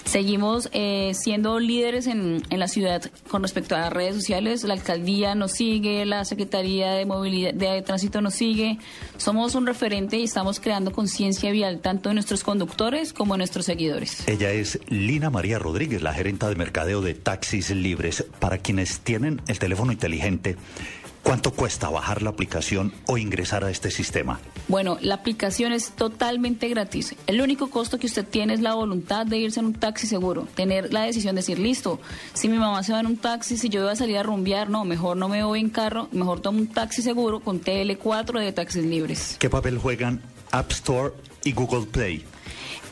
[0.04, 4.64] Seguimos eh, siendo líderes en, en la ciudad con respecto a las redes sociales.
[4.64, 8.78] La alcaldía nos sigue, la Secretaría de Movilidad de Tránsito nos sigue.
[9.16, 13.66] Somos un referente y estamos creando conciencia vial tanto en nuestros conductores como en nuestros
[13.66, 14.26] seguidores.
[14.28, 18.24] Ella es Lina María Rodríguez, la gerenta de mercadeo de Taxis Libres.
[18.38, 20.56] Para quienes tienen el teléfono inteligente,
[21.22, 24.40] ¿cuánto cuesta bajar la aplicación o ingresar a este sistema?
[24.68, 27.14] Bueno, la aplicación es totalmente gratis.
[27.26, 30.46] El único costo que usted tiene es la voluntad de irse en un taxi seguro,
[30.54, 32.00] tener la decisión de decir, listo,
[32.34, 34.70] si mi mamá se va en un taxi, si yo voy a salir a rumbear,
[34.70, 38.52] no, mejor no me voy en carro, mejor tomo un taxi seguro con TL4 de
[38.52, 39.36] taxis libres.
[39.38, 41.12] ¿Qué papel juegan App Store
[41.44, 42.24] y Google Play?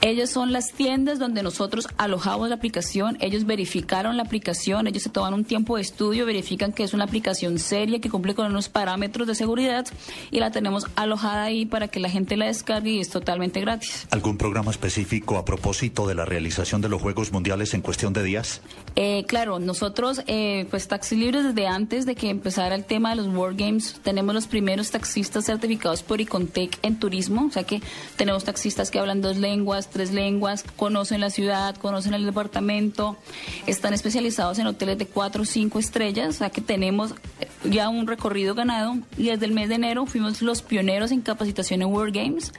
[0.02, 5.10] Ellos son las tiendas donde nosotros alojamos la aplicación, ellos verificaron la aplicación, ellos se
[5.10, 8.70] toman un tiempo de estudio, verifican que es una aplicación seria, que cumple con unos
[8.70, 9.86] parámetros de seguridad
[10.30, 14.06] y la tenemos alojada ahí para que la gente la descargue y es totalmente gratis.
[14.10, 18.22] ¿Algún programa específico a propósito de la realización de los Juegos Mundiales en cuestión de
[18.22, 18.62] días?
[18.96, 23.16] Eh, claro, nosotros, eh, pues Taxi Libres, desde antes de que empezara el tema de
[23.16, 27.82] los World Games, tenemos los primeros taxistas certificados por Icontec en turismo, o sea que
[28.16, 33.16] tenemos taxistas que hablan dos lenguas, tres lenguas, conocen la ciudad, conocen el departamento,
[33.66, 37.14] están especializados en hoteles de cuatro o cinco estrellas, o sea que tenemos
[37.64, 41.82] ya un recorrido ganado y desde el mes de enero fuimos los pioneros en capacitación
[41.82, 42.52] en World Games.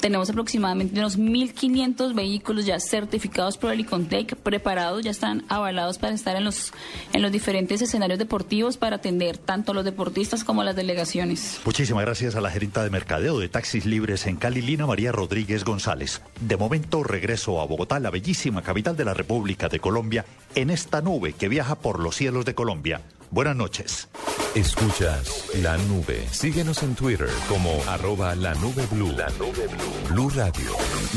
[0.00, 6.14] Tenemos aproximadamente unos 1.500 vehículos ya certificados por el Icontec, preparados, ya están avalados para
[6.14, 6.72] estar en los,
[7.12, 11.60] en los diferentes escenarios deportivos para atender tanto a los deportistas como a las delegaciones.
[11.64, 15.64] Muchísimas gracias a la gerenta de mercadeo de Taxis Libres en Cali, Lina María Rodríguez
[15.64, 16.22] González.
[16.40, 20.24] De momento regreso a Bogotá, la bellísima capital de la República de Colombia,
[20.54, 23.02] en esta nube que viaja por los cielos de Colombia.
[23.30, 24.08] Buenas noches.
[24.54, 26.26] Escuchas la nube.
[26.30, 29.12] Síguenos en Twitter como arroba la nube blue.
[29.12, 30.08] La nube blue.
[30.14, 30.70] Blue Radio,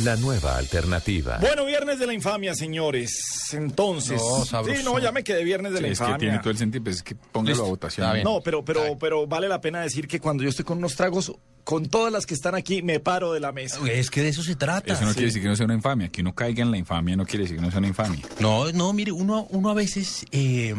[0.04, 1.38] la nueva alternativa.
[1.40, 3.50] Bueno, viernes de la infamia, señores.
[3.54, 4.20] Entonces.
[4.22, 4.78] No, sabroso.
[4.78, 6.18] sí, no, ya me quedé viernes de Sí, la es que infamia.
[6.18, 7.66] tiene todo el sentido, pues es que póngalo Listo.
[7.66, 8.24] a votación.
[8.24, 11.32] No, pero, pero, pero vale la pena decir que cuando yo estoy con unos tragos,
[11.64, 13.80] con todas las que están aquí, me paro de la mesa.
[13.90, 14.92] Es que de eso se trata.
[14.94, 15.14] Eso no Sí.
[15.16, 16.10] quiere decir que no sea una infamia.
[16.10, 18.22] Que uno caiga en la infamia no quiere decir que no sea una infamia.
[18.40, 20.76] No, no, mire, uno, uno a veces, eh,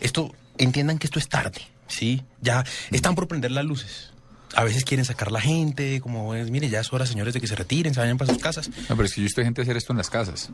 [0.00, 2.22] esto, entiendan que esto es tarde, ¿sí?
[2.40, 4.10] Ya están por prender las luces.
[4.54, 7.46] A veces quieren sacar la gente, como es, mire, ya es hora, señores, de que
[7.46, 8.68] se retiren, se vayan para sus casas.
[8.88, 10.50] No, pero es que yo estoy gente a hacer esto en las casas.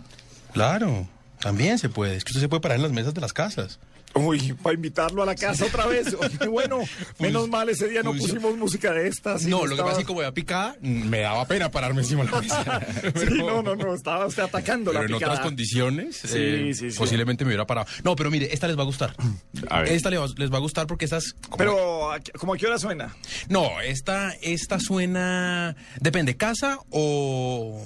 [0.52, 1.08] Claro,
[1.40, 2.16] también se puede.
[2.16, 3.78] Es que usted se puede parar en las mesas de las casas.
[4.16, 6.14] Uy, para invitarlo a la casa otra vez.
[6.14, 6.78] Oye, bueno,
[7.18, 9.44] menos mal ese día no pusimos música de estas.
[9.46, 12.24] no, lo que pasa es que como voy a picar, me daba pena pararme encima
[12.24, 12.80] de la mesa.
[13.16, 15.32] Sí, no, no, no, estaba usted atacando Pero la en picada.
[15.34, 16.98] otras condiciones, Sí, eh, sí, sí.
[16.98, 17.86] posiblemente me hubiera parado.
[18.04, 19.14] No, pero mire, esta les va a gustar.
[19.70, 19.92] A ver.
[19.92, 21.34] Esta le va- les va a gustar porque estas...
[21.48, 23.14] como- Pero, ¿a qué- ¿cómo a qué hora suena?
[23.48, 25.76] No, esta, esta suena...
[26.00, 27.82] Depende, ¿casa o...?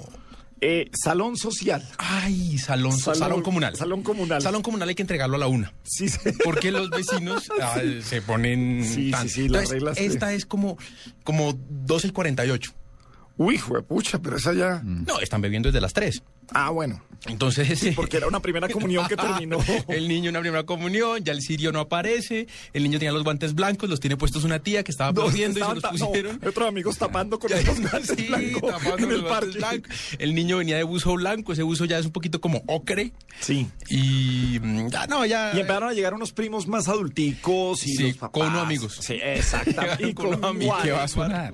[0.63, 1.83] Eh, salón social.
[1.97, 3.75] Ay, salón, Salón- salón, comunal.
[3.75, 4.41] salón comunal.
[4.43, 5.73] Salón comunal hay que entregarlo a la una.
[5.83, 6.19] Sí, sí.
[6.43, 8.83] Porque los vecinos ah, se ponen...
[8.85, 10.77] Sí, sí, tan- sí, las Entonces, reglas de- esta es como,
[11.23, 12.73] como 12 y 48.
[13.37, 14.83] Uy, juepucha, pero esa ya.
[14.83, 16.21] No, están bebiendo desde las 3.
[16.53, 17.01] Ah, bueno.
[17.27, 17.91] Entonces...
[17.95, 19.59] Porque era una primera comunión que terminó.
[19.87, 23.53] el niño una primera comunión, ya el sirio no aparece, el niño tenía los guantes
[23.53, 26.39] blancos, los tiene puestos una tía que estaba No, aplaudiendo y se los no, pusieron.
[26.43, 29.51] otros amigos tapando con los guantes Sí, blancos en el parque.
[29.59, 29.91] blancos.
[30.17, 33.11] El niño venía de buzo blanco, ese buzo ya es un poquito como ocre.
[33.39, 33.67] Sí.
[33.89, 35.51] Y mm, ya no, ya.
[35.55, 38.41] Y empezaron a llegar unos primos más adulticos y Sí, los papás.
[38.47, 38.97] con amigos.
[38.99, 40.07] Sí, exactamente.
[40.09, 40.79] Y Con amigos.
[40.81, 41.53] ¿Qué va a sonar?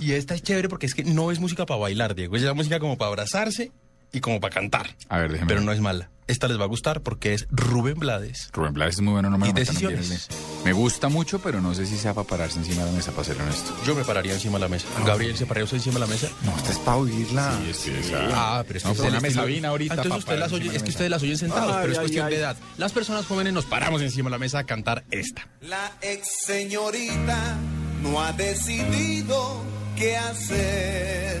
[0.00, 2.36] Y esta es chévere porque es que no es música para bailar, Diego.
[2.36, 3.72] Es la música como para abrazarse
[4.12, 4.94] y como para cantar.
[5.08, 5.48] A ver, déjeme.
[5.48, 6.10] Pero no es mala.
[6.26, 8.50] Esta les va a gustar porque es Rubén Blades.
[8.52, 10.28] Rubén Blades es muy bueno, no me Y lo decisiones.
[10.62, 13.24] Me gusta mucho, pero no sé si sea para pararse encima de la mesa, para
[13.24, 13.74] ser honesto.
[13.86, 14.86] Yo me pararía encima de la mesa.
[15.06, 16.28] Gabriel se pararía usted encima de la mesa.
[16.44, 17.58] No, esta es para oírla.
[17.64, 18.12] Sí, sí, sí.
[18.14, 20.78] Ah, pero es que No, usted mesa vina ahorita, Entonces usted las oye, es que
[20.80, 20.90] mesa.
[20.90, 22.32] ustedes las oyen sentados, Ay, pero es ay, cuestión ay.
[22.34, 22.56] de edad.
[22.76, 25.48] Las personas jóvenes nos paramos encima de la mesa a cantar esta.
[25.62, 27.56] La ex señorita
[28.02, 29.62] no ha decidido
[29.96, 31.40] qué hacer.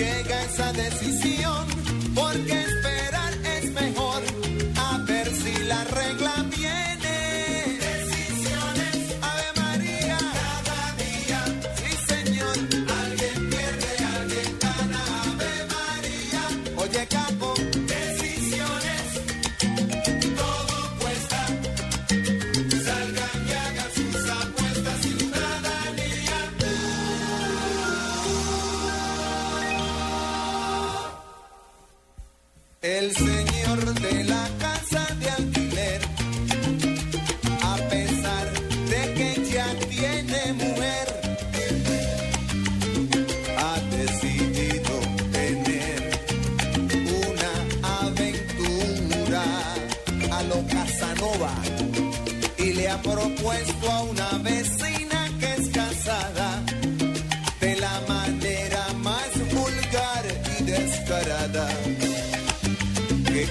[0.00, 1.66] llega esa decisión,
[2.14, 2.69] porque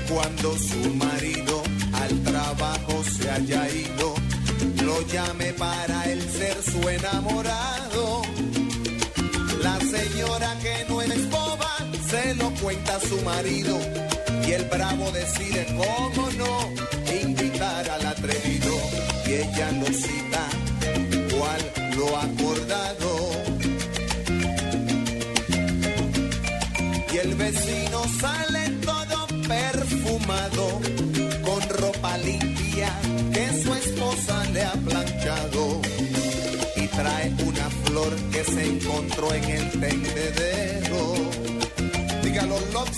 [0.09, 1.61] cuando su marido
[1.93, 4.15] al trabajo se haya ido,
[4.83, 8.21] lo llame para él ser su enamorado.
[9.63, 11.77] La señora que no es boba
[12.09, 13.77] se lo cuenta a su marido
[14.47, 18.75] y el bravo decide cómo no invitar al atrevido
[19.27, 20.43] y ella lo cita
[21.37, 21.61] cual
[21.97, 23.29] lo ha acordado.
[27.13, 28.58] Y el vecino sale
[31.43, 32.91] con ropa limpia
[33.33, 35.81] que su esposa le ha planchado.
[36.75, 41.01] Y trae una flor que se encontró en el tendedero.
[42.23, 42.89] Dígalo, love.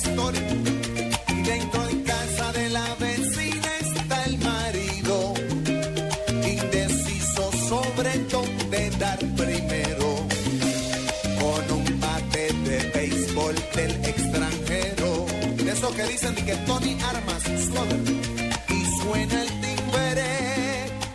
[1.28, 5.34] Y dentro en casa de la vecina está el marido,
[6.56, 10.08] indeciso sobre dónde dar primero
[11.40, 15.26] con un bate de béisbol del extranjero.
[15.58, 17.01] De eso que dicen que Tony.
[18.70, 20.26] Y suena el timbre,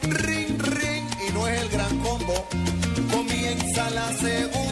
[0.03, 2.47] ring, ring, y no es el gran combo.
[3.11, 4.66] Comienza la segunda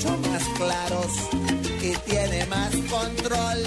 [0.00, 1.06] mucho más claros
[1.82, 3.58] y tiene más control.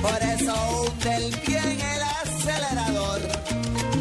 [0.00, 3.20] Por eso hunde el bien el acelerador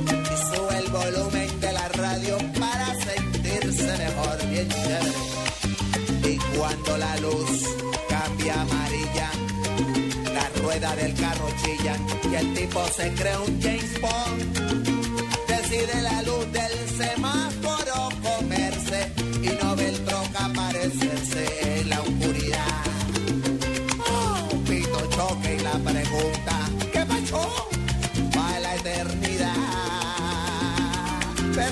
[0.07, 6.33] y sube el volumen de la radio para sentirse mejor, bien chévere.
[6.33, 7.65] Y cuando la luz
[8.07, 9.29] cambia amarilla,
[10.33, 11.97] la rueda del carro chilla
[12.31, 15.47] y el tipo se cree un James Bond.
[15.47, 17.58] Decide la luz del semáforo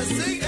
[0.08, 0.47] sing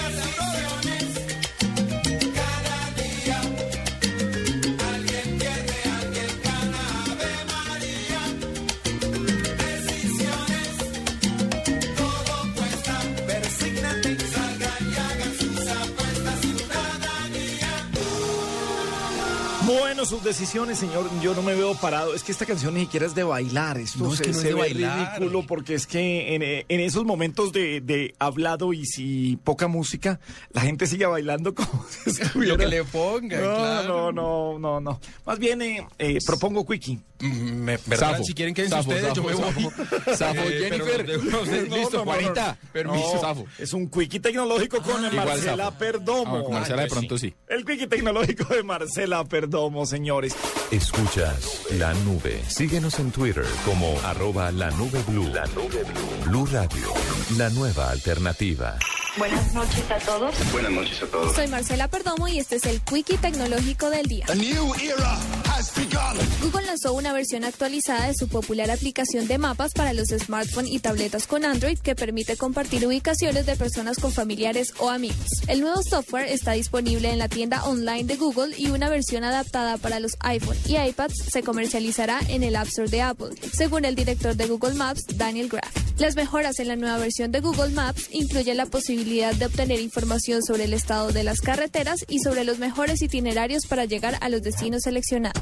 [20.09, 22.13] sus decisiones, señor, yo no me veo parado.
[22.13, 23.77] Es que esta canción ni siquiera es de bailar.
[23.77, 25.19] Esto No, es se, que no es se de ve bailar.
[25.19, 30.19] ridículo porque es que en, en esos momentos de, de hablado y si poca música,
[30.51, 32.53] la gente sigue bailando como si estuviera...
[32.53, 34.11] Lo que le pongan, no, claro.
[34.11, 34.99] No, no, no, no.
[35.25, 36.99] Más bien, eh, eh, propongo Quickie.
[37.21, 38.11] Me, ¿verdad?
[38.11, 38.23] Safo.
[38.23, 39.71] Si quieren quédense Safo, ustedes, Safo, yo me voy.
[40.15, 40.39] Safo.
[40.49, 41.19] Eh, pero Jennifer.
[41.19, 41.23] ustedes.
[41.69, 42.57] No, Listo, no, no, Juanita.
[42.63, 42.71] no.
[42.71, 43.45] Permiso.
[43.57, 45.77] Es un Quickie tecnológico con igual Marcela.
[45.77, 46.37] Perdomo.
[46.37, 47.33] Ah, con Marcela de pronto sí.
[47.47, 50.33] El Quickie tecnológico de Marcela Perdomo, señores.
[50.71, 52.41] Escuchas la nube.
[52.47, 55.27] Síguenos en Twitter como arroba la nube blue.
[55.27, 56.29] La nube blue.
[56.29, 56.93] Blue Radio.
[57.37, 58.77] La nueva alternativa.
[59.17, 60.51] Buenas noches a todos.
[60.51, 61.35] Buenas noches a todos.
[61.35, 64.25] Soy Marcela Perdomo y este es el Quickie Tecnológico del Día.
[66.41, 70.79] Google lanzó una versión actualizada de su popular aplicación de mapas para los smartphones y
[70.79, 75.27] tabletas con Android que permite compartir ubicaciones de personas con familiares o amigos.
[75.47, 79.77] El nuevo software está disponible en la tienda online de Google y una versión adaptada
[79.77, 83.95] para los iPhone y iPads se comercializará en el App Store de Apple, según el
[83.95, 85.73] director de Google Maps, Daniel Graff.
[85.97, 90.43] Las mejoras en la nueva versión de Google Maps incluyen la posibilidad de obtener información
[90.43, 94.41] sobre el estado de las carreteras y sobre los mejores itinerarios para llegar a los
[94.41, 95.41] destinos seleccionados.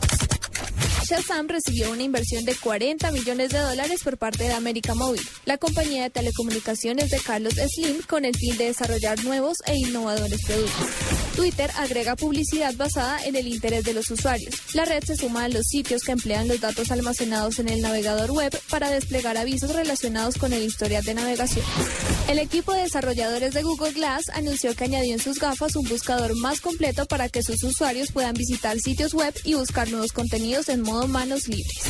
[1.07, 5.57] Shazam recibió una inversión de 40 millones de dólares por parte de América Móvil, la
[5.57, 11.26] compañía de telecomunicaciones de Carlos Slim, con el fin de desarrollar nuevos e innovadores productos.
[11.37, 14.55] Twitter agrega publicidad basada en el interés de los usuarios.
[14.73, 18.31] La red se suma a los sitios que emplean los datos almacenados en el navegador
[18.31, 21.63] web para desplegar avisos relacionados con el historial de navegación.
[22.27, 26.35] El equipo de desarrolladores de Google Glass anunció que añadió en sus gafas un buscador
[26.35, 30.81] más completo para que sus usuarios puedan visitar sitios web y buscar nuevos contenidos en
[30.81, 31.83] modo manos libres.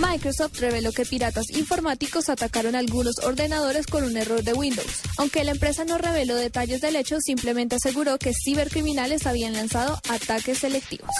[0.00, 5.02] Microsoft reveló que piratas informáticos atacaron algunos ordenadores con un error de Windows.
[5.18, 8.32] Aunque la empresa no reveló detalles del hecho, simplemente aseguró que
[8.62, 11.10] cibercriminales habían lanzado ataques selectivos.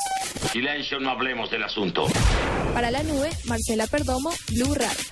[0.53, 2.07] Silencio, no hablemos del asunto.
[2.73, 5.05] Para la nube, Marcela Perdomo, Blue Radio.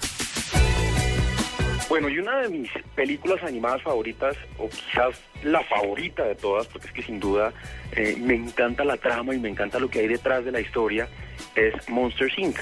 [1.89, 6.87] Bueno, y una de mis películas animadas favoritas, o quizás la favorita de todas, porque
[6.87, 7.53] es que sin duda
[7.97, 11.09] eh, me encanta la trama y me encanta lo que hay detrás de la historia,
[11.57, 12.57] es Monsters Inc.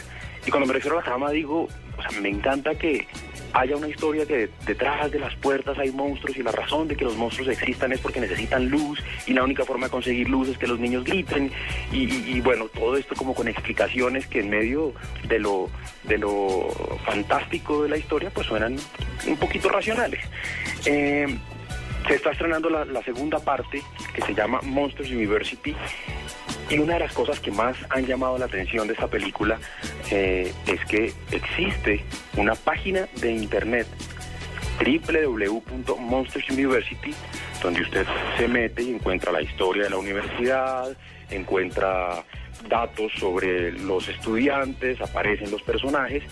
[0.47, 1.69] Y cuando me refiero a la trama digo,
[1.99, 3.07] o sea, me encanta que
[3.53, 7.05] haya una historia que detrás de las puertas hay monstruos y la razón de que
[7.05, 10.59] los monstruos existan es porque necesitan luz y la única forma de conseguir luz es
[10.59, 11.51] que los niños griten
[11.91, 14.93] y, bueno, todo esto como con explicaciones que en medio
[15.27, 15.71] de lo,
[16.05, 16.69] de lo
[17.05, 18.77] fantástico de la historia pues suenan
[19.27, 20.21] un poquito racionales.
[20.85, 21.27] Eh,
[22.07, 23.83] se está estrenando la, segunda parte
[24.15, 25.75] que se llama Monsters University
[26.71, 29.59] y una de las cosas que más han llamado la atención de esta película
[30.11, 32.05] eh, es que existe
[32.37, 33.87] una página de internet
[34.79, 37.15] www.monstersuniversity
[37.63, 38.07] donde usted
[38.37, 40.97] se mete y encuentra la historia de la universidad,
[41.31, 42.25] encuentra
[42.69, 46.23] datos sobre los estudiantes, aparecen los personajes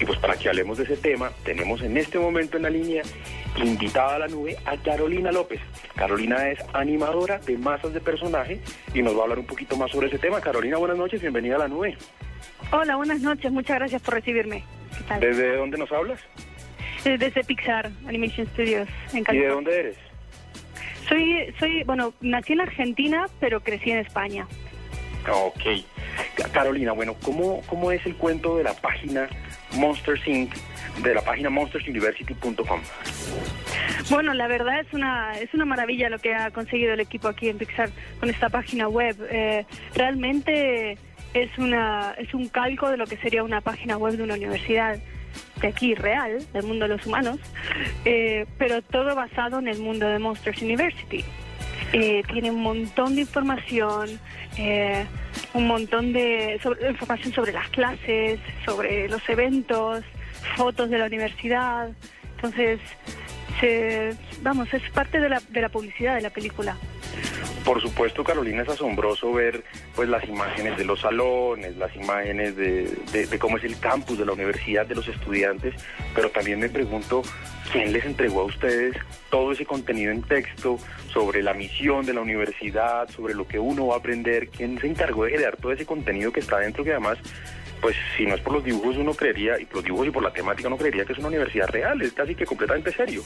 [0.00, 3.02] y pues para que hablemos de ese tema tenemos en este momento en la línea
[3.56, 5.60] invitada a la nube a Carolina López.
[5.94, 8.60] Carolina es animadora de masas de personajes
[8.94, 10.40] y nos va a hablar un poquito más sobre ese tema.
[10.40, 11.96] Carolina, buenas noches, bienvenida a la nube.
[12.70, 13.50] Hola, buenas noches.
[13.50, 14.64] Muchas gracias por recibirme.
[14.96, 15.20] ¿Qué tal?
[15.20, 16.20] ¿Desde dónde nos hablas?
[17.04, 19.54] Eh, Desde Pixar Animation Studios, en ¿Y de California.
[19.54, 19.96] dónde eres?
[21.08, 24.46] Soy, soy, bueno, nací en Argentina, pero crecí en España.
[25.32, 25.62] Ok.
[26.36, 29.28] Ca- Carolina, bueno, ¿cómo, ¿cómo es el cuento de la página
[29.72, 30.54] Monsters Inc.,
[31.02, 32.80] de la página monstersuniversity.com?
[34.10, 37.48] Bueno, la verdad es una es una maravilla lo que ha conseguido el equipo aquí
[37.48, 37.90] en Pixar
[38.20, 39.16] con esta página web.
[39.30, 39.64] Eh,
[39.94, 40.98] realmente
[41.34, 44.98] es una es un calco de lo que sería una página web de una universidad
[45.60, 47.38] de aquí real, del mundo de los humanos,
[48.04, 51.24] eh, pero todo basado en el mundo de Monsters University.
[51.92, 54.20] Eh, tiene un montón de información,
[54.58, 55.06] eh,
[55.54, 60.04] un montón de información sobre las clases, sobre los eventos,
[60.56, 61.90] fotos de la universidad.
[62.36, 62.80] Entonces,
[63.60, 66.76] se, vamos, es parte de la, de la publicidad de la película.
[67.64, 69.62] Por supuesto, Carolina, es asombroso ver
[69.94, 74.18] pues las imágenes de los salones, las imágenes de, de- de cómo es el campus
[74.18, 75.74] de la universidad, de los estudiantes,
[76.14, 77.22] pero también me pregunto
[77.72, 78.96] quién les entregó a ustedes
[79.30, 80.78] todo ese contenido en texto
[81.12, 84.86] sobre la misión de la universidad, sobre lo que uno va a aprender, quién se
[84.86, 87.18] encargó de generar todo ese contenido que está dentro, que además,
[87.80, 90.22] pues si no es por los dibujos uno creería, y por los dibujos y por
[90.22, 93.22] la temática uno creería que es una universidad real, es casi que completamente serio.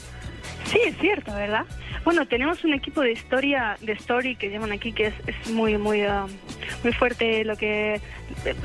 [0.64, 1.66] Sí, es cierto, ¿verdad?
[2.04, 5.76] Bueno, tenemos un equipo de historia, de story que llaman aquí, que es, es muy,
[5.76, 6.26] muy, ah,
[6.82, 7.44] muy fuerte.
[7.44, 8.00] Lo que,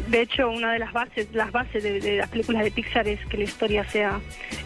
[0.07, 3.38] de, hecho, una de las bases, las bases de, las películas de Pixar es que
[3.38, 4.19] la historia sea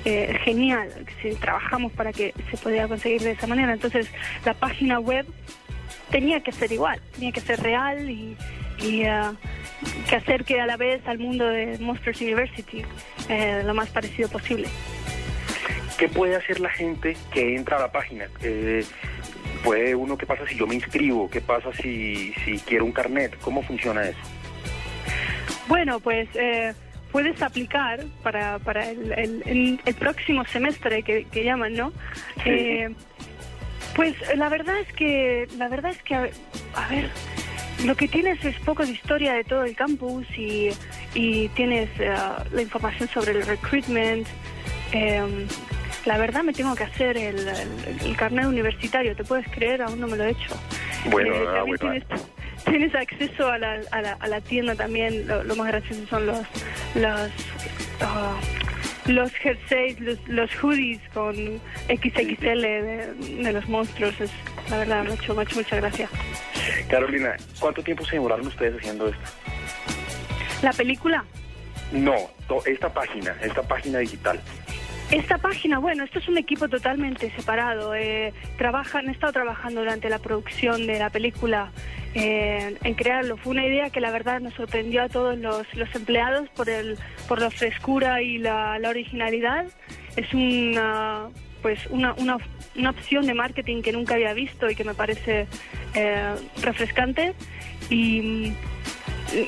[0.05, 0.89] eh, genial.
[1.05, 4.07] que Si trabajamos para que se pueda conseguir de esa manera, entonces
[4.45, 5.25] la página web
[6.11, 8.37] tenía que ser igual, tenía que ser real y,
[8.81, 9.33] y ah,
[10.09, 12.83] que acerque a la vez al mundo de Monsters University
[13.29, 14.67] eh, lo más parecido posible.
[15.97, 18.25] ¿Qué puede hacer la gente que entra a la página?
[18.41, 18.83] Eh,
[19.63, 21.29] ¿Puede uno, qué pasa si yo me inscribo?
[21.29, 23.37] ¿Qué pasa si, si quiero un carnet?
[23.41, 24.19] ¿Cómo funciona eso?
[25.67, 26.73] Bueno, pues eh,
[27.11, 29.11] puedes aplicar para, para el,
[29.85, 31.93] el- próximo semestre que, que llaman, ¿no?
[32.45, 32.89] Eh,
[33.95, 36.33] pues la verdad es que, la verdad es que, a ver,
[36.73, 37.09] a ver,
[37.85, 40.69] lo que tienes es poco de historia de todo el campus y,
[41.13, 42.13] y tienes eh,
[42.51, 44.27] la información sobre el recruitment.
[44.93, 45.47] Eh,
[46.05, 49.81] la verdad me tengo que hacer el, el- el carnet universitario, ¿te puedes creer?
[49.81, 50.55] Aún no me lo he hecho.
[51.09, 51.77] Bueno, Eh, ah, bueno.
[51.79, 52.03] tienes,
[52.65, 55.27] tienes acceso a la, a la, a la tienda también.
[55.27, 56.39] Lo, lo más gracioso son los
[56.95, 57.31] los
[58.01, 58.33] ah,
[59.05, 61.35] los jerseys, los, los hoodies con
[61.87, 63.13] XXL de,
[63.43, 64.19] de los monstruos.
[64.21, 64.31] Es,
[64.69, 66.09] la verdad, me ha hecho, me ha hecho mucha gracia.
[66.89, 69.29] Carolina, ¿cuánto tiempo se demoraron ustedes haciendo esto?
[70.61, 71.25] La película,
[71.91, 72.15] No,
[72.65, 74.39] esta página, esta página digital.
[75.11, 77.93] Esta página, bueno, esto es un equipo totalmente separado.
[77.95, 78.33] Eh,
[78.93, 81.71] han estado trabajando durante la producción de la película
[82.13, 83.35] eh, en crearlo.
[83.35, 86.97] Fue una idea que la verdad nos sorprendió a todos los, los empleados por el,
[87.27, 89.65] por la frescura y la, originalidad.
[90.15, 91.27] Es una
[91.61, 92.37] pues una, una,
[92.75, 95.45] una opción de marketing que nunca había visto y que me parece
[95.93, 97.35] eh, refrescante
[97.89, 98.53] y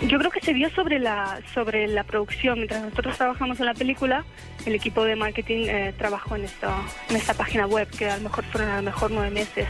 [0.08, 3.74] yo creo que se vio sobre la sobre la producción mientras nosotros trabajamos en la
[3.74, 4.26] película
[4.66, 6.76] el equipo de marketing eh, trabajó en esta
[7.10, 9.68] en esta página web que a lo mejor fueron a lo mejor nueve meses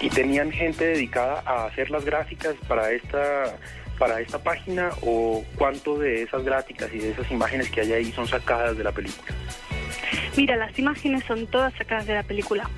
[0.00, 3.56] ¿Y tenían gente dedicada a hacer las gráficas para esta
[3.98, 8.12] para esta página o cuánto de esas gráficas y de esas imágenes que hay ahí
[8.12, 9.32] son sacadas de la película?
[10.36, 12.68] Mira, las imágenes son todas sacadas de la película,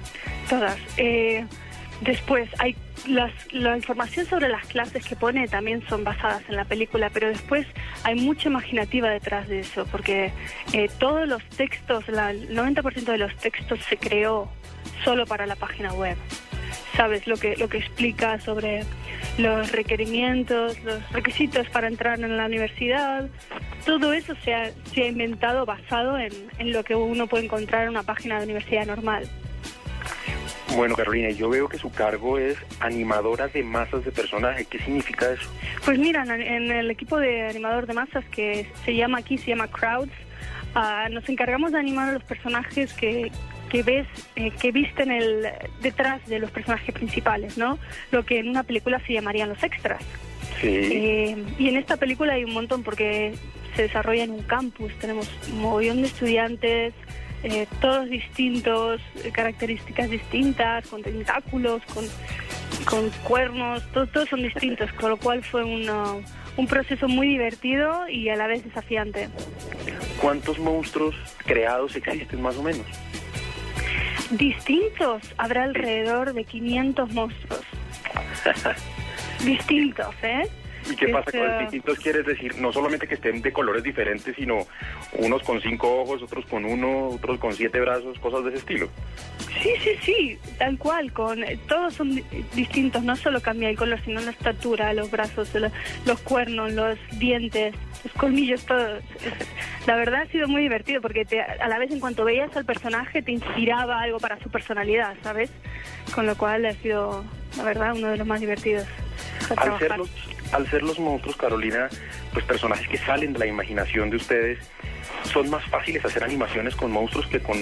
[0.50, 0.76] todas.
[0.98, 1.46] Eh,
[2.02, 2.76] después, hay
[3.06, 7.28] las, la información sobre las clases que pone también son basadas en la película, pero
[7.28, 7.66] después
[8.02, 10.32] hay mucha imaginativa detrás de eso, porque
[10.72, 14.50] eh, todos los textos, la- el 90% de los textos se creó
[15.04, 16.16] solo para la página web.
[16.96, 18.84] Sabes lo que lo que explica sobre
[19.38, 23.28] los requerimientos, los requisitos para entrar en la universidad,
[23.84, 27.82] todo eso se ha, se ha inventado basado en, en lo que uno puede encontrar
[27.84, 29.28] en una página de universidad normal.
[30.76, 34.66] Bueno, Carolina, yo veo que su cargo es animadora de masas de personajes.
[34.66, 35.48] ¿Qué significa eso?
[35.84, 39.68] Pues mira, en, el equipo de animador de masas que se llama aquí, se llama
[39.68, 40.12] Crowds,
[40.74, 43.30] ah, nos encargamos de animar a los personajes que,
[43.68, 44.06] que ves,
[44.36, 45.46] eh, que visten el,
[45.80, 47.78] detrás de los personajes principales, ¿no?
[48.10, 50.02] Lo que en una película se llamarían los extras.
[50.62, 53.34] Eh, y en esta película hay un montón porque
[53.76, 56.94] se desarrolla en un campus, tenemos un mogollón de estudiantes,
[57.44, 62.04] eh, todos distintos, eh, características distintas, con tentáculos, con,
[62.86, 66.14] con cuernos, to- todos son distintos, con lo cual fue una-
[66.56, 69.28] un proceso muy divertido y a la vez desafiante.
[70.20, 71.14] ¿Cuántos monstruos
[71.44, 72.86] creados existen más o menos?
[74.30, 77.60] Distintos, habrá alrededor de 500 monstruos.
[79.44, 80.48] Distintos, ¿eh?
[80.90, 81.98] ¿Y qué pasa con eh, distintos?
[81.98, 84.66] Quieres decir, no solamente que estén de colores diferentes, sino
[85.14, 88.88] unos con cinco ojos, otros con uno, otros con siete brazos, cosas de ese estilo.
[89.62, 92.24] Sí, sí, sí, tal cual, con todos son di-
[92.54, 95.70] distintos, no solo cambia el color, sino la estatura, los brazos, lo-
[96.06, 97.74] los cuernos, los dientes,
[98.04, 98.96] los colmillos, todo.
[98.96, 99.04] Es-
[99.86, 102.64] La verdad ha sido muy divertido porque te- a la vez en cuanto veías al
[102.64, 105.50] personaje te inspiraba algo para su personalidad, ¿sabes?
[106.14, 107.22] Con lo cual ha sido,
[107.58, 108.86] la verdad, uno de los más divertidos.
[109.56, 110.08] Al ser, los,
[110.54, 111.88] al ser los monstruos, Carolina,
[112.32, 114.58] pues personajes que salen de la imaginación de ustedes,
[115.24, 117.56] ¿son más fáciles hacer animaciones con monstruos que, con,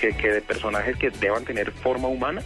[0.00, 2.42] que, de personajes que deban tener forma humana?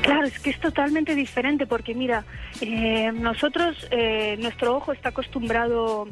[0.00, 2.24] Claro, es que es totalmente diferente porque mira,
[2.62, 6.08] eh, nosotros, eh, nuestro ojo está acostumbrado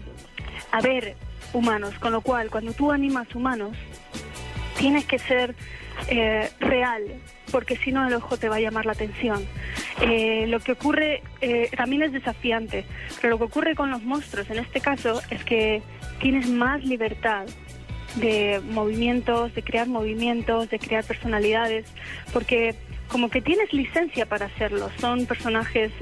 [0.71, 1.17] a ver
[1.55, 3.75] humanos, con lo cual cuando tú animas humanos,
[4.77, 5.55] tienes que ser
[6.09, 7.03] eh, real,
[7.51, 9.45] porque si no el ojo te va a llamar la atención.
[10.01, 12.85] Eh, lo que ocurre eh, también es desafiante,
[13.21, 15.83] pero lo que ocurre con los monstruos en este caso es que
[16.21, 17.47] tienes más libertad
[18.17, 21.87] de movimientos, de crear movimientos, de crear personalidades,
[22.33, 22.77] porque
[23.09, 24.91] como que tienes licencia para hacerlo.
[25.01, 25.93] Son personajes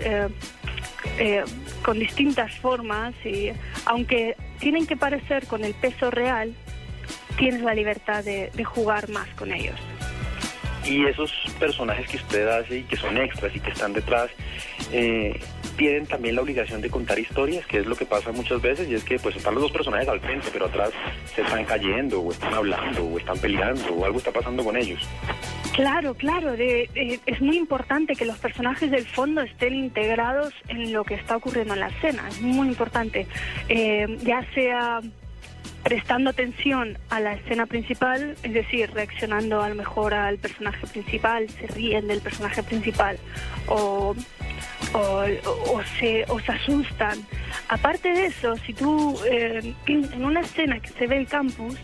[1.82, 3.50] con distintas formas y
[3.86, 6.54] aunque tienen que parecer con el peso real,
[7.36, 9.78] tienes la libertad de, de jugar más con ellos.
[10.86, 14.28] Y esos personajes que usted hace y que son extras y que están detrás,
[14.92, 15.40] eh,
[15.78, 18.94] tienen también la obligación de contar historias, que es lo que pasa muchas veces, y
[18.94, 20.90] es que pues están los dos personajes al frente, pero atrás
[21.34, 25.00] se están cayendo, o están hablando, o están peleando, o algo está pasando con ellos.
[25.74, 30.92] Claro, claro, de- de- es muy importante que los personajes del fondo estén integrados en
[30.92, 33.26] lo que está ocurriendo en la escena, es muy importante,
[33.68, 35.00] Eh, ya sea
[35.84, 41.48] prestando atención a la escena principal, es decir, reaccionando a lo mejor al personaje principal,
[41.50, 43.18] se ríen del personaje principal
[43.68, 44.16] o,
[44.94, 47.18] o, se asustan.
[47.68, 51.76] Aparte de eso, si tú eh, en una escena que se ve el campus,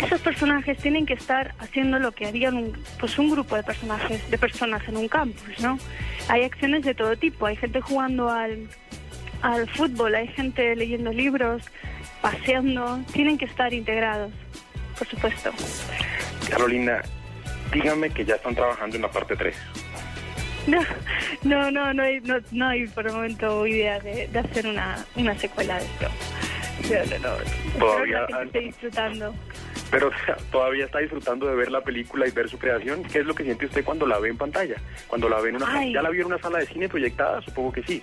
[0.00, 4.30] esos personajes tienen que estar haciendo lo que harían un, pues un grupo de personajes,
[4.30, 5.78] de personas en un campus, ¿no?
[6.28, 8.68] Hay acciones de todo tipo, hay gente jugando al,
[9.42, 11.62] al fútbol, hay gente leyendo libros,
[12.30, 14.32] paseando, tienen que estar integrados,
[14.98, 15.52] por supuesto.
[16.50, 17.00] Carolina,
[17.72, 19.56] dígame que ya están trabajando en la parte 3.
[20.66, 20.80] No,
[21.44, 25.04] no, no, no hay, no, no hay por el momento idea de, de hacer una,
[25.14, 26.08] una secuela de esto.
[26.90, 27.78] No.
[27.78, 29.34] Todavía- que disfrutando.
[29.90, 30.10] Pero
[30.50, 33.04] todavía está disfrutando de ver la película y ver su creación.
[33.04, 34.76] ¿Qué es lo que siente usted cuando la ve en pantalla?
[35.06, 35.92] Cuando la ve en una Ay.
[35.92, 37.40] ¿Ya la vio en una sala de cine proyectada?
[37.42, 38.02] Supongo que sí.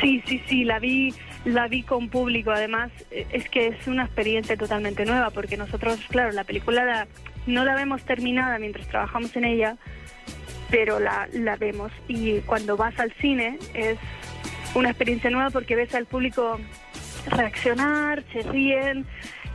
[0.00, 1.14] Sí, sí, sí, la vi,
[1.44, 2.50] la vi con público.
[2.50, 7.06] Además, eh, es que es una experiencia totalmente nueva porque nosotros, claro, la película la-
[7.46, 9.76] no la vemos terminada mientras trabajamos en ella,
[10.70, 11.92] pero la, la vemos.
[12.08, 13.98] Y cuando vas al cine es
[14.74, 16.58] una experiencia nueva porque ves al público
[17.26, 19.06] reaccionar, se ríen.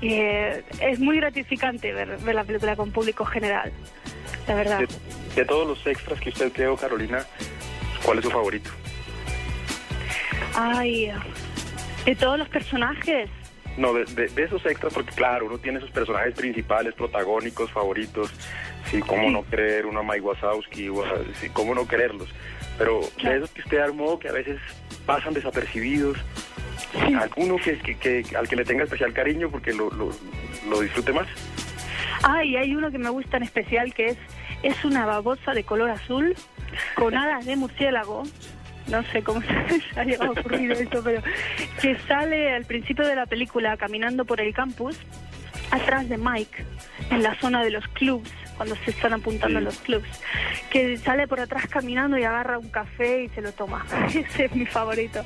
[0.01, 3.71] eh, es muy gratificante ver, ver la película con público general,
[4.47, 4.79] la verdad.
[4.79, 4.87] De,
[5.35, 7.25] de todos los extras que usted creó, Carolina,
[8.03, 8.69] ¿Cuál es su favorito?
[10.53, 11.11] Ay,
[12.05, 13.29] de todos los personajes.
[13.77, 18.31] No, de, de- de esos extras, porque claro, uno tiene sus personajes principales, protagónicos, favoritos.
[18.89, 20.89] Sí, cómo no querer uno a Mike Wazowski,
[21.41, 22.29] sí, cómo no quererlos.
[22.77, 24.59] Pero de esos que usted armó, que a veces
[25.05, 26.17] pasan desapercibidos,
[27.19, 30.09] alguno que, que- que- al que le tenga especial cariño porque lo, lo,
[30.69, 31.27] lo disfrute más.
[32.23, 34.17] Ay, hay uno que me gusta en especial que es
[34.63, 36.33] es una babosa de color azul
[36.95, 38.23] con alas de murciélago.
[38.87, 39.41] No sé cómo
[39.93, 41.21] se ha llegado a ocurrir esto, pero
[41.81, 44.97] que sale al principio de la película caminando por el campus
[45.71, 46.63] atrás de Mike
[47.11, 50.07] en la zona de los clubs cuando se están apuntando a los clubs
[50.69, 54.55] que sale por atrás caminando y agarra un café y se lo toma ese es
[54.55, 55.23] mi favorito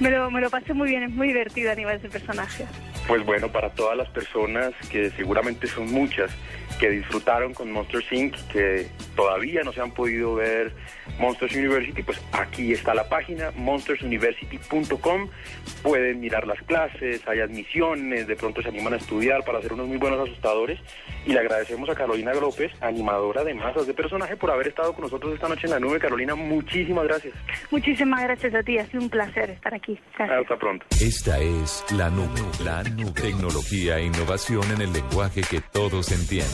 [0.00, 2.66] me lo, me lo pasé muy bien es muy divertido a nivel ese personaje
[3.06, 6.30] Pues bueno, para todas las personas que seguramente son muchas
[6.78, 10.72] que disfrutaron con Monsters Inc., que todavía no se han podido ver
[11.18, 15.28] Monsters University, pues aquí está la página, monstersuniversity.com.
[15.82, 19.86] Pueden mirar las clases, hay admisiones, de pronto se animan a estudiar para ser unos
[19.86, 20.80] muy buenos asustadores.
[21.26, 25.04] Y le agradecemos a Carolina López, animadora de masas de personaje, por haber estado con
[25.04, 25.98] nosotros esta noche en la nube.
[25.98, 27.32] Carolina, muchísimas gracias.
[27.70, 30.40] muchísimas gracias a ti ha sido un placer estar aquí Gracias.
[30.42, 30.84] Hasta pronto.
[31.00, 32.28] Esta es la nube.
[32.62, 33.12] La nube.
[33.12, 36.46] Tecnología e innovación en el lenguaje que todos entienden.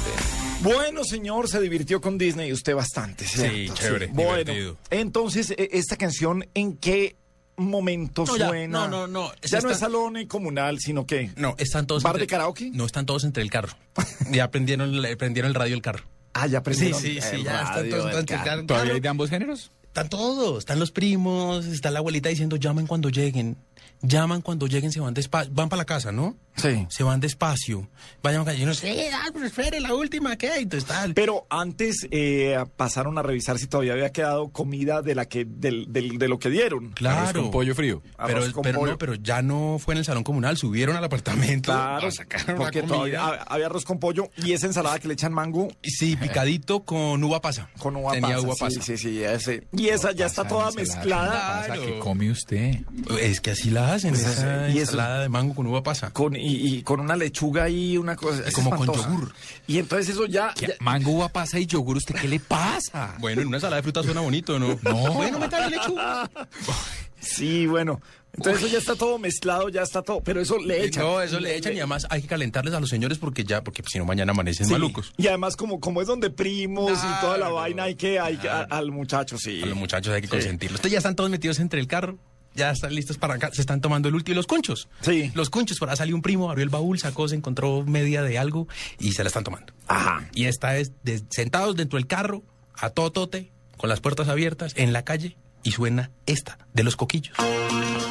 [0.62, 3.75] Bueno, señor, se divirtió con Disney usted bastante, ¿cierto?
[3.75, 4.77] chévere, Bueno, divertido.
[4.91, 7.16] entonces, e- ¿esta canción en qué
[7.59, 8.78] momento No, ya, suena?
[8.78, 11.30] no, no, no, Ya no es salón comunal, sino que...
[11.36, 12.02] No, están todos.
[12.02, 12.70] ¿Bar entre- de karaoke?
[12.72, 13.72] No, están todos entre el carro.
[14.30, 16.05] Ya prendieron, le- prendieron el radio del carro.
[16.35, 18.66] Ah, ya Sí, prendieron sí, sí, el ya están todos entre el carro.
[18.66, 19.72] ¿Todavía hay de ambos géneros?
[19.85, 23.56] Están todos, están los primos, está la abuelita diciendo llaman cuando lleguen.
[24.01, 25.53] Llaman cuando lleguen, se van despacio.
[25.55, 26.37] Van para la casa, ¿no?
[26.57, 26.87] Sí.
[26.89, 27.89] Se van despacio.
[28.23, 28.45] Vayan.
[28.57, 30.57] Yo no sé, ah, pero espere, la última, ¿qué?
[30.57, 31.15] Entonces tal.
[31.15, 35.93] Pero antes eh, pasaron a revisar si todavía había quedado comida de la que del,
[35.93, 36.91] del- de lo que dieron.
[36.91, 37.29] Claro.
[37.29, 38.03] Arroz con pollo frío.
[38.03, 38.93] Pero, Arroz con pero pollo.
[38.93, 41.70] no, pero ya no fue en el salón comunal, subieron al apartamento.
[41.73, 42.95] Claro, a sacar una porque comida.
[42.95, 46.85] todavía ha- había arroz con pollo y esa ensalada que le echan mango Sí, picadito
[46.85, 47.69] con uva pasa.
[47.79, 48.41] con uva Tenía pasa.
[48.47, 48.83] uva sí, pasa.
[48.83, 49.66] Sí, sí, ese.
[49.73, 51.66] Y esa ya está toda mezclada.
[51.69, 52.81] Pasa que come usted.
[53.20, 56.10] Es que así la hacen, Pues esa y eso- ensalada de mango con uva pasa.
[56.12, 56.40] Con, y,
[56.77, 58.43] y con una lechuga y una cosa.
[58.47, 59.32] es Como con yogur.
[59.66, 60.52] Y entonces eso ya.
[60.55, 60.69] ¿Qué?
[60.69, 63.15] ya- Mango, uva pasa y yogur, ¿usted qué le pasa?
[63.20, 64.78] Bueno, en una ensalada de fruta suena bonito, ¿no?
[64.82, 65.12] No.
[65.15, 66.31] Bueno, métale lechuga.
[67.20, 68.01] sí, bueno.
[68.35, 70.20] Entonces eso ya está todo mezclado, ya está todo.
[70.20, 71.02] Pero eso le echan.
[71.02, 73.82] No, eso le echan y además hay que calentarles a los señores porque ya, porque
[73.90, 74.73] si no mañana amanecen Sí.
[74.73, 75.12] malucos.
[75.16, 78.48] Y además, como, como es donde primos y toda la vaina, hay que, hay que-
[78.48, 79.60] a- al muchacho, sí.
[79.62, 80.77] A los muchachos hay que consentirlos.
[80.77, 82.19] Ustedes ya están todos metidos entre el carro.
[82.59, 83.51] Ya están listos para acá.
[83.52, 84.35] Se están tomando el último.
[84.35, 84.89] Los conchos.
[85.01, 85.30] Sí.
[85.35, 85.78] Los conchos.
[85.78, 88.68] Por ahí salió un primo, abrió el baúl, sacó, se encontró media de algo
[88.98, 89.72] y se la están tomando.
[89.86, 90.28] Ajá.
[90.35, 92.43] Y esta es de- sentados dentro del carro,
[92.74, 96.97] a todo tote, con las puertas abiertas, en la calle, y suena esta, de los
[96.97, 97.36] coquillos.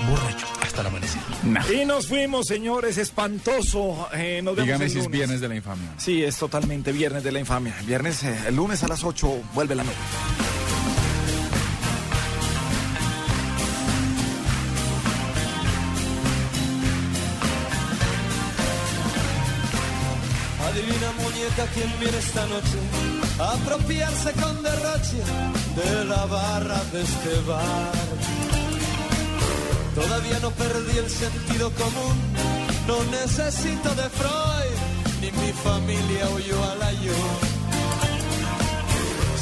[0.09, 1.21] Borracho, hasta el amanecer.
[1.73, 4.07] Y nos fuimos, señores, espantoso.
[4.13, 5.93] Eh, nos vemos Dígame el si es viernes de la infamia.
[5.97, 7.75] Sí, es totalmente viernes de la infamia.
[7.85, 9.97] Viernes, eh, el lunes a las 8, vuelve la noche.
[21.57, 22.77] Muñeca quién viene esta noche
[23.39, 25.17] a apropiarse con derroche
[25.75, 27.93] de la barra de este bar.
[29.95, 32.17] Todavía no perdí el sentido común,
[32.87, 34.77] no necesito de Freud,
[35.21, 37.17] ni mi familia huyó a la yo.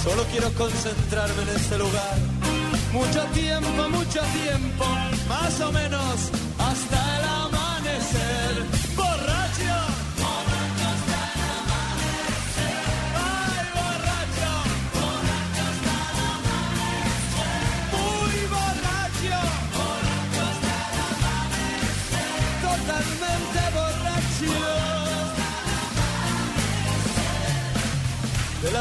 [0.04, 2.18] Solo quiero concentrarme en este lugar,
[2.94, 4.86] mucho tiempo, mucho tiempo,
[5.28, 6.16] más o menos
[6.60, 8.85] hasta el amanecer.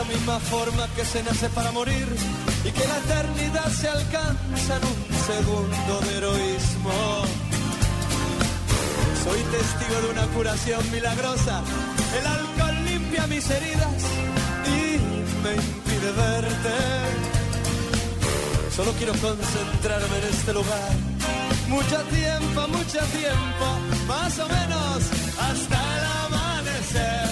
[0.05, 2.06] Misma forma que se nace para morir
[2.64, 6.93] y que la eternidad se alcanza en un segundo de heroísmo.
[9.24, 11.62] Soy testigo de una curación milagrosa.
[12.18, 14.02] El alcohol limpia mis heridas
[14.66, 14.98] y
[15.43, 16.74] me impide verte.
[18.76, 20.93] Solo quiero concentrarme en este lugar.
[21.68, 23.66] Mucho tiempo, mucho tiempo,
[24.06, 24.98] más o menos
[25.39, 27.23] hasta el amanecer.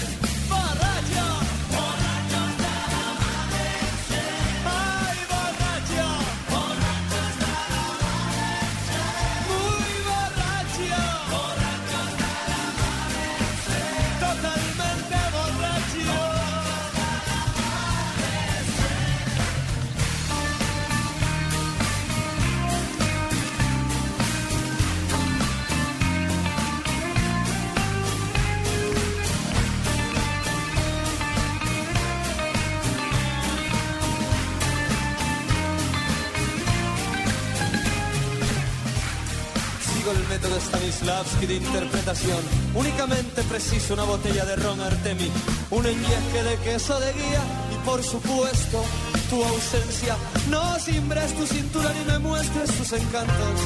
[40.83, 42.41] Stanislavski de interpretación.
[42.75, 45.31] Únicamente preciso una botella de ron Artemi,
[45.71, 47.43] un enyesque de queso de guía
[47.73, 48.85] y por supuesto
[49.31, 50.17] tu ausencia.
[50.51, 53.61] No simbres tu cintura ni me muestres tus encantos.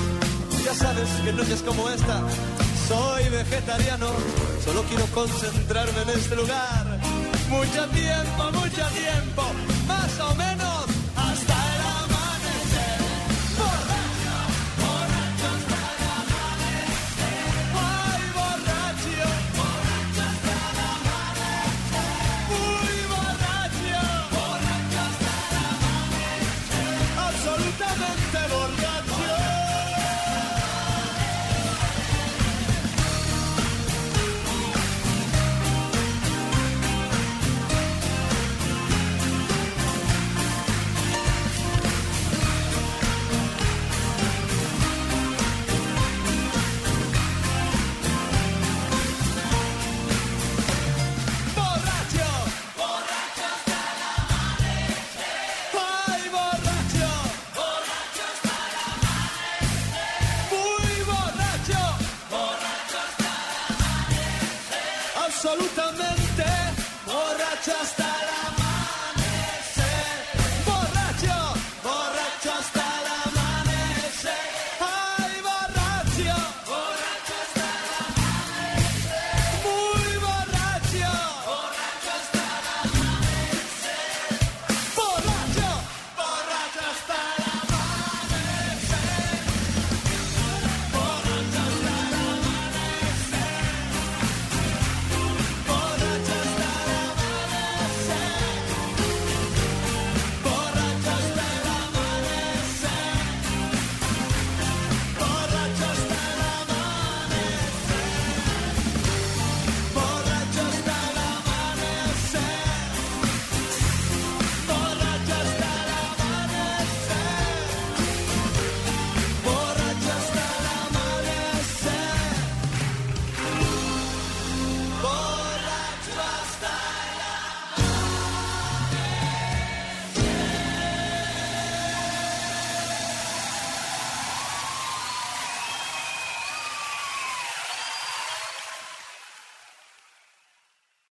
[0.65, 2.21] Ya sabes que noches como esta
[2.87, 4.09] soy vegetariano,
[4.63, 7.01] solo quiero concentrarme en este lugar.
[7.49, 9.43] Mucho tiempo, mucho tiempo,
[9.87, 10.86] más o menos